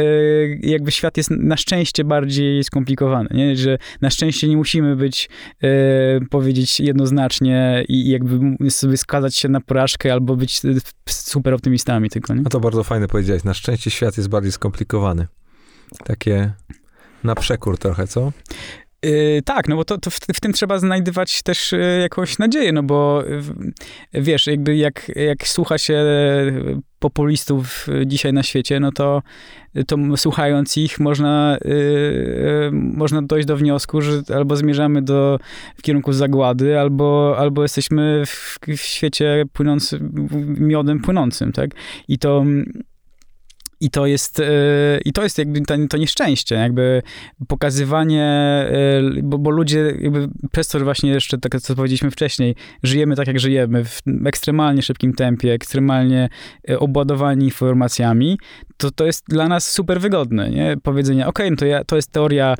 jakby 0.62 0.90
świat 0.90 1.16
jest 1.16 1.30
na 1.30 1.56
szczęście 1.56 2.04
bardziej 2.04 2.64
skomplikowany, 2.64 3.28
nie? 3.34 3.56
Że 3.56 3.78
na 4.00 4.10
szczęście 4.10 4.48
nie 4.48 4.56
musimy 4.56 4.96
być, 4.96 5.28
e, 5.62 5.68
powiedzieć 6.30 6.80
jednoznacznie 6.80 7.84
i 7.88 8.10
jakby 8.10 8.38
sobie 8.76 8.96
skazać 8.96 9.36
się 9.36 9.48
na 9.48 9.60
porażkę 9.60 10.12
albo 10.12 10.36
być 10.36 10.62
super 11.08 11.54
optymistami 11.54 12.10
tylko, 12.10 12.34
nie? 12.34 12.42
A 12.46 12.48
to 12.48 12.60
bardzo 12.60 12.84
fajne 12.84 13.08
powiedziałeś. 13.08 13.44
Na 13.44 13.54
szczęście 13.54 13.90
świat 13.90 14.16
jest 14.16 14.28
bardziej 14.28 14.52
skomplikowany. 14.52 15.26
Takie 16.04 16.52
na 17.24 17.34
przekór 17.34 17.78
trochę, 17.78 18.06
co? 18.06 18.32
Yy, 19.04 19.42
tak, 19.44 19.68
no 19.68 19.76
bo 19.76 19.84
to, 19.84 19.98
to 19.98 20.10
w, 20.10 20.18
w, 20.34 20.40
tym 20.40 20.52
trzeba 20.52 20.78
znajdywać 20.78 21.42
też 21.42 21.72
yy, 21.72 22.00
jakąś 22.00 22.38
nadzieję, 22.38 22.72
no 22.72 22.82
bo 22.82 23.22
yy, 24.12 24.22
wiesz, 24.22 24.46
jakby 24.46 24.76
jak, 24.76 25.12
jak 25.16 25.48
słucha 25.48 25.78
się 25.78 26.04
populistów 26.98 27.86
dzisiaj 28.06 28.32
na 28.32 28.42
świecie, 28.42 28.80
no 28.80 28.92
to, 28.92 29.22
to 29.86 29.96
słuchając 30.16 30.76
ich 30.76 31.00
można, 31.00 31.58
yy, 31.64 32.70
można 32.72 33.22
dojść 33.22 33.48
do 33.48 33.56
wniosku, 33.56 34.00
że 34.00 34.22
albo 34.34 34.56
zmierzamy 34.56 35.02
do, 35.02 35.38
w 35.76 35.82
kierunku 35.82 36.12
zagłady, 36.12 36.78
albo, 36.78 37.34
albo 37.38 37.62
jesteśmy 37.62 38.22
w, 38.26 38.58
w 38.68 38.80
świecie 38.80 39.44
płynącym, 39.52 40.28
miodem 40.58 41.00
płynącym, 41.00 41.52
tak? 41.52 41.70
I 42.08 42.18
to 42.18 42.44
i 43.80 43.90
to 43.90 44.06
jest, 44.06 44.40
e, 44.40 44.44
i 45.04 45.12
to 45.12 45.22
jest 45.22 45.38
jakby 45.38 45.60
to, 45.88 45.96
nieszczęście, 45.96 46.54
jakby 46.54 47.02
pokazywanie, 47.48 48.24
e, 48.24 49.22
bo, 49.22 49.38
bo 49.38 49.50
ludzie 49.50 49.94
jakby 50.00 50.28
przez 50.52 50.68
to, 50.68 50.78
że 50.78 50.84
właśnie 50.84 51.10
jeszcze 51.10 51.38
tak, 51.38 51.60
co 51.60 51.74
powiedzieliśmy 51.74 52.10
wcześniej, 52.10 52.54
żyjemy 52.82 53.16
tak, 53.16 53.26
jak 53.26 53.40
żyjemy, 53.40 53.84
w 53.84 54.02
ekstremalnie 54.26 54.82
szybkim 54.82 55.14
tempie, 55.14 55.52
ekstremalnie 55.52 56.28
e, 56.68 56.78
obładowani 56.78 57.44
informacjami, 57.44 58.38
to 58.76 58.90
to 58.90 59.06
jest 59.06 59.24
dla 59.28 59.48
nas 59.48 59.70
super 59.72 60.00
wygodne, 60.00 60.50
nie? 60.50 60.76
Powiedzenie, 60.82 61.26
okay, 61.26 61.50
no 61.50 61.56
to, 61.56 61.66
ja, 61.66 61.84
to 61.84 61.96
jest 61.96 62.12
teoria 62.12 62.54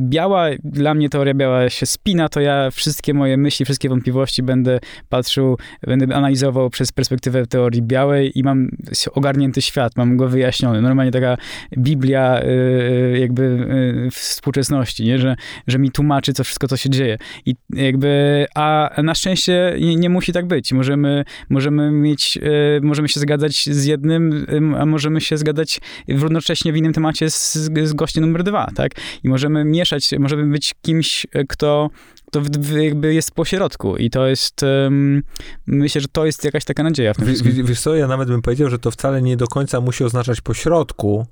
biała, 0.00 0.46
dla 0.64 0.94
mnie 0.94 1.08
teoria 1.08 1.34
biała 1.34 1.70
się 1.70 1.86
spina, 1.86 2.28
to 2.28 2.40
ja 2.40 2.70
wszystkie 2.70 3.14
moje 3.14 3.36
myśli, 3.36 3.64
wszystkie 3.64 3.88
wątpliwości 3.88 4.42
będę 4.42 4.80
patrzył, 5.08 5.58
będę 5.86 6.16
analizował 6.16 6.70
przez 6.70 6.92
perspektywę 6.92 7.46
teorii 7.46 7.82
białej 7.82 8.38
i 8.38 8.42
mam 8.42 8.68
ogarnięty 9.12 9.62
świat, 9.62 9.96
mam 9.96 10.16
go 10.16 10.28
wyjaśniony. 10.28 10.82
Normalnie 10.82 11.12
taka 11.12 11.36
Biblia 11.78 12.40
e, 12.40 12.42
e, 12.42 13.18
jakby 13.18 13.66
współczesności, 14.12 15.04
nie? 15.04 15.18
Że, 15.18 15.36
że 15.66 15.78
mi 15.78 15.90
tłumaczy 15.90 16.32
co 16.32 16.44
wszystko, 16.44 16.68
co 16.68 16.76
się 16.76 16.90
dzieje. 16.90 17.18
I 17.46 17.54
jakby, 17.70 18.46
a 18.54 18.90
na 19.02 19.14
szczęście 19.14 19.76
nie, 19.80 19.96
nie 19.96 20.10
musi 20.10 20.32
tak 20.32 20.46
być. 20.46 20.72
Możemy, 20.72 21.24
możemy 21.50 21.90
mieć, 21.90 22.38
możemy 22.82 23.08
się 23.08 23.20
zgadzać 23.20 23.64
z 23.64 23.84
jednym, 23.84 24.46
a 24.78 24.86
możemy 24.86 25.20
się 25.20 25.38
zgadzać 25.38 25.80
równocześnie 26.08 26.72
w 26.72 26.76
innym 26.76 26.92
temacie 26.92 27.30
z, 27.30 27.54
z 27.84 27.92
gościem 27.92 28.24
numer 28.24 28.42
dwa, 28.42 28.70
tak? 28.74 28.92
I 29.24 29.28
możemy 29.36 29.64
mieszać, 29.64 30.10
możemy 30.18 30.46
być 30.46 30.74
kimś, 30.82 31.26
e, 31.32 31.44
kto, 31.44 31.90
kto 32.26 32.42
jakby 32.78 33.14
jest 33.14 33.30
po 33.30 33.44
środku 33.44 33.96
i 33.96 34.10
to 34.10 34.26
jest, 34.26 34.62
um, 34.62 35.22
myślę, 35.66 36.00
że 36.00 36.08
to 36.08 36.26
jest 36.26 36.44
jakaś 36.44 36.64
taka 36.64 36.82
nadzieja 36.82 37.14
w 37.14 37.16
tym 37.16 37.26
wiesz, 37.26 37.42
wiesz 37.42 37.80
co, 37.80 37.96
ja 37.96 38.06
nawet 38.06 38.28
bym 38.28 38.42
powiedział, 38.42 38.70
że 38.70 38.78
to 38.78 38.90
wcale 38.90 39.22
nie 39.22 39.36
do 39.36 39.46
końca 39.46 39.80
musi 39.80 40.04
oznaczać 40.04 40.40
po 40.40 40.54
środku, 40.54 41.26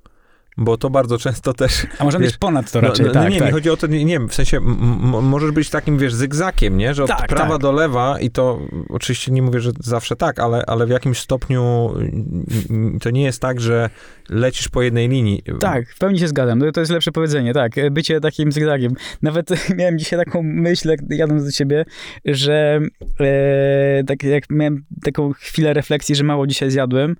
bo 0.57 0.77
to 0.77 0.91
bardzo 0.91 1.19
często 1.19 1.55
też... 1.55 1.87
A 1.99 2.05
może 2.05 2.19
być 2.19 2.37
ponad 2.37 2.73
to 2.73 2.81
no, 2.81 2.89
raczej, 2.89 3.07
no, 3.07 3.13
no, 3.15 3.21
tak, 3.21 3.33
Nie, 3.33 3.39
tak. 3.39 3.49
mi 3.49 3.53
chodzi 3.53 3.71
o 3.71 3.77
to, 3.77 3.87
nie, 3.87 4.05
nie 4.05 4.21
w 4.21 4.35
sensie 4.35 4.61
możesz 4.61 5.51
być 5.51 5.71
takim, 5.71 5.99
wiesz, 5.99 6.15
zygzakiem, 6.15 6.77
nie? 6.77 6.95
Że 6.95 7.05
od 7.05 7.11
tak, 7.11 7.29
prawa 7.29 7.53
tak. 7.53 7.63
do 7.63 7.73
lewa 7.73 8.21
i 8.21 8.31
to 8.31 8.61
oczywiście 8.89 9.33
nie 9.33 9.43
mówię, 9.43 9.61
że 9.61 9.71
zawsze 9.81 10.17
tak, 10.17 10.41
ale, 10.41 10.67
ale 10.67 10.87
w 10.87 10.91
jakimś 10.91 11.19
stopniu 11.19 11.95
to 13.01 13.11
nie 13.11 13.23
jest 13.23 13.43
tak, 13.43 13.61
że 13.61 13.91
lecisz 14.29 14.69
po 14.69 14.83
jednej 14.83 15.09
linii. 15.09 15.43
Tak, 15.61 15.89
w 15.89 15.99
pełni 15.99 16.19
się 16.19 16.29
zgadzam. 16.29 16.73
To 16.73 16.81
jest 16.81 16.93
lepsze 16.93 17.13
powiedzenie, 17.13 17.55
tak. 17.55 17.73
Bycie 17.91 18.21
takim 18.21 18.53
zygzakiem. 18.53 18.93
Nawet 19.23 19.51
miałem 19.79 19.99
dzisiaj 19.99 20.19
taką 20.25 20.43
myśl, 20.43 20.97
jadąc 21.09 21.45
do 21.45 21.53
ciebie, 21.53 21.85
że 22.25 22.81
e, 23.21 24.05
tak 24.07 24.23
jak 24.23 24.45
miałem 24.51 24.85
taką 25.03 25.33
chwilę 25.33 25.75
refleksji, 25.75 26.15
że 26.15 26.25
mało 26.25 26.47
dzisiaj 26.47 26.71
zjadłem 26.71 27.17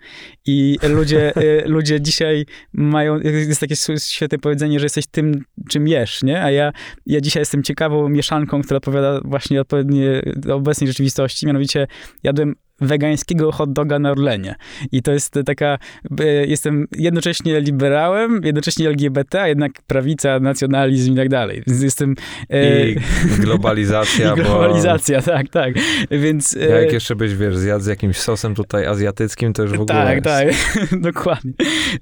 i 0.47 0.79
ludzie, 0.89 1.37
e, 1.37 1.69
ludzie 1.69 2.01
dzisiaj 2.01 2.47
mają, 2.73 3.21
jest 3.33 3.61
takie 3.61 3.75
świetne 3.99 4.39
powiedzenie, 4.39 4.81
że 4.81 4.85
jesteś 4.85 5.07
tym, 5.07 5.45
czym 5.69 5.89
jesz, 5.89 6.23
nie? 6.23 6.43
A 6.43 6.51
ja, 6.51 6.73
ja 7.07 7.21
dzisiaj 7.21 7.41
jestem 7.41 7.63
ciekawą 7.63 8.09
mieszanką, 8.09 8.63
która 8.63 8.77
odpowiada 8.77 9.21
właśnie 9.25 9.61
odpowiednie 9.61 10.23
obecnej 10.53 10.89
rzeczywistości, 10.89 11.47
mianowicie 11.47 11.87
jadłem 12.23 12.55
wegańskiego 12.87 13.53
hot 13.53 13.73
doga 13.73 13.99
na 13.99 14.11
Orlenie. 14.11 14.55
I 14.93 15.03
to 15.03 15.13
jest 15.13 15.39
taka, 15.47 15.79
e, 16.21 16.47
jestem 16.47 16.87
jednocześnie 16.97 17.61
liberałem, 17.61 18.41
jednocześnie 18.45 18.89
LGBT, 18.89 19.43
a 19.43 19.49
jednak 19.49 19.73
prawica, 19.87 20.41
nacjonalizm 20.41 21.13
i 21.13 21.17
tak 21.17 21.29
dalej. 21.29 21.63
Więc 21.67 21.83
jestem... 21.83 22.15
E, 22.51 22.89
I 22.89 22.97
globalizacja. 23.39 24.33
I 24.35 24.37
globalizacja, 24.37 25.19
bo... 25.21 25.27
tak, 25.27 25.49
tak. 25.49 25.75
Więc... 26.11 26.57
E, 26.57 26.83
jak 26.83 26.93
jeszcze 26.93 27.17
byś, 27.17 27.35
wiesz, 27.35 27.57
zjadł 27.57 27.85
z 27.85 27.87
jakimś 27.87 28.17
sosem 28.17 28.55
tutaj 28.55 28.87
azjatyckim, 28.87 29.53
to 29.53 29.63
już 29.63 29.73
w 29.73 29.81
ogóle 29.81 29.87
Tak, 29.87 30.25
tak, 30.25 30.49
dokładnie. 31.11 31.53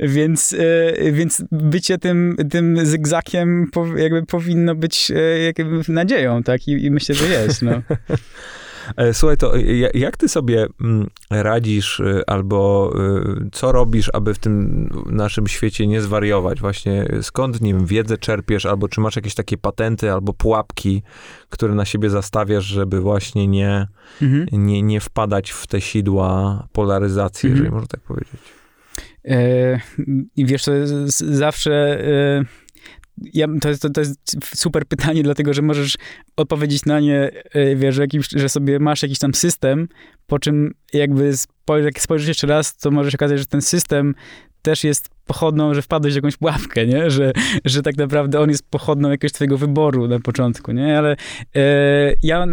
Więc, 0.00 0.56
więc 1.12 1.44
bycie 1.52 1.98
tym, 1.98 2.36
tym 2.50 2.86
zygzakiem 2.86 3.70
jakby 3.96 4.26
powinno 4.26 4.74
być 4.74 5.12
jakby 5.44 5.92
nadzieją, 5.92 6.42
tak? 6.42 6.68
I, 6.68 6.84
i 6.84 6.90
myślę, 6.90 7.14
że 7.14 7.28
jest, 7.28 7.62
no. 7.62 7.72
E, 8.96 9.14
słuchaj, 9.14 9.36
to 9.36 9.52
jak 9.94 10.16
ty 10.16 10.28
sobie 10.28 10.66
mm, 10.80 11.10
radzisz 11.30 12.00
y, 12.00 12.22
albo 12.26 12.92
co 13.52 13.72
robisz, 13.72 14.10
aby 14.12 14.34
w 14.34 14.38
tym 14.38 14.88
naszym 15.10 15.46
świecie 15.46 15.86
nie 15.86 16.00
zwariować? 16.00 16.60
Właśnie 16.60 17.06
skąd, 17.22 17.60
nie 17.60 17.74
wiem, 17.74 17.86
wiedzę 17.86 18.18
czerpiesz, 18.18 18.66
albo 18.66 18.88
czy 18.88 19.00
masz 19.00 19.16
jakieś 19.16 19.34
takie 19.34 19.56
patenty 19.56 20.12
albo 20.12 20.32
pułapki, 20.32 21.02
które 21.48 21.74
na 21.74 21.84
siebie 21.84 22.10
zastawiasz, 22.10 22.64
żeby 22.64 23.00
właśnie 23.00 23.48
nie, 23.48 23.88
mhm. 24.22 24.46
nie, 24.52 24.82
nie 24.82 25.00
wpadać 25.00 25.50
w 25.50 25.66
te 25.66 25.80
sidła 25.80 26.68
polaryzacji, 26.72 27.46
mhm. 27.46 27.56
jeżeli 27.56 27.74
można 27.74 27.88
tak 27.88 28.00
powiedzieć? 28.00 28.40
E, 29.24 29.80
I 30.36 30.46
wiesz, 30.46 30.64
to 30.64 30.72
zawsze... 31.16 32.04
E 32.04 32.61
ja, 33.34 33.46
to, 33.60 33.68
jest, 33.68 33.82
to, 33.82 33.90
to 33.90 34.00
jest 34.00 34.36
super 34.56 34.86
pytanie, 34.86 35.22
dlatego 35.28 35.54
że 35.54 35.62
możesz 35.62 35.96
odpowiedzieć 36.36 36.84
na 36.84 37.00
nie, 37.00 37.30
e, 37.52 37.76
wiesz, 37.76 37.96
jakimś, 37.96 38.28
że 38.28 38.48
sobie 38.48 38.78
masz 38.78 39.02
jakiś 39.02 39.18
tam 39.18 39.34
system, 39.34 39.88
po 40.26 40.38
czym 40.38 40.74
jakby 40.92 41.36
spojrz, 41.36 41.84
jak 41.84 42.00
spojrzysz 42.00 42.28
jeszcze 42.28 42.46
raz, 42.46 42.76
to 42.76 42.90
może 42.90 43.10
się 43.10 43.16
okazać, 43.16 43.38
że 43.38 43.46
ten 43.46 43.62
system 43.62 44.14
też 44.62 44.84
jest 44.84 45.08
pochodną, 45.26 45.74
że 45.74 45.82
wpadłeś 45.82 46.12
w 46.12 46.16
jakąś 46.16 46.36
pułapkę, 46.36 46.86
nie? 46.86 47.10
Że, 47.16 47.32
że 47.64 47.82
tak 47.82 47.96
naprawdę 47.96 48.40
on 48.40 48.50
jest 48.50 48.70
pochodną 48.70 49.10
jakiegoś 49.10 49.32
twojego 49.32 49.58
wyboru 49.58 50.08
na 50.08 50.20
początku, 50.20 50.72
nie? 50.72 50.98
Ale 50.98 51.16
e, 51.56 52.14
ja 52.22 52.46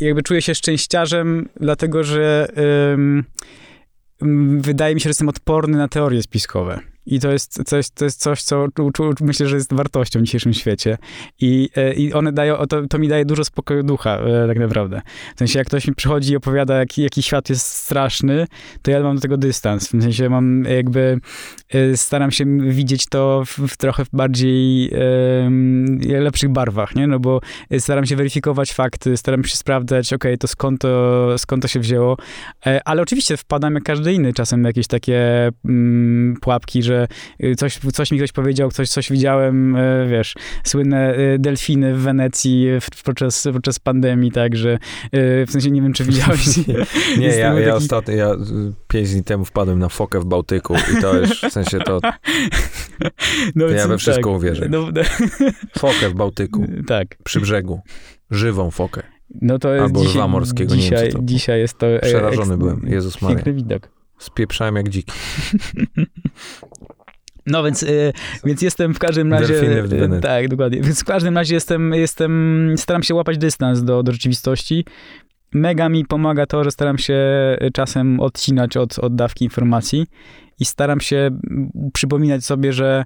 jakby 0.00 0.22
czuję 0.22 0.42
się 0.42 0.54
szczęściarzem, 0.54 1.48
dlatego 1.60 2.04
że 2.04 2.48
e, 2.56 3.22
wydaje 4.58 4.94
mi 4.94 5.00
się, 5.00 5.04
że 5.04 5.10
jestem 5.10 5.28
odporny 5.28 5.78
na 5.78 5.88
teorie 5.88 6.22
spiskowe. 6.22 6.91
I 7.06 7.20
to 7.20 7.32
jest 7.32 7.62
coś, 7.64 7.90
to 7.90 8.04
jest 8.04 8.20
coś 8.20 8.42
co 8.42 8.66
myślę, 9.20 9.48
że 9.48 9.56
jest 9.56 9.74
wartością 9.74 10.20
w 10.20 10.22
dzisiejszym 10.22 10.52
świecie. 10.52 10.98
I, 11.40 11.70
e, 11.76 11.94
i 11.94 12.12
one 12.12 12.32
dają, 12.32 12.56
to, 12.66 12.86
to 12.86 12.98
mi 12.98 13.08
daje 13.08 13.24
dużo 13.24 13.44
spokoju 13.44 13.82
ducha, 13.82 14.18
e, 14.18 14.46
tak 14.48 14.58
naprawdę. 14.58 15.02
W 15.34 15.38
sensie, 15.38 15.58
jak 15.58 15.66
ktoś 15.66 15.88
mi 15.88 15.94
przychodzi 15.94 16.32
i 16.32 16.36
opowiada, 16.36 16.76
jaki, 16.76 17.02
jaki 17.02 17.22
świat 17.22 17.50
jest 17.50 17.66
straszny, 17.66 18.46
to 18.82 18.90
ja 18.90 19.02
mam 19.02 19.14
do 19.14 19.22
tego 19.22 19.36
dystans. 19.36 19.88
W 19.88 20.02
sensie, 20.02 20.28
mam 20.28 20.64
jakby, 20.64 21.20
e, 21.70 21.96
staram 21.96 22.30
się 22.30 22.44
widzieć 22.70 23.06
to 23.06 23.42
w, 23.46 23.58
w 23.58 23.76
trochę 23.76 24.04
bardziej 24.12 24.92
lepszych 26.00 26.50
barwach, 26.50 26.94
nie? 26.94 27.06
No 27.06 27.20
bo 27.20 27.40
staram 27.78 28.06
się 28.06 28.16
weryfikować 28.16 28.72
fakty, 28.72 29.16
staram 29.16 29.44
się 29.44 29.56
sprawdzać, 29.56 30.12
ok, 30.12 30.24
to 30.40 30.48
skąd 30.48 30.80
to, 30.80 31.34
skąd 31.38 31.62
to 31.62 31.68
się 31.68 31.80
wzięło. 31.80 32.16
Ale 32.84 33.02
oczywiście 33.02 33.36
wpadam 33.36 33.74
jak 33.74 33.84
każdy 33.84 34.12
inny 34.12 34.32
czasem 34.32 34.64
jakieś 34.64 34.86
takie 34.86 35.50
mm, 35.64 36.36
pułapki, 36.40 36.82
że 36.82 36.91
że 36.92 37.08
y, 37.44 37.56
coś, 37.56 37.78
coś 37.92 38.10
mi 38.10 38.18
ktoś 38.18 38.32
powiedział, 38.32 38.70
coś, 38.70 38.88
coś 38.88 39.10
widziałem, 39.10 39.76
y, 39.76 40.06
wiesz, 40.10 40.34
słynne 40.64 41.18
y, 41.18 41.38
delfiny 41.38 41.94
w 41.94 41.98
Wenecji 41.98 42.66
podczas, 43.04 43.48
podczas 43.52 43.78
pandemii, 43.78 44.32
tak, 44.32 44.56
że 44.56 44.78
w 45.12 45.46
sensie 45.50 45.70
nie 45.70 45.82
wiem, 45.82 45.92
czy 45.92 46.04
widziałeś. 46.04 46.56
nie, 47.18 47.26
ja, 47.26 47.34
ja 47.34 47.54
taki... 47.54 47.70
ostatnio, 47.70 48.14
ja 48.14 48.30
pięć 48.88 49.10
dni 49.10 49.24
temu 49.24 49.44
wpadłem 49.44 49.78
na 49.78 49.88
fokę 49.88 50.20
w 50.20 50.24
Bałtyku 50.24 50.74
i 50.98 51.02
to 51.02 51.16
już, 51.16 51.40
w 51.40 51.52
sensie 51.52 51.78
to, 51.78 52.00
no, 53.54 53.66
to 53.66 53.72
ja 53.72 53.88
we 53.88 53.98
wszystko 53.98 54.30
tak. 54.30 54.36
uwierzę. 54.36 54.68
No, 54.70 54.88
no. 54.94 55.02
Fokę 55.78 56.08
w 56.08 56.14
Bałtyku. 56.14 56.66
Tak. 56.86 57.16
Przy 57.24 57.40
brzegu. 57.40 57.80
Żywą 58.30 58.70
fokę. 58.70 59.02
No 59.40 59.58
to 59.58 59.72
jest 59.72 59.84
Albo 59.84 60.00
dzisiaj, 60.00 60.14
lwa 60.14 60.28
morskiego, 60.28 60.74
nie 60.74 60.80
wiem, 60.82 60.90
dzisiaj, 60.90 61.12
to 61.12 61.18
dzisiaj 61.22 61.60
jest 61.60 61.78
to... 61.78 61.86
e, 61.86 62.00
Przerażony 62.00 62.56
byłem, 62.56 62.86
Jezus 62.86 63.22
Maria. 63.22 63.36
Piękny 63.36 63.52
widok. 63.52 63.88
Spieprzałem 64.18 64.76
jak 64.76 64.88
dziki. 64.88 65.12
No 67.46 67.64
więc, 67.64 67.82
y, 67.82 68.12
więc 68.44 68.62
jestem 68.62 68.94
w 68.94 68.98
każdym 68.98 69.32
razie. 69.32 69.54
Delfiny 69.54 69.82
w 69.82 69.88
Wenecji. 69.88 70.22
tak, 70.22 70.48
dokładnie. 70.48 70.80
Więc 70.80 71.00
w 71.00 71.04
każdym 71.04 71.36
razie 71.36 71.54
jestem, 71.54 71.94
jestem 71.94 72.74
staram 72.76 73.02
się 73.02 73.14
łapać 73.14 73.38
dystans 73.38 73.82
do, 73.82 74.02
do 74.02 74.12
rzeczywistości. 74.12 74.84
Mega 75.54 75.88
mi 75.88 76.04
pomaga 76.04 76.46
to, 76.46 76.64
że 76.64 76.70
staram 76.70 76.98
się 76.98 77.18
czasem 77.72 78.20
odcinać 78.20 78.76
od, 78.76 78.98
od 78.98 79.14
dawki 79.14 79.44
informacji 79.44 80.06
i 80.60 80.64
staram 80.64 81.00
się 81.00 81.30
przypominać 81.92 82.44
sobie, 82.44 82.72
że, 82.72 83.04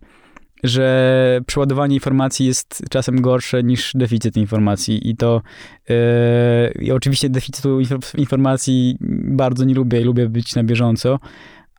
że 0.64 1.40
przeładowanie 1.46 1.94
informacji 1.94 2.46
jest 2.46 2.82
czasem 2.90 3.20
gorsze 3.20 3.62
niż 3.62 3.92
deficyt 3.94 4.36
informacji. 4.36 5.10
I 5.10 5.16
to 5.16 5.42
yy, 5.88 5.96
i 6.80 6.92
oczywiście 6.92 7.28
deficytu 7.28 7.80
inf- 7.80 8.18
informacji 8.18 8.96
bardzo 9.24 9.64
nie 9.64 9.74
lubię 9.74 10.00
i 10.00 10.04
lubię 10.04 10.28
być 10.28 10.54
na 10.54 10.64
bieżąco, 10.64 11.18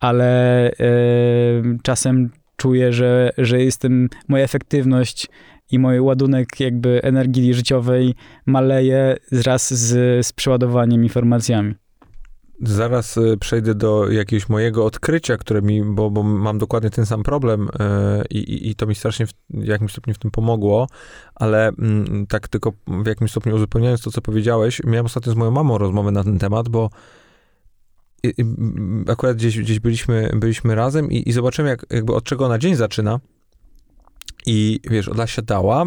ale 0.00 0.70
yy, 0.78 1.78
czasem 1.82 2.30
czuję, 2.58 2.92
że, 2.92 3.30
że 3.38 3.62
jestem, 3.62 4.08
moja 4.28 4.44
efektywność 4.44 5.28
i 5.70 5.78
mój 5.78 6.00
ładunek 6.00 6.60
jakby 6.60 7.02
energii 7.02 7.54
życiowej 7.54 8.14
maleje 8.46 9.16
wraz 9.32 9.74
z, 9.74 10.26
z 10.26 10.32
przeładowaniem 10.32 11.02
informacjami. 11.02 11.74
Zaraz 12.62 13.16
y, 13.16 13.36
przejdę 13.40 13.74
do 13.74 14.10
jakiegoś 14.10 14.48
mojego 14.48 14.84
odkrycia, 14.84 15.36
które 15.36 15.62
mi, 15.62 15.82
bo, 15.82 16.10
bo 16.10 16.22
mam 16.22 16.58
dokładnie 16.58 16.90
ten 16.90 17.06
sam 17.06 17.22
problem 17.22 17.68
y, 17.68 17.68
i, 18.30 18.70
i 18.70 18.74
to 18.74 18.86
mi 18.86 18.94
strasznie 18.94 19.26
w 19.26 19.32
jakimś 19.50 19.92
stopniu 19.92 20.14
w 20.14 20.18
tym 20.18 20.30
pomogło, 20.30 20.86
ale 21.34 21.68
mm, 21.68 22.26
tak 22.26 22.48
tylko 22.48 22.72
w 22.86 23.06
jakimś 23.06 23.30
stopniu 23.30 23.54
uzupełniając 23.54 24.02
to, 24.02 24.10
co 24.10 24.20
powiedziałeś, 24.20 24.80
miałem 24.84 25.06
ostatnio 25.06 25.32
z 25.32 25.36
moją 25.36 25.50
mamą 25.50 25.78
rozmowę 25.78 26.10
na 26.10 26.24
ten 26.24 26.38
temat, 26.38 26.68
bo 26.68 26.90
akurat 29.06 29.36
gdzieś, 29.36 29.58
gdzieś 29.58 29.80
byliśmy, 29.80 30.30
byliśmy 30.34 30.74
razem 30.74 31.12
i, 31.12 31.28
i 31.28 31.32
zobaczyłem, 31.32 31.68
jak, 31.68 31.86
jakby 31.90 32.14
od 32.14 32.24
czego 32.24 32.46
ona 32.46 32.58
dzień 32.58 32.74
zaczyna. 32.74 33.20
I 34.46 34.80
wiesz, 34.90 35.08
ona 35.08 35.26
siadała, 35.26 35.84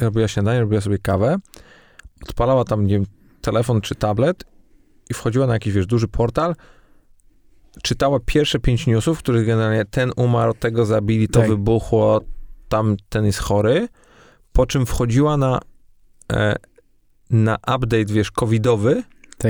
robiła 0.00 0.28
śniadanie, 0.28 0.60
robiła 0.60 0.80
sobie 0.80 0.98
kawę, 0.98 1.36
odpalała 2.28 2.64
tam, 2.64 2.86
nie 2.86 2.94
wiem, 2.94 3.06
telefon 3.40 3.80
czy 3.80 3.94
tablet 3.94 4.44
i 5.10 5.14
wchodziła 5.14 5.46
na 5.46 5.52
jakiś, 5.52 5.74
wiesz, 5.74 5.86
duży 5.86 6.08
portal, 6.08 6.54
czytała 7.82 8.20
pierwsze 8.26 8.58
pięć 8.58 8.86
newsów, 8.86 9.18
w 9.18 9.22
których 9.22 9.46
generalnie 9.46 9.84
ten 9.84 10.12
umarł, 10.16 10.54
tego 10.54 10.86
zabili, 10.86 11.28
to 11.28 11.40
Tak. 11.40 11.48
wybuchło, 11.48 12.20
tam 12.68 12.96
ten 13.08 13.24
jest 13.24 13.38
chory, 13.38 13.88
po 14.52 14.66
czym 14.66 14.86
wchodziła 14.86 15.36
na, 15.36 15.60
e, 16.32 16.56
na 17.30 17.54
update, 17.56 18.04
wiesz, 18.04 18.30
covidowy, 18.30 19.02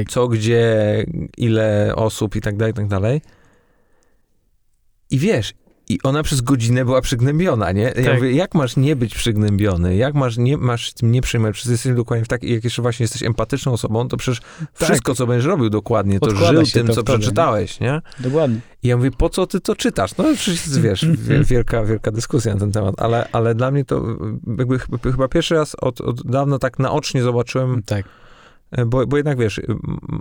Tak. 0.03 0.11
co, 0.11 0.28
gdzie, 0.28 0.76
ile 1.36 1.92
osób 1.97 2.36
i 2.36 2.40
tak 2.40 2.57
dalej, 2.57 2.72
i 2.72 2.76
tak 2.76 2.88
dalej. 2.88 3.20
I 5.11 5.18
wiesz, 5.18 5.55
i 5.88 5.99
ona 6.03 6.22
przez 6.22 6.40
godzinę 6.40 6.84
była 6.84 7.01
przygnębiona, 7.01 7.72
nie? 7.72 7.82
Ja 7.82 7.92
Tak. 8.05 8.14
mówię, 8.14 8.32
jak 8.32 8.55
masz 8.55 8.76
nie 8.76 8.97
być 8.97 9.14
przygnębiony? 9.14 9.97
Jak 9.97 10.14
masz 10.14 10.36
nie, 10.36 10.57
masz 10.57 10.92
nie 11.03 11.20
przejmować? 11.22 11.55
Przecież 11.55 11.70
jesteś 11.72 11.95
dokładnie 11.95 12.24
w 12.24 12.28
tak, 12.28 12.42
jak 12.42 12.64
jeszcze 12.64 12.82
właśnie 12.82 13.05
jesteś 13.05 13.22
empatyczną 13.22 13.72
osobą, 13.72 14.09
to 14.09 14.16
przecież 14.16 14.40
wszystko, 14.74 15.14
co 15.14 15.26
będziesz 15.26 15.47
robił 15.47 15.70
dokładnie, 15.70 16.20
to 16.20 16.26
Podkłada 16.26 16.64
żył 16.64 16.72
tym, 16.72 16.86
to 16.86 16.95
co 16.95 17.03
tobie, 17.03 17.12
nie? 17.12 17.18
przeczytałeś, 17.18 17.80
nie? 17.80 18.01
Dokładnie. 18.20 18.61
I 18.82 18.88
ja 18.88 18.97
mówię, 18.97 19.11
po 19.11 19.28
co 19.28 19.47
ty 19.47 19.61
to 19.61 19.76
czytasz? 19.76 20.16
No 20.16 20.24
przecież 20.36 20.78
wiesz, 20.78 21.07
wie- 21.07 21.45
wielka, 21.55 21.84
wielka 21.84 22.11
dyskusja 22.11 22.55
na 22.55 22.61
ten 22.61 22.72
temat, 22.72 22.95
ale, 22.99 23.28
ale 23.32 23.55
dla 23.55 23.70
mnie 23.70 23.84
to 23.84 24.03
jakby 24.59 24.78
chyba, 24.78 24.99
chyba 24.99 25.28
pierwszy 25.28 25.55
raz 25.55 25.74
od, 25.80 26.01
od 26.01 26.30
dawna 26.30 26.59
tak 26.59 26.78
naocznie 26.78 27.22
zobaczyłem 27.22 27.82
Tak. 27.82 28.05
E, 28.75 28.87
Bo, 28.87 29.07
bo 29.07 29.16
jednak 29.16 29.39
wiesz, 29.39 29.61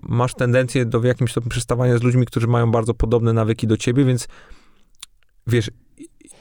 masz 0.04 0.34
tendencję 0.34 0.86
do 0.86 0.99
w 0.99 1.04
jakimś 1.04 1.32
stopniu 1.32 1.49
przestawania 1.49 1.97
z 1.97 2.04
ludźmi, 2.04 2.26
którzy 2.26 2.47
mają 2.47 2.72
bardzo 2.72 2.93
podobne 2.93 3.34
nawyki 3.34 3.68
do 3.68 3.78
ciebie, 3.78 4.06
więc 4.06 4.28
wiesz, 5.47 5.72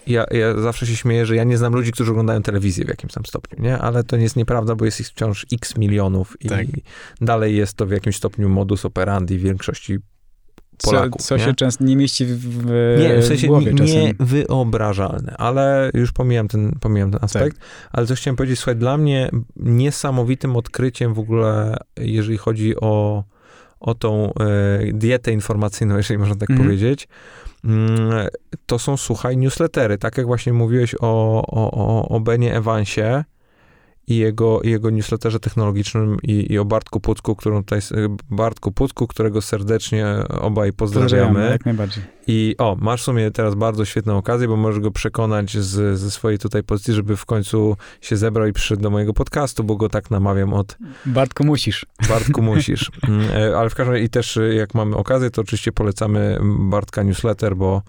ja, 0.06 0.24
ja 0.30 0.60
zawsze 0.60 0.86
się 0.86 0.96
śmieję, 0.96 1.26
że 1.26 1.36
ja 1.36 1.44
nie 1.44 1.58
znam 1.58 1.74
ludzi, 1.74 1.92
którzy 1.92 2.10
oglądają 2.10 2.42
telewizję 2.42 2.84
w 2.84 2.88
jakimś 2.88 3.12
tam 3.12 3.26
stopniu, 3.26 3.62
nie? 3.62 3.78
Ale 3.78 4.04
to 4.04 4.16
nie 4.16 4.22
jest 4.22 4.36
nieprawda, 4.36 4.74
bo 4.74 4.84
jest 4.84 5.00
ich 5.00 5.06
wciąż 5.06 5.46
x 5.52 5.76
milionów 5.76 6.36
i 6.40 6.48
Tak. 6.48 6.66
dalej 7.20 7.56
jest 7.56 7.74
to 7.74 7.86
w 7.86 7.90
jakimś 7.90 8.16
stopniu 8.16 8.48
modus 8.48 8.84
operandi 8.84 9.38
większości 9.38 9.98
Polaków, 10.84 11.22
co, 11.22 11.28
co 11.28 11.36
nie? 11.36 11.44
się 11.44 11.54
często 11.54 11.84
nie 11.84 11.96
mieści 11.96 12.26
w, 12.26 12.38
w, 12.38 12.66
nie, 12.98 13.18
w 13.18 13.24
sensie 13.26 13.46
głowie 13.46 13.72
niewyobrażalne, 13.72 15.34
ale 15.38 15.90
już 15.94 16.12
pomijam 16.12 16.48
ten, 16.48 16.72
pomijam 16.80 17.10
ten 17.10 17.20
aspekt, 17.24 17.56
ale 17.92 18.06
co 18.06 18.14
chciałem 18.14 18.36
powiedzieć, 18.36 18.58
słuchaj, 18.58 18.76
dla 18.76 18.96
mnie 18.96 19.30
niesamowitym 19.56 20.56
odkryciem 20.56 21.14
w 21.14 21.18
ogóle, 21.18 21.76
jeżeli 21.96 22.38
chodzi 22.38 22.76
o, 22.80 23.24
o 23.80 23.94
tą 23.94 24.32
e, 24.34 24.92
dietę 24.92 25.32
informacyjną, 25.32 25.96
jeżeli 26.02 26.18
można 26.18 26.34
tak 26.36 26.50
Mhm. 26.50 26.68
powiedzieć, 26.68 27.08
mm, 27.64 28.28
to 28.66 28.78
są, 28.78 28.96
słuchaj, 28.96 29.36
newslettery, 29.36 29.98
tak 29.98 30.18
jak 30.18 30.26
właśnie 30.26 30.52
mówiłeś 30.52 30.94
o, 30.94 31.42
o, 31.46 31.70
o, 31.70 32.08
o 32.08 32.20
Benie 32.20 32.54
Evansie, 32.54 33.24
i 34.08 34.16
jego, 34.16 34.60
i 34.60 34.70
jego 34.70 34.90
newsletterze 34.90 35.40
technologicznym 35.40 36.18
i, 36.22 36.52
i 36.52 36.58
o 36.58 36.64
Bartku 36.64 37.00
Pucku, 37.00 37.36
którą 37.36 37.62
tutaj, 37.62 37.80
Bartku 38.30 38.72
Pucku, 38.72 39.06
którego 39.06 39.42
serdecznie 39.42 40.06
obaj 40.40 40.72
pozdrawiamy. 40.72 41.50
Jak 41.50 41.64
najbardziej. 41.64 42.04
I 42.26 42.54
o, 42.58 42.76
masz 42.80 43.02
w 43.02 43.04
sumie 43.04 43.30
teraz 43.30 43.54
bardzo 43.54 43.84
świetną 43.84 44.16
okazję, 44.16 44.48
bo 44.48 44.56
możesz 44.56 44.80
go 44.80 44.90
przekonać 44.90 45.58
z, 45.58 45.98
ze 45.98 46.10
swojej 46.10 46.38
tutaj 46.38 46.62
pozycji, 46.62 46.94
żeby 46.94 47.16
w 47.16 47.26
końcu 47.26 47.76
się 48.00 48.16
zebrał 48.16 48.46
i 48.46 48.52
przyszedł 48.52 48.82
do 48.82 48.90
mojego 48.90 49.12
podcastu, 49.12 49.64
bo 49.64 49.76
go 49.76 49.88
tak 49.88 50.10
namawiam 50.10 50.54
od 50.54 50.78
Bartku, 51.06 51.44
musisz. 51.44 51.86
Bartku 52.08 52.42
musisz. 52.52 52.90
Mm, 53.08 53.30
e, 53.30 53.58
Ale 53.58 53.70
w 53.70 53.74
każdym 53.74 53.92
razie 53.92 54.04
i 54.04 54.08
też 54.08 54.36
e, 54.36 54.54
jak 54.54 54.74
mamy 54.74 54.96
okazję, 54.96 55.30
to 55.30 55.42
oczywiście 55.42 55.72
polecamy 55.72 56.38
Bartka 56.42 57.02
newsletter, 57.02 57.56
bo 57.56 57.82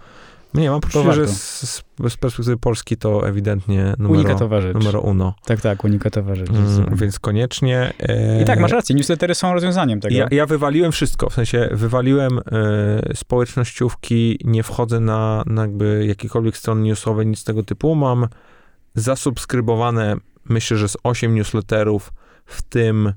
nie, 0.53 0.69
mam 0.69 0.81
poczucie, 0.81 1.13
że 1.13 1.27
z, 1.27 1.69
z 1.69 1.83
z 2.09 2.17
perspektywy 2.17 2.57
Polski 2.57 2.97
to 2.97 3.27
ewidentnie 3.27 3.93
numero, 3.97 4.19
Unikatowa 4.19 4.61
rzecz. 4.61 4.73
numero 4.73 5.01
uno. 5.01 5.35
Tak, 5.45 5.61
tak, 5.61 5.83
unikatowa 5.83 6.35
rzecz. 6.35 6.49
Mm, 6.49 6.95
więc 6.95 7.19
koniecznie. 7.19 7.93
e, 7.99 8.41
I 8.41 8.45
tak, 8.45 8.59
masz 8.59 8.71
rację, 8.71 8.95
newslettery 8.95 9.35
są 9.35 9.53
rozwiązaniem 9.53 9.99
tego. 9.99 10.15
Ja, 10.15 10.27
ja 10.31 10.45
wywaliłem 10.45 10.91
wszystko, 10.91 11.29
w 11.29 11.33
sensie 11.33 11.69
wywaliłem 11.71 12.39
e, 12.39 12.41
społecznościówki, 13.15 14.39
nie 14.43 14.63
wchodzę 14.63 14.99
na, 14.99 15.43
na 15.45 15.61
jakby 15.61 16.05
jakiekolwiek 16.07 16.57
strony 16.57 16.81
newsowe, 16.81 17.25
nic 17.25 17.43
tego 17.43 17.63
typu. 17.63 17.95
Mam 17.95 18.27
zasubskrybowane, 18.95 20.15
myślę, 20.49 20.77
że 20.77 20.87
z 20.87 20.97
8 21.03 21.35
newsletterów, 21.35 22.13
w 22.45 22.61
tym 22.61 23.13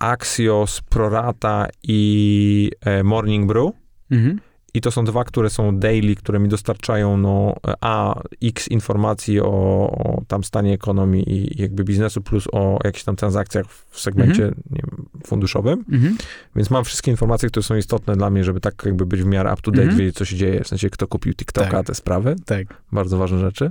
Axios, 0.00 0.80
Prorata 0.80 1.68
i 1.82 2.70
e, 2.80 3.02
Morning 3.02 3.48
Brew. 3.48 3.70
Mhm. 4.10 4.40
I 4.74 4.80
to 4.80 4.90
są 4.90 5.04
dwa, 5.04 5.24
które 5.24 5.50
są 5.50 5.78
daily, 5.78 6.14
które 6.14 6.38
mi 6.38 6.48
dostarczają 6.48 7.16
no, 7.16 7.56
a 7.80 8.20
x 8.42 8.68
informacji 8.68 9.40
o, 9.40 9.46
o 9.90 10.22
tam 10.28 10.44
stanie 10.44 10.72
ekonomii 10.72 11.32
i 11.32 11.62
jakby 11.62 11.84
biznesu, 11.84 12.22
plus 12.22 12.44
o 12.52 12.78
jakichś 12.84 13.04
tam 13.04 13.16
transakcjach 13.16 13.66
w 13.90 14.00
segmencie 14.00 14.42
nie 14.70 14.80
wiem, 14.82 15.06
funduszowym. 15.26 15.84
Mhm. 15.92 16.16
Więc 16.56 16.70
mam 16.70 16.84
wszystkie 16.84 17.10
informacje, 17.10 17.48
które 17.48 17.62
są 17.62 17.76
istotne 17.76 18.16
dla 18.16 18.30
mnie, 18.30 18.44
żeby 18.44 18.60
tak 18.60 18.82
jakby 18.86 19.06
być 19.06 19.22
w 19.22 19.26
miarę 19.26 19.52
up 19.52 19.62
to 19.62 19.70
date, 19.70 19.82
Mhm. 19.82 19.98
wiedzieć, 19.98 20.16
co 20.16 20.24
się 20.24 20.36
dzieje, 20.36 20.64
w 20.64 20.68
sensie 20.68 20.90
kto 20.90 21.06
kupił 21.06 21.34
TikToka, 21.34 21.70
Tak. 21.70 21.86
te 21.86 21.94
sprawy, 21.94 22.36
Tak. 22.46 22.66
bardzo 22.92 23.18
ważne 23.18 23.38
rzeczy. 23.38 23.70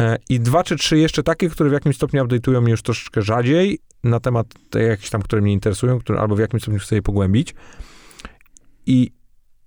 E, 0.00 0.18
I 0.28 0.40
dwa 0.40 0.62
czy 0.64 0.76
trzy 0.76 0.98
jeszcze 0.98 1.22
takie, 1.22 1.48
które 1.48 1.70
w 1.70 1.72
jakimś 1.72 1.96
stopniu 1.96 2.24
update'ują 2.24 2.60
mnie 2.62 2.70
już 2.70 2.82
troszeczkę 2.82 3.22
rzadziej 3.22 3.78
na 4.04 4.20
temat 4.20 4.46
te 4.70 4.82
jakichś 4.82 5.10
tam, 5.10 5.22
które 5.22 5.42
mnie 5.42 5.52
interesują, 5.52 5.98
które 5.98 6.20
albo 6.20 6.36
w 6.36 6.38
jakimś 6.38 6.62
stopniu 6.62 6.80
chcę 6.80 6.94
je 6.94 7.02
pogłębić. 7.02 7.54
I, 8.86 9.10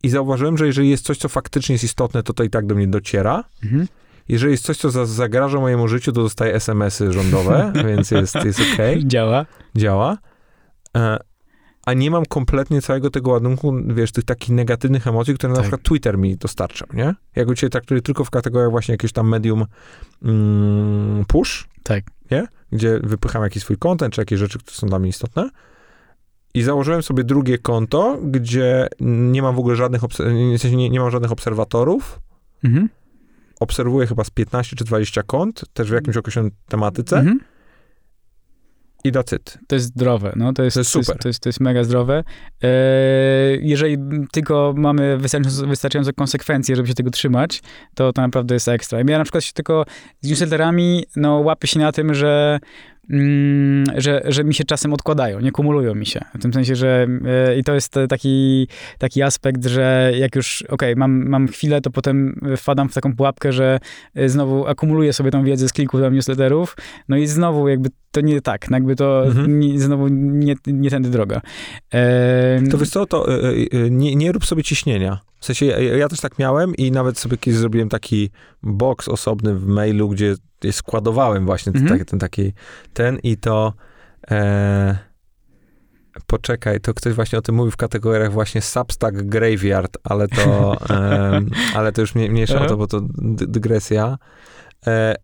I 0.03 0.09
zauważyłem, 0.09 0.57
że 0.57 0.67
jeżeli 0.67 0.89
jest 0.89 1.05
coś, 1.05 1.17
co 1.17 1.29
faktycznie 1.29 1.73
jest 1.73 1.83
istotne, 1.83 2.23
to 2.23 2.33
to 2.33 2.43
i 2.43 2.49
tak 2.49 2.65
do 2.65 2.75
mnie 2.75 2.87
dociera. 2.87 3.43
Mhm. 3.63 3.87
Jeżeli 4.29 4.51
jest 4.51 4.65
coś, 4.65 4.77
co 4.77 4.91
za, 4.91 5.05
zagraża 5.05 5.59
mojemu 5.59 5.87
życiu, 5.87 6.11
to 6.11 6.21
dostaję 6.21 6.53
SMS-y 6.53 7.13
rządowe, 7.13 7.73
więc 7.87 8.11
jest, 8.11 8.35
jest 8.35 8.59
okej 8.73 9.07
Działa. 9.07 9.45
działa, 9.75 10.17
e, 10.97 11.19
a 11.85 11.93
nie 11.93 12.11
mam 12.11 12.25
kompletnie 12.25 12.81
całego 12.81 13.09
tego 13.09 13.31
ładunku, 13.31 13.73
wiesz, 13.87 14.11
tych 14.11 14.23
takich 14.23 14.49
negatywnych 14.49 15.07
emocji, 15.07 15.33
które 15.33 15.49
na 15.49 15.55
Tak. 15.55 15.63
przykład 15.63 15.81
Twitter 15.83 16.17
mi 16.17 16.37
dostarczał, 16.37 16.87
nie? 16.93 17.15
Jak 17.35 17.47
u 17.47 17.55
ciebie 17.55 17.69
traktuję 17.69 18.01
tylko 18.01 18.23
w 18.25 18.29
kategoriach 18.29 18.71
właśnie 18.71 18.91
jakiegoś 18.93 19.11
tam 19.11 19.27
medium 19.29 19.65
mm, 20.23 21.25
push, 21.27 21.67
Tak. 21.83 22.03
nie? 22.31 22.47
Gdzie 22.71 22.99
wypycham 23.03 23.43
jakiś 23.43 23.63
swój 23.63 23.77
content, 23.77 24.13
czy 24.13 24.21
jakieś 24.21 24.39
rzeczy, 24.39 24.59
które 24.59 24.75
są 24.75 24.87
dla 24.87 24.99
mnie 24.99 25.09
istotne. 25.09 25.49
I 26.53 26.61
założyłem 26.61 27.03
sobie 27.03 27.23
drugie 27.23 27.57
konto, 27.57 28.17
gdzie 28.23 28.87
nie 28.99 29.41
mam 29.41 29.55
w 29.55 29.59
ogóle 29.59 29.75
żadnych, 29.75 30.01
obs- 30.01 30.75
nie, 30.75 30.89
nie 30.89 30.99
mam 30.99 31.11
żadnych 31.11 31.31
obserwatorów. 31.31 32.19
Mhm. 32.63 32.89
Obserwuję 33.59 34.07
chyba 34.07 34.23
z 34.23 34.29
15 34.29 34.75
czy 34.75 34.83
20 34.83 35.23
kont, 35.23 35.63
też 35.73 35.89
w 35.89 35.93
jakimś 35.93 36.17
określonym 36.17 36.51
tematyce. 36.67 37.17
Mhm. 37.17 37.39
I 39.03 39.11
that's 39.11 39.35
it. 39.35 39.57
To 39.67 39.75
jest 39.75 39.87
zdrowe, 39.87 40.33
no 40.35 40.53
to 40.53 40.63
jest, 40.63 40.73
To 40.73 40.79
jest 40.79 40.91
super. 40.91 41.17
To 41.17 41.27
jest, 41.27 41.39
to 41.39 41.49
jest 41.49 41.59
mega 41.59 41.83
zdrowe. 41.83 42.23
E, 42.63 42.69
jeżeli 43.61 43.97
tylko 44.31 44.73
mamy 44.77 45.17
wystarczająco, 45.17 45.67
wystarczająco 45.67 46.13
konsekwencje, 46.13 46.75
żeby 46.75 46.87
się 46.87 46.93
tego 46.93 47.09
trzymać, 47.09 47.61
to 47.95 48.13
to 48.13 48.21
naprawdę 48.21 48.53
jest 48.53 48.67
ekstra. 48.67 48.99
Ja 49.07 49.17
na 49.17 49.23
przykład 49.23 49.43
się 49.43 49.53
tylko 49.53 49.85
z 50.21 50.29
newsletterami, 50.29 51.05
no 51.15 51.39
łapię 51.39 51.67
się 51.67 51.79
na 51.79 51.91
tym, 51.91 52.13
że 52.13 52.59
że, 53.97 54.21
że 54.25 54.43
mi 54.43 54.53
się 54.53 54.63
czasem 54.63 54.93
odkładają, 54.93 55.39
nie 55.39 55.51
kumulują 55.51 55.95
mi 55.95 56.05
się. 56.05 56.19
W 56.35 56.41
tym 56.41 56.53
sensie, 56.53 56.75
że 56.75 57.07
e, 57.25 57.57
i 57.57 57.63
to 57.63 57.73
jest 57.73 57.95
taki, 58.09 58.67
taki 58.97 59.21
aspekt, 59.21 59.65
że 59.65 60.11
jak 60.17 60.35
już, 60.35 60.61
okej, 60.61 60.73
okay, 60.73 60.95
mam, 60.95 61.29
mam 61.29 61.47
chwilę, 61.47 61.81
to 61.81 61.89
potem 61.89 62.39
wpadam 62.57 62.89
w 62.89 62.93
taką 62.93 63.15
pułapkę, 63.15 63.51
że 63.51 63.79
e, 64.15 64.29
znowu 64.29 64.67
akumuluję 64.67 65.13
sobie 65.13 65.31
tą 65.31 65.43
wiedzę 65.43 65.69
z 65.69 65.73
kilku 65.73 66.01
tam 66.01 66.13
newsletterów, 66.13 66.77
no 67.09 67.17
i 67.17 67.27
znowu 67.27 67.67
jakby 67.67 67.89
to 68.11 68.21
nie 68.21 68.41
tak, 68.41 68.69
no 68.69 68.77
jakby 68.77 68.95
to 68.95 69.25
mhm. 69.25 69.59
nie, 69.59 69.79
znowu 69.79 70.07
nie, 70.07 70.55
nie 70.67 70.89
tędy 70.89 71.09
droga. 71.09 71.41
E, 71.93 72.61
to 72.71 72.77
wiesz 72.77 72.89
co, 72.89 73.05
to 73.05 73.27
e, 73.33 73.89
nie, 73.89 74.15
nie 74.15 74.31
rób 74.31 74.45
sobie 74.45 74.63
ciśnienia. 74.63 75.19
W 75.39 75.45
sensie 75.45 75.65
ja, 75.65 75.79
ja, 75.79 76.09
też 76.09 76.19
tak 76.19 76.39
miałem 76.39 76.75
i 76.75 76.91
nawet 76.91 77.17
sobie 77.17 77.37
kiedyś 77.37 77.59
zrobiłem 77.59 77.89
taki 77.89 78.29
box 78.63 79.07
osobny 79.07 79.55
w 79.55 79.65
mailu, 79.65 80.09
gdzie 80.09 80.35
składowałem 80.71 81.45
właśnie 81.45 81.71
mhm. 81.71 81.97
ten, 81.97 82.05
ten 82.05 82.19
taki, 82.19 82.53
ten 82.93 83.19
i 83.23 83.37
to 83.37 83.73
e, 84.31 84.97
poczekaj, 86.27 86.79
to 86.79 86.93
ktoś 86.93 87.13
właśnie 87.13 87.39
o 87.39 87.41
tym 87.41 87.55
mówił 87.55 87.71
w 87.71 87.77
kategoriach 87.77 88.31
właśnie 88.31 88.61
Substack 88.61 89.15
Graveyard, 89.15 89.97
ale 90.03 90.27
to, 90.27 90.75
e, 90.89 91.41
ale 91.75 91.91
to 91.91 92.01
już 92.01 92.15
mniejsza 92.15 92.61
o 92.61 92.65
to, 92.65 92.77
bo 92.77 92.87
to 92.87 93.01
dygresja. 93.27 94.17
E, 94.87 95.15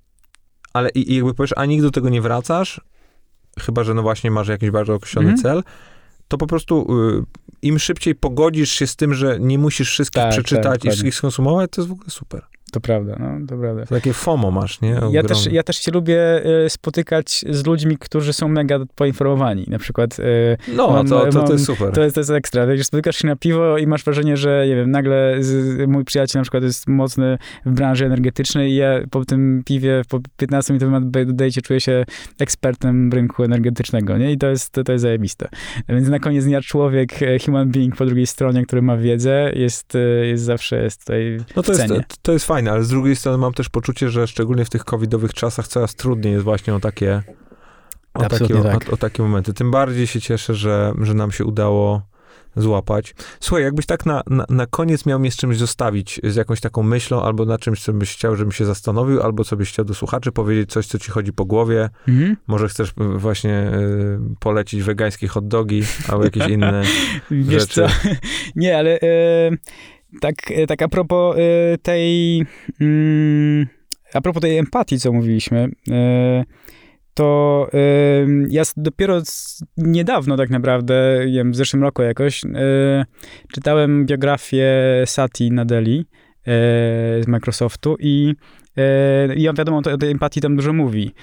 ale 0.73 0.89
i, 0.89 1.11
i, 1.11 1.15
jakby 1.15 1.33
powiesz, 1.33 1.53
a 1.55 1.65
nigdy 1.65 1.87
do 1.87 1.91
tego 1.91 2.09
nie 2.09 2.21
wracasz, 2.21 2.81
chyba, 3.59 3.83
że 3.83 3.93
no 3.93 4.01
właśnie 4.01 4.31
masz 4.31 4.47
jakiś 4.47 4.71
bardzo 4.71 4.93
określony 4.93 5.29
mhm. 5.29 5.43
cel, 5.43 5.63
to 6.27 6.37
po 6.37 6.47
prostu 6.47 6.87
y, 7.19 7.23
im 7.61 7.79
szybciej 7.79 8.15
pogodzisz 8.15 8.71
się 8.71 8.87
z 8.87 8.95
tym, 8.95 9.13
że 9.13 9.39
nie 9.39 9.59
musisz 9.59 9.89
wszystkich 9.89 10.23
tak, 10.23 10.31
przeczytać 10.31 10.81
tak, 10.81 10.85
i 10.85 10.87
wszystkich 10.87 11.15
skonsumować, 11.15 11.71
to 11.71 11.81
jest 11.81 11.89
w 11.89 11.91
ogóle 11.91 12.09
super. 12.09 12.43
To 12.71 12.79
prawda, 12.79 13.15
no, 13.19 13.47
to 13.47 13.57
prawda. 13.57 13.85
Takie 13.85 14.13
FOMO 14.13 14.51
masz, 14.51 14.81
nie? 14.81 14.99
Ja 15.11 15.23
też, 15.23 15.45
ja 15.51 15.63
też 15.63 15.77
się 15.77 15.91
lubię 15.91 16.45
y, 16.65 16.69
spotykać 16.69 17.45
z 17.49 17.65
ludźmi, 17.65 17.97
którzy 17.97 18.33
są 18.33 18.47
mega 18.47 18.79
poinformowani. 18.95 19.65
Na 19.67 19.79
przykład... 19.79 20.19
Y, 20.19 20.57
no, 20.75 20.89
mam, 20.91 21.07
to, 21.07 21.25
to, 21.25 21.43
to 21.43 21.53
jest 21.53 21.65
super. 21.65 21.93
To 21.93 22.03
jest, 22.03 22.15
to 22.15 22.21
jest 22.21 22.31
ekstra. 22.31 22.67
Wiesz, 22.67 22.85
spotykasz 22.85 23.15
się 23.15 23.27
na 23.27 23.35
piwo 23.35 23.77
i 23.77 23.87
masz 23.87 24.03
wrażenie, 24.03 24.37
że 24.37 24.65
nie 24.67 24.75
wiem, 24.75 24.91
nagle 24.91 25.35
z, 25.39 25.89
mój 25.89 26.05
przyjaciel 26.05 26.39
na 26.39 26.43
przykład 26.43 26.63
jest 26.63 26.87
mocny 26.87 27.37
w 27.65 27.71
branży 27.71 28.05
energetycznej 28.05 28.71
i 28.71 28.75
ja 28.75 28.99
po 29.11 29.25
tym 29.25 29.61
piwie, 29.65 30.01
po 30.09 30.19
15 30.37 30.73
minutowym 30.73 31.11
dodajcie 31.11 31.61
czuję 31.61 31.81
się 31.81 32.05
ekspertem 32.39 33.13
rynku 33.13 33.43
energetycznego, 33.43 34.17
nie? 34.17 34.31
I 34.31 34.37
to 34.37 34.47
jest, 34.47 34.71
to 34.85 34.91
jest 34.91 35.01
zajebiste. 35.01 35.49
Więc 35.89 36.07
na 36.07 36.19
koniec 36.19 36.45
dnia 36.45 36.61
człowiek, 36.61 37.21
e, 37.21 37.39
human 37.39 37.71
being 37.71 37.95
po 37.95 38.05
drugiej 38.05 38.27
stronie, 38.27 38.65
który 38.65 38.81
ma 38.81 38.97
wiedzę, 38.97 39.51
jest, 39.55 39.95
e, 39.95 39.99
jest 39.99 40.43
zawsze 40.43 40.83
jest 40.83 40.99
tutaj 40.99 41.37
No 41.55 41.63
to 41.63 41.71
jest, 41.71 41.93
to 42.21 42.31
jest 42.31 42.45
fajne 42.45 42.64
fajne, 42.65 42.71
ale 42.71 42.83
z 42.83 42.89
drugiej 42.89 43.15
strony 43.15 43.37
mam 43.37 43.53
też 43.53 43.69
poczucie, 43.69 44.09
że 44.09 44.27
szczególnie 44.27 44.65
w 44.65 44.69
tych 44.69 44.85
covidowych 44.85 45.33
czasach 45.33 45.67
coraz 45.67 45.95
trudniej 45.95 46.33
jest 46.33 46.43
właśnie 46.43 46.75
o 46.75 46.79
takie, 46.79 47.23
o 48.13 48.29
takie, 48.29 48.63
tak. 48.63 48.89
o, 48.89 48.91
o 48.91 48.97
takie 48.97 49.23
momenty. 49.23 49.53
Tym 49.53 49.71
bardziej 49.71 50.07
się 50.07 50.21
cieszę, 50.21 50.55
że, 50.55 50.93
że 51.01 51.13
nam 51.13 51.31
się 51.31 51.45
udało 51.45 52.01
złapać. 52.55 53.15
Słuchaj, 53.39 53.63
jakbyś 53.63 53.85
tak 53.85 54.05
na, 54.05 54.23
na, 54.27 54.45
na 54.49 54.65
koniec 54.65 55.05
miał 55.05 55.19
mnie 55.19 55.31
z 55.31 55.35
czymś 55.35 55.57
zostawić, 55.57 56.21
z 56.23 56.35
jakąś 56.35 56.61
taką 56.61 56.83
myślą, 56.83 57.21
albo 57.21 57.45
na 57.45 57.57
czymś, 57.57 57.83
co 57.83 57.93
byś 57.93 58.13
chciał, 58.13 58.35
żebym 58.35 58.51
się 58.51 58.65
zastanowił, 58.65 59.21
albo 59.21 59.43
co 59.43 59.55
byś 59.55 59.69
chciał 59.69 59.85
do 59.85 59.93
słuchaczy 59.93 60.31
powiedzieć, 60.31 60.71
coś, 60.71 60.87
co 60.87 60.99
ci 60.99 61.11
chodzi 61.11 61.33
po 61.33 61.45
głowie. 61.45 61.89
Mhm. 62.07 62.37
Może 62.47 62.67
chcesz 62.67 62.93
właśnie 62.97 63.71
y, 63.73 64.19
polecić 64.39 64.83
wegańskie 64.83 65.27
hot 65.27 65.47
dogi, 65.47 65.83
albo 66.07 66.23
jakieś 66.23 66.47
inne 66.47 66.83
Wiesz 67.31 67.61
rzeczy. 67.61 67.73
Co? 67.73 67.87
Nie, 68.55 68.77
ale... 68.77 68.99
Y 69.01 69.57
tak, 70.21 70.51
e, 70.51 70.67
tak 70.67 70.81
a 70.81 70.87
propos 70.87 71.35
e, 71.37 71.77
tej, 71.77 72.41
mm, 72.81 73.67
a 74.13 74.21
propos 74.21 74.41
tej 74.41 74.57
empatii, 74.57 74.99
co 74.99 75.13
mówiliśmy, 75.13 75.69
e, 75.91 76.43
to 77.13 77.69
ja 78.49 78.63
dopiero 78.77 79.21
niedawno 79.77 80.37
tak 80.37 80.49
naprawdę, 80.49 81.25
wiem, 81.27 81.51
w 81.51 81.55
zeszłym 81.55 81.83
roku 81.83 82.01
jakoś, 82.01 82.41
czytałem 83.53 84.05
biografię 84.05 84.67
Sati 85.05 85.51
Nadeli 85.51 86.05
z 87.21 87.27
Microsoftu 87.27 87.95
i 87.99 88.33
i 89.35 89.49
on 89.49 89.55
wiadomo, 89.55 89.77
o 89.77 89.97
tej 89.97 90.11
empatii 90.11 90.41
tam 90.41 90.55
dużo 90.55 90.73
mówi, 90.73 91.13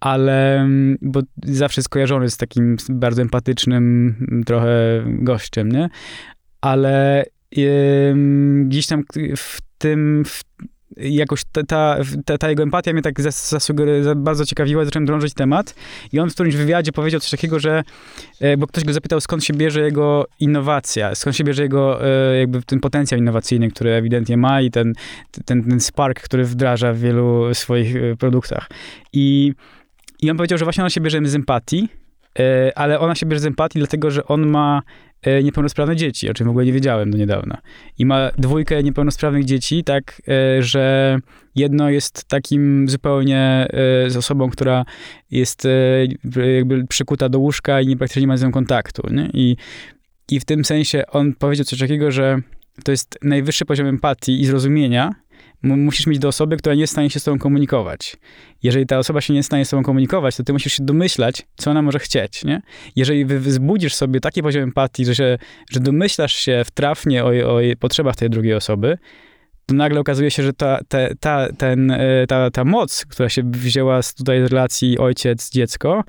ale, 0.00 0.68
bo 1.02 1.20
zawsze 1.44 1.82
skojarzony 1.82 2.30
z 2.30 2.36
takim 2.36 2.76
bardzo 2.88 3.22
empatycznym 3.22 4.14
trochę 4.46 5.04
gościem, 5.06 5.72
nie? 5.72 5.88
Ale 6.60 7.24
gdzieś 8.66 8.86
tam 8.86 9.04
w 9.36 9.58
tym, 9.78 10.24
w, 10.24 10.42
jakoś 10.96 11.42
ta, 11.52 11.62
ta, 12.24 12.38
ta, 12.38 12.50
jego 12.50 12.62
empatia 12.62 12.92
mnie 12.92 13.02
tak 13.02 13.14
bardzo 14.16 14.46
ciekawiła, 14.46 14.84
zacząłem 14.84 15.06
drążyć 15.06 15.34
temat 15.34 15.74
i 16.12 16.20
on 16.20 16.30
w 16.30 16.34
którymś 16.34 16.56
wywiadzie 16.56 16.92
powiedział 16.92 17.20
coś 17.20 17.30
takiego, 17.30 17.58
że, 17.58 17.82
e, 18.40 18.56
bo 18.56 18.66
ktoś 18.66 18.84
go 18.84 18.92
zapytał, 18.92 19.20
skąd 19.20 19.44
się 19.44 19.54
bierze 19.54 19.80
jego 19.80 20.26
innowacja, 20.40 21.14
skąd 21.14 21.36
się 21.36 21.44
bierze 21.44 21.62
jego 21.62 22.06
e, 22.06 22.38
jakby 22.38 22.62
ten 22.62 22.80
potencjał 22.80 23.20
innowacyjny, 23.20 23.70
który 23.70 23.90
ewidentnie 23.90 24.36
ma 24.36 24.60
i 24.60 24.70
ten, 24.70 24.92
ten, 25.44 25.64
ten 25.64 25.80
spark, 25.80 26.20
który 26.20 26.44
wdraża 26.44 26.92
w 26.92 26.98
wielu 26.98 27.54
swoich 27.54 27.96
e, 27.96 28.16
produktach. 28.16 28.70
I, 29.12 29.52
i 30.22 30.30
on 30.30 30.36
powiedział, 30.36 30.58
że 30.58 30.64
właśnie 30.64 30.84
ona 30.84 30.90
się 30.90 31.00
bierze 31.00 31.20
z 31.24 31.34
empatii, 31.34 31.88
ale 32.74 33.00
ona 33.00 33.14
się 33.14 33.26
bierze 33.26 33.40
z 33.40 33.46
empatii 33.46 33.78
dlatego, 33.78 34.10
że 34.10 34.24
on 34.24 34.46
ma 34.46 34.82
E, 35.22 35.42
niepełnosprawne 35.42 35.96
dzieci, 35.96 36.30
o 36.30 36.34
czym 36.34 36.46
w 36.46 36.50
ogóle 36.50 36.66
nie 36.66 36.72
wiedziałem 36.72 37.10
do 37.10 37.18
niedawna. 37.18 37.58
I 37.98 38.06
ma 38.06 38.30
dwójkę 38.38 38.82
niepełnosprawnych 38.82 39.44
dzieci, 39.44 39.84
tak, 39.84 40.22
e, 40.28 40.62
że 40.62 41.16
jedno 41.54 41.90
jest 41.90 42.24
takim 42.24 42.88
zupełnie 42.88 43.68
e, 43.70 44.10
z 44.10 44.16
osobą, 44.16 44.50
która 44.50 44.84
jest 45.30 45.68
jakby 46.56 46.86
przykuta 46.86 47.28
do 47.28 47.38
łóżka 47.38 47.80
i 47.80 47.86
nie 47.86 47.96
praktycznie 47.96 48.20
nie 48.20 48.28
ma 48.28 48.36
z 48.36 48.42
nią 48.42 48.52
kontaktu. 48.52 49.02
Nie? 49.10 49.30
I, 49.32 49.56
I 50.30 50.40
w 50.40 50.44
tym 50.44 50.64
sensie 50.64 51.02
on 51.12 51.34
powiedział 51.34 51.64
coś 51.64 51.78
takiego, 51.78 52.10
że 52.10 52.38
to 52.84 52.90
jest 52.90 53.18
najwyższy 53.22 53.64
poziom 53.64 53.86
empatii 53.86 54.40
i 54.40 54.46
zrozumienia, 54.46 55.14
musisz 55.62 56.06
mieć 56.06 56.18
do 56.18 56.28
osoby, 56.28 56.56
która 56.56 56.74
nie 56.74 56.80
jest 56.80 56.90
w 56.90 56.94
stanie 56.94 57.10
się 57.10 57.20
z 57.20 57.24
tobą 57.24 57.38
komunikować. 57.38 58.16
Jeżeli 58.62 58.86
ta 58.86 58.98
osoba 58.98 59.20
się 59.20 59.32
nie 59.32 59.36
jest 59.36 59.46
w 59.46 59.50
stanie 59.50 59.64
z 59.64 59.70
tobą 59.70 59.82
komunikować, 59.82 60.36
to 60.36 60.44
ty 60.44 60.52
musisz 60.52 60.72
się 60.72 60.84
domyślać, 60.84 61.46
co 61.56 61.70
ona 61.70 61.82
może 61.82 61.98
chcieć, 61.98 62.44
nie? 62.44 62.62
Jeżeli 62.96 63.24
wzbudzisz 63.24 63.94
sobie 63.94 64.20
taki 64.20 64.42
poziom 64.42 64.62
empatii, 64.62 65.04
że, 65.04 65.14
się, 65.14 65.38
że 65.70 65.80
domyślasz 65.80 66.32
się 66.32 66.62
wtrafnie 66.66 67.24
o, 67.24 67.28
o 67.28 67.60
potrzebach 67.78 68.16
tej 68.16 68.30
drugiej 68.30 68.54
osoby, 68.54 68.98
to 69.66 69.74
nagle 69.74 70.00
okazuje 70.00 70.30
się, 70.30 70.42
że 70.42 70.52
ta, 70.52 70.80
ta, 70.88 70.98
ta, 71.20 71.52
ten, 71.58 71.90
e, 71.90 72.26
ta, 72.28 72.50
ta 72.50 72.64
moc, 72.64 73.04
która 73.04 73.28
się 73.28 73.42
wzięła 73.44 74.02
z 74.02 74.14
tutaj 74.14 74.46
z 74.46 74.50
relacji 74.50 74.98
ojciec-dziecko, 74.98 76.02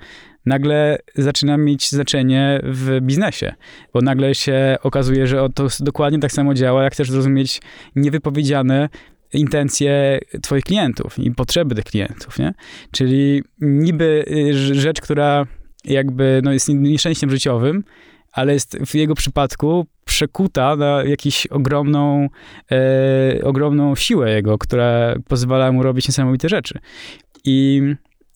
nagle 0.45 0.97
zaczyna 1.15 1.57
mieć 1.57 1.89
znaczenie 1.89 2.59
w 2.63 2.99
biznesie, 3.01 3.53
bo 3.93 4.01
nagle 4.01 4.35
się 4.35 4.77
okazuje, 4.83 5.27
że 5.27 5.47
to 5.55 5.67
dokładnie 5.79 6.19
tak 6.19 6.31
samo 6.31 6.53
działa, 6.53 6.83
jak 6.83 6.93
chcesz 6.93 7.11
zrozumieć 7.11 7.61
niewypowiedziane 7.95 8.89
intencje 9.33 10.19
twoich 10.41 10.63
klientów 10.63 11.19
i 11.19 11.31
potrzeby 11.31 11.75
tych 11.75 11.85
klientów, 11.85 12.39
nie? 12.39 12.53
Czyli 12.91 13.43
niby 13.61 14.25
y, 14.31 14.53
rzecz, 14.75 15.01
która 15.01 15.45
jakby 15.85 16.41
no, 16.43 16.53
jest 16.53 16.69
nieszczęściem 16.69 17.29
życiowym, 17.29 17.83
ale 18.31 18.53
jest 18.53 18.77
w 18.85 18.95
jego 18.95 19.15
przypadku 19.15 19.85
przekuta 20.05 20.75
na 20.75 21.03
jakąś 21.03 21.47
ogromną, 21.47 22.27
e, 22.71 23.43
ogromną 23.43 23.95
siłę 23.95 24.31
jego, 24.31 24.57
która 24.57 25.15
pozwala 25.27 25.71
mu 25.71 25.83
robić 25.83 26.07
niesamowite 26.07 26.49
rzeczy. 26.49 26.79
I 27.43 27.81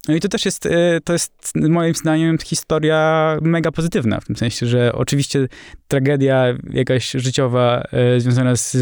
no 0.07 0.15
i 0.15 0.19
to 0.19 0.27
też 0.27 0.45
jest, 0.45 0.65
e, 0.65 1.01
to 1.03 1.13
jest 1.13 1.51
moim 1.55 1.95
zdaniem 1.95 2.37
historia 2.37 3.37
mega 3.41 3.71
pozytywna, 3.71 4.19
w 4.19 4.25
tym 4.25 4.35
sensie, 4.35 4.65
że 4.65 4.93
oczywiście 4.93 5.47
tragedia 5.87 6.45
jakaś 6.73 7.11
życiowa 7.11 7.83
e, 7.91 8.19
związana 8.19 8.55
z, 8.55 8.77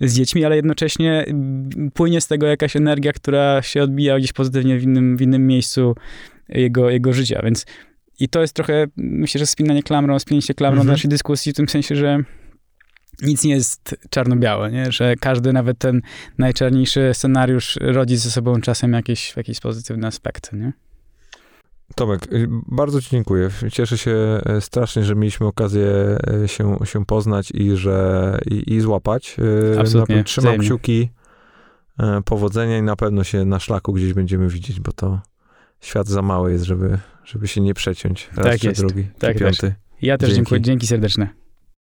z 0.00 0.14
dziećmi, 0.14 0.44
ale 0.44 0.56
jednocześnie 0.56 1.26
płynie 1.94 2.20
z 2.20 2.26
tego 2.26 2.46
jakaś 2.46 2.76
energia, 2.76 3.12
która 3.12 3.62
się 3.62 3.82
odbija 3.82 4.18
gdzieś 4.18 4.32
pozytywnie 4.32 4.78
w 4.78 4.82
innym, 4.82 5.16
w 5.16 5.22
innym 5.22 5.46
miejscu 5.46 5.94
jego, 6.48 6.90
jego 6.90 7.12
życia, 7.12 7.40
więc 7.44 7.66
i 8.20 8.28
to 8.28 8.40
jest 8.40 8.54
trochę, 8.54 8.86
myślę, 8.96 9.38
że 9.38 9.46
spinanie 9.46 9.82
klamrą, 9.82 10.18
spinięcie 10.18 10.54
klamrą 10.54 10.80
mhm. 10.80 10.94
naszej 10.94 11.10
dyskusji 11.10 11.52
w 11.52 11.56
tym 11.56 11.68
sensie, 11.68 11.96
że 11.96 12.24
nic 13.22 13.44
nie 13.44 13.54
jest 13.54 13.96
czarno-białe, 14.10 14.70
nie? 14.70 14.92
że 14.92 15.14
każdy, 15.16 15.52
nawet 15.52 15.78
ten 15.78 16.02
najczarniejszy 16.38 17.10
scenariusz 17.14 17.78
rodzi 17.80 18.16
ze 18.16 18.30
sobą 18.30 18.60
czasem 18.60 18.92
jakieś, 18.92 19.36
jakieś 19.36 19.60
pozytywne 19.60 20.06
aspekty. 20.06 20.56
Nie? 20.56 20.72
Tomek, 21.94 22.32
y, 22.32 22.48
bardzo 22.50 23.02
Ci 23.02 23.10
dziękuję. 23.10 23.48
Cieszę 23.72 23.98
się 23.98 24.40
e, 24.46 24.60
strasznie, 24.60 25.04
że 25.04 25.14
mieliśmy 25.14 25.46
okazję 25.46 25.86
e, 26.44 26.48
się, 26.48 26.76
się 26.84 27.06
poznać 27.06 27.50
i 27.50 27.76
że 27.76 28.38
i, 28.50 28.74
i 28.74 28.80
złapać. 28.80 29.36
E, 29.74 29.80
Absolutnie. 29.80 30.24
Trzymam 30.24 30.44
wzajemnie. 30.44 30.66
kciuki, 30.66 31.10
powodzenia 32.24 32.78
i 32.78 32.82
na 32.82 32.96
pewno 32.96 33.24
się 33.24 33.44
na 33.44 33.60
szlaku 33.60 33.92
gdzieś 33.92 34.12
będziemy 34.12 34.48
widzieć, 34.48 34.80
bo 34.80 34.92
to 34.92 35.20
świat 35.80 36.08
za 36.08 36.22
mały 36.22 36.52
jest, 36.52 36.64
żeby, 36.64 36.98
żeby 37.24 37.48
się 37.48 37.60
nie 37.60 37.74
przeciąć. 37.74 38.30
Raz 38.36 38.46
tak 38.46 38.60
czy 38.60 38.66
jest. 38.66 38.80
drugi, 38.80 39.06
tak 39.18 39.38
piąty. 39.38 39.74
Ja 40.02 40.18
też 40.18 40.28
Dzięki. 40.28 40.36
dziękuję. 40.36 40.60
Dzięki 40.60 40.86
serdeczne. 40.86 41.45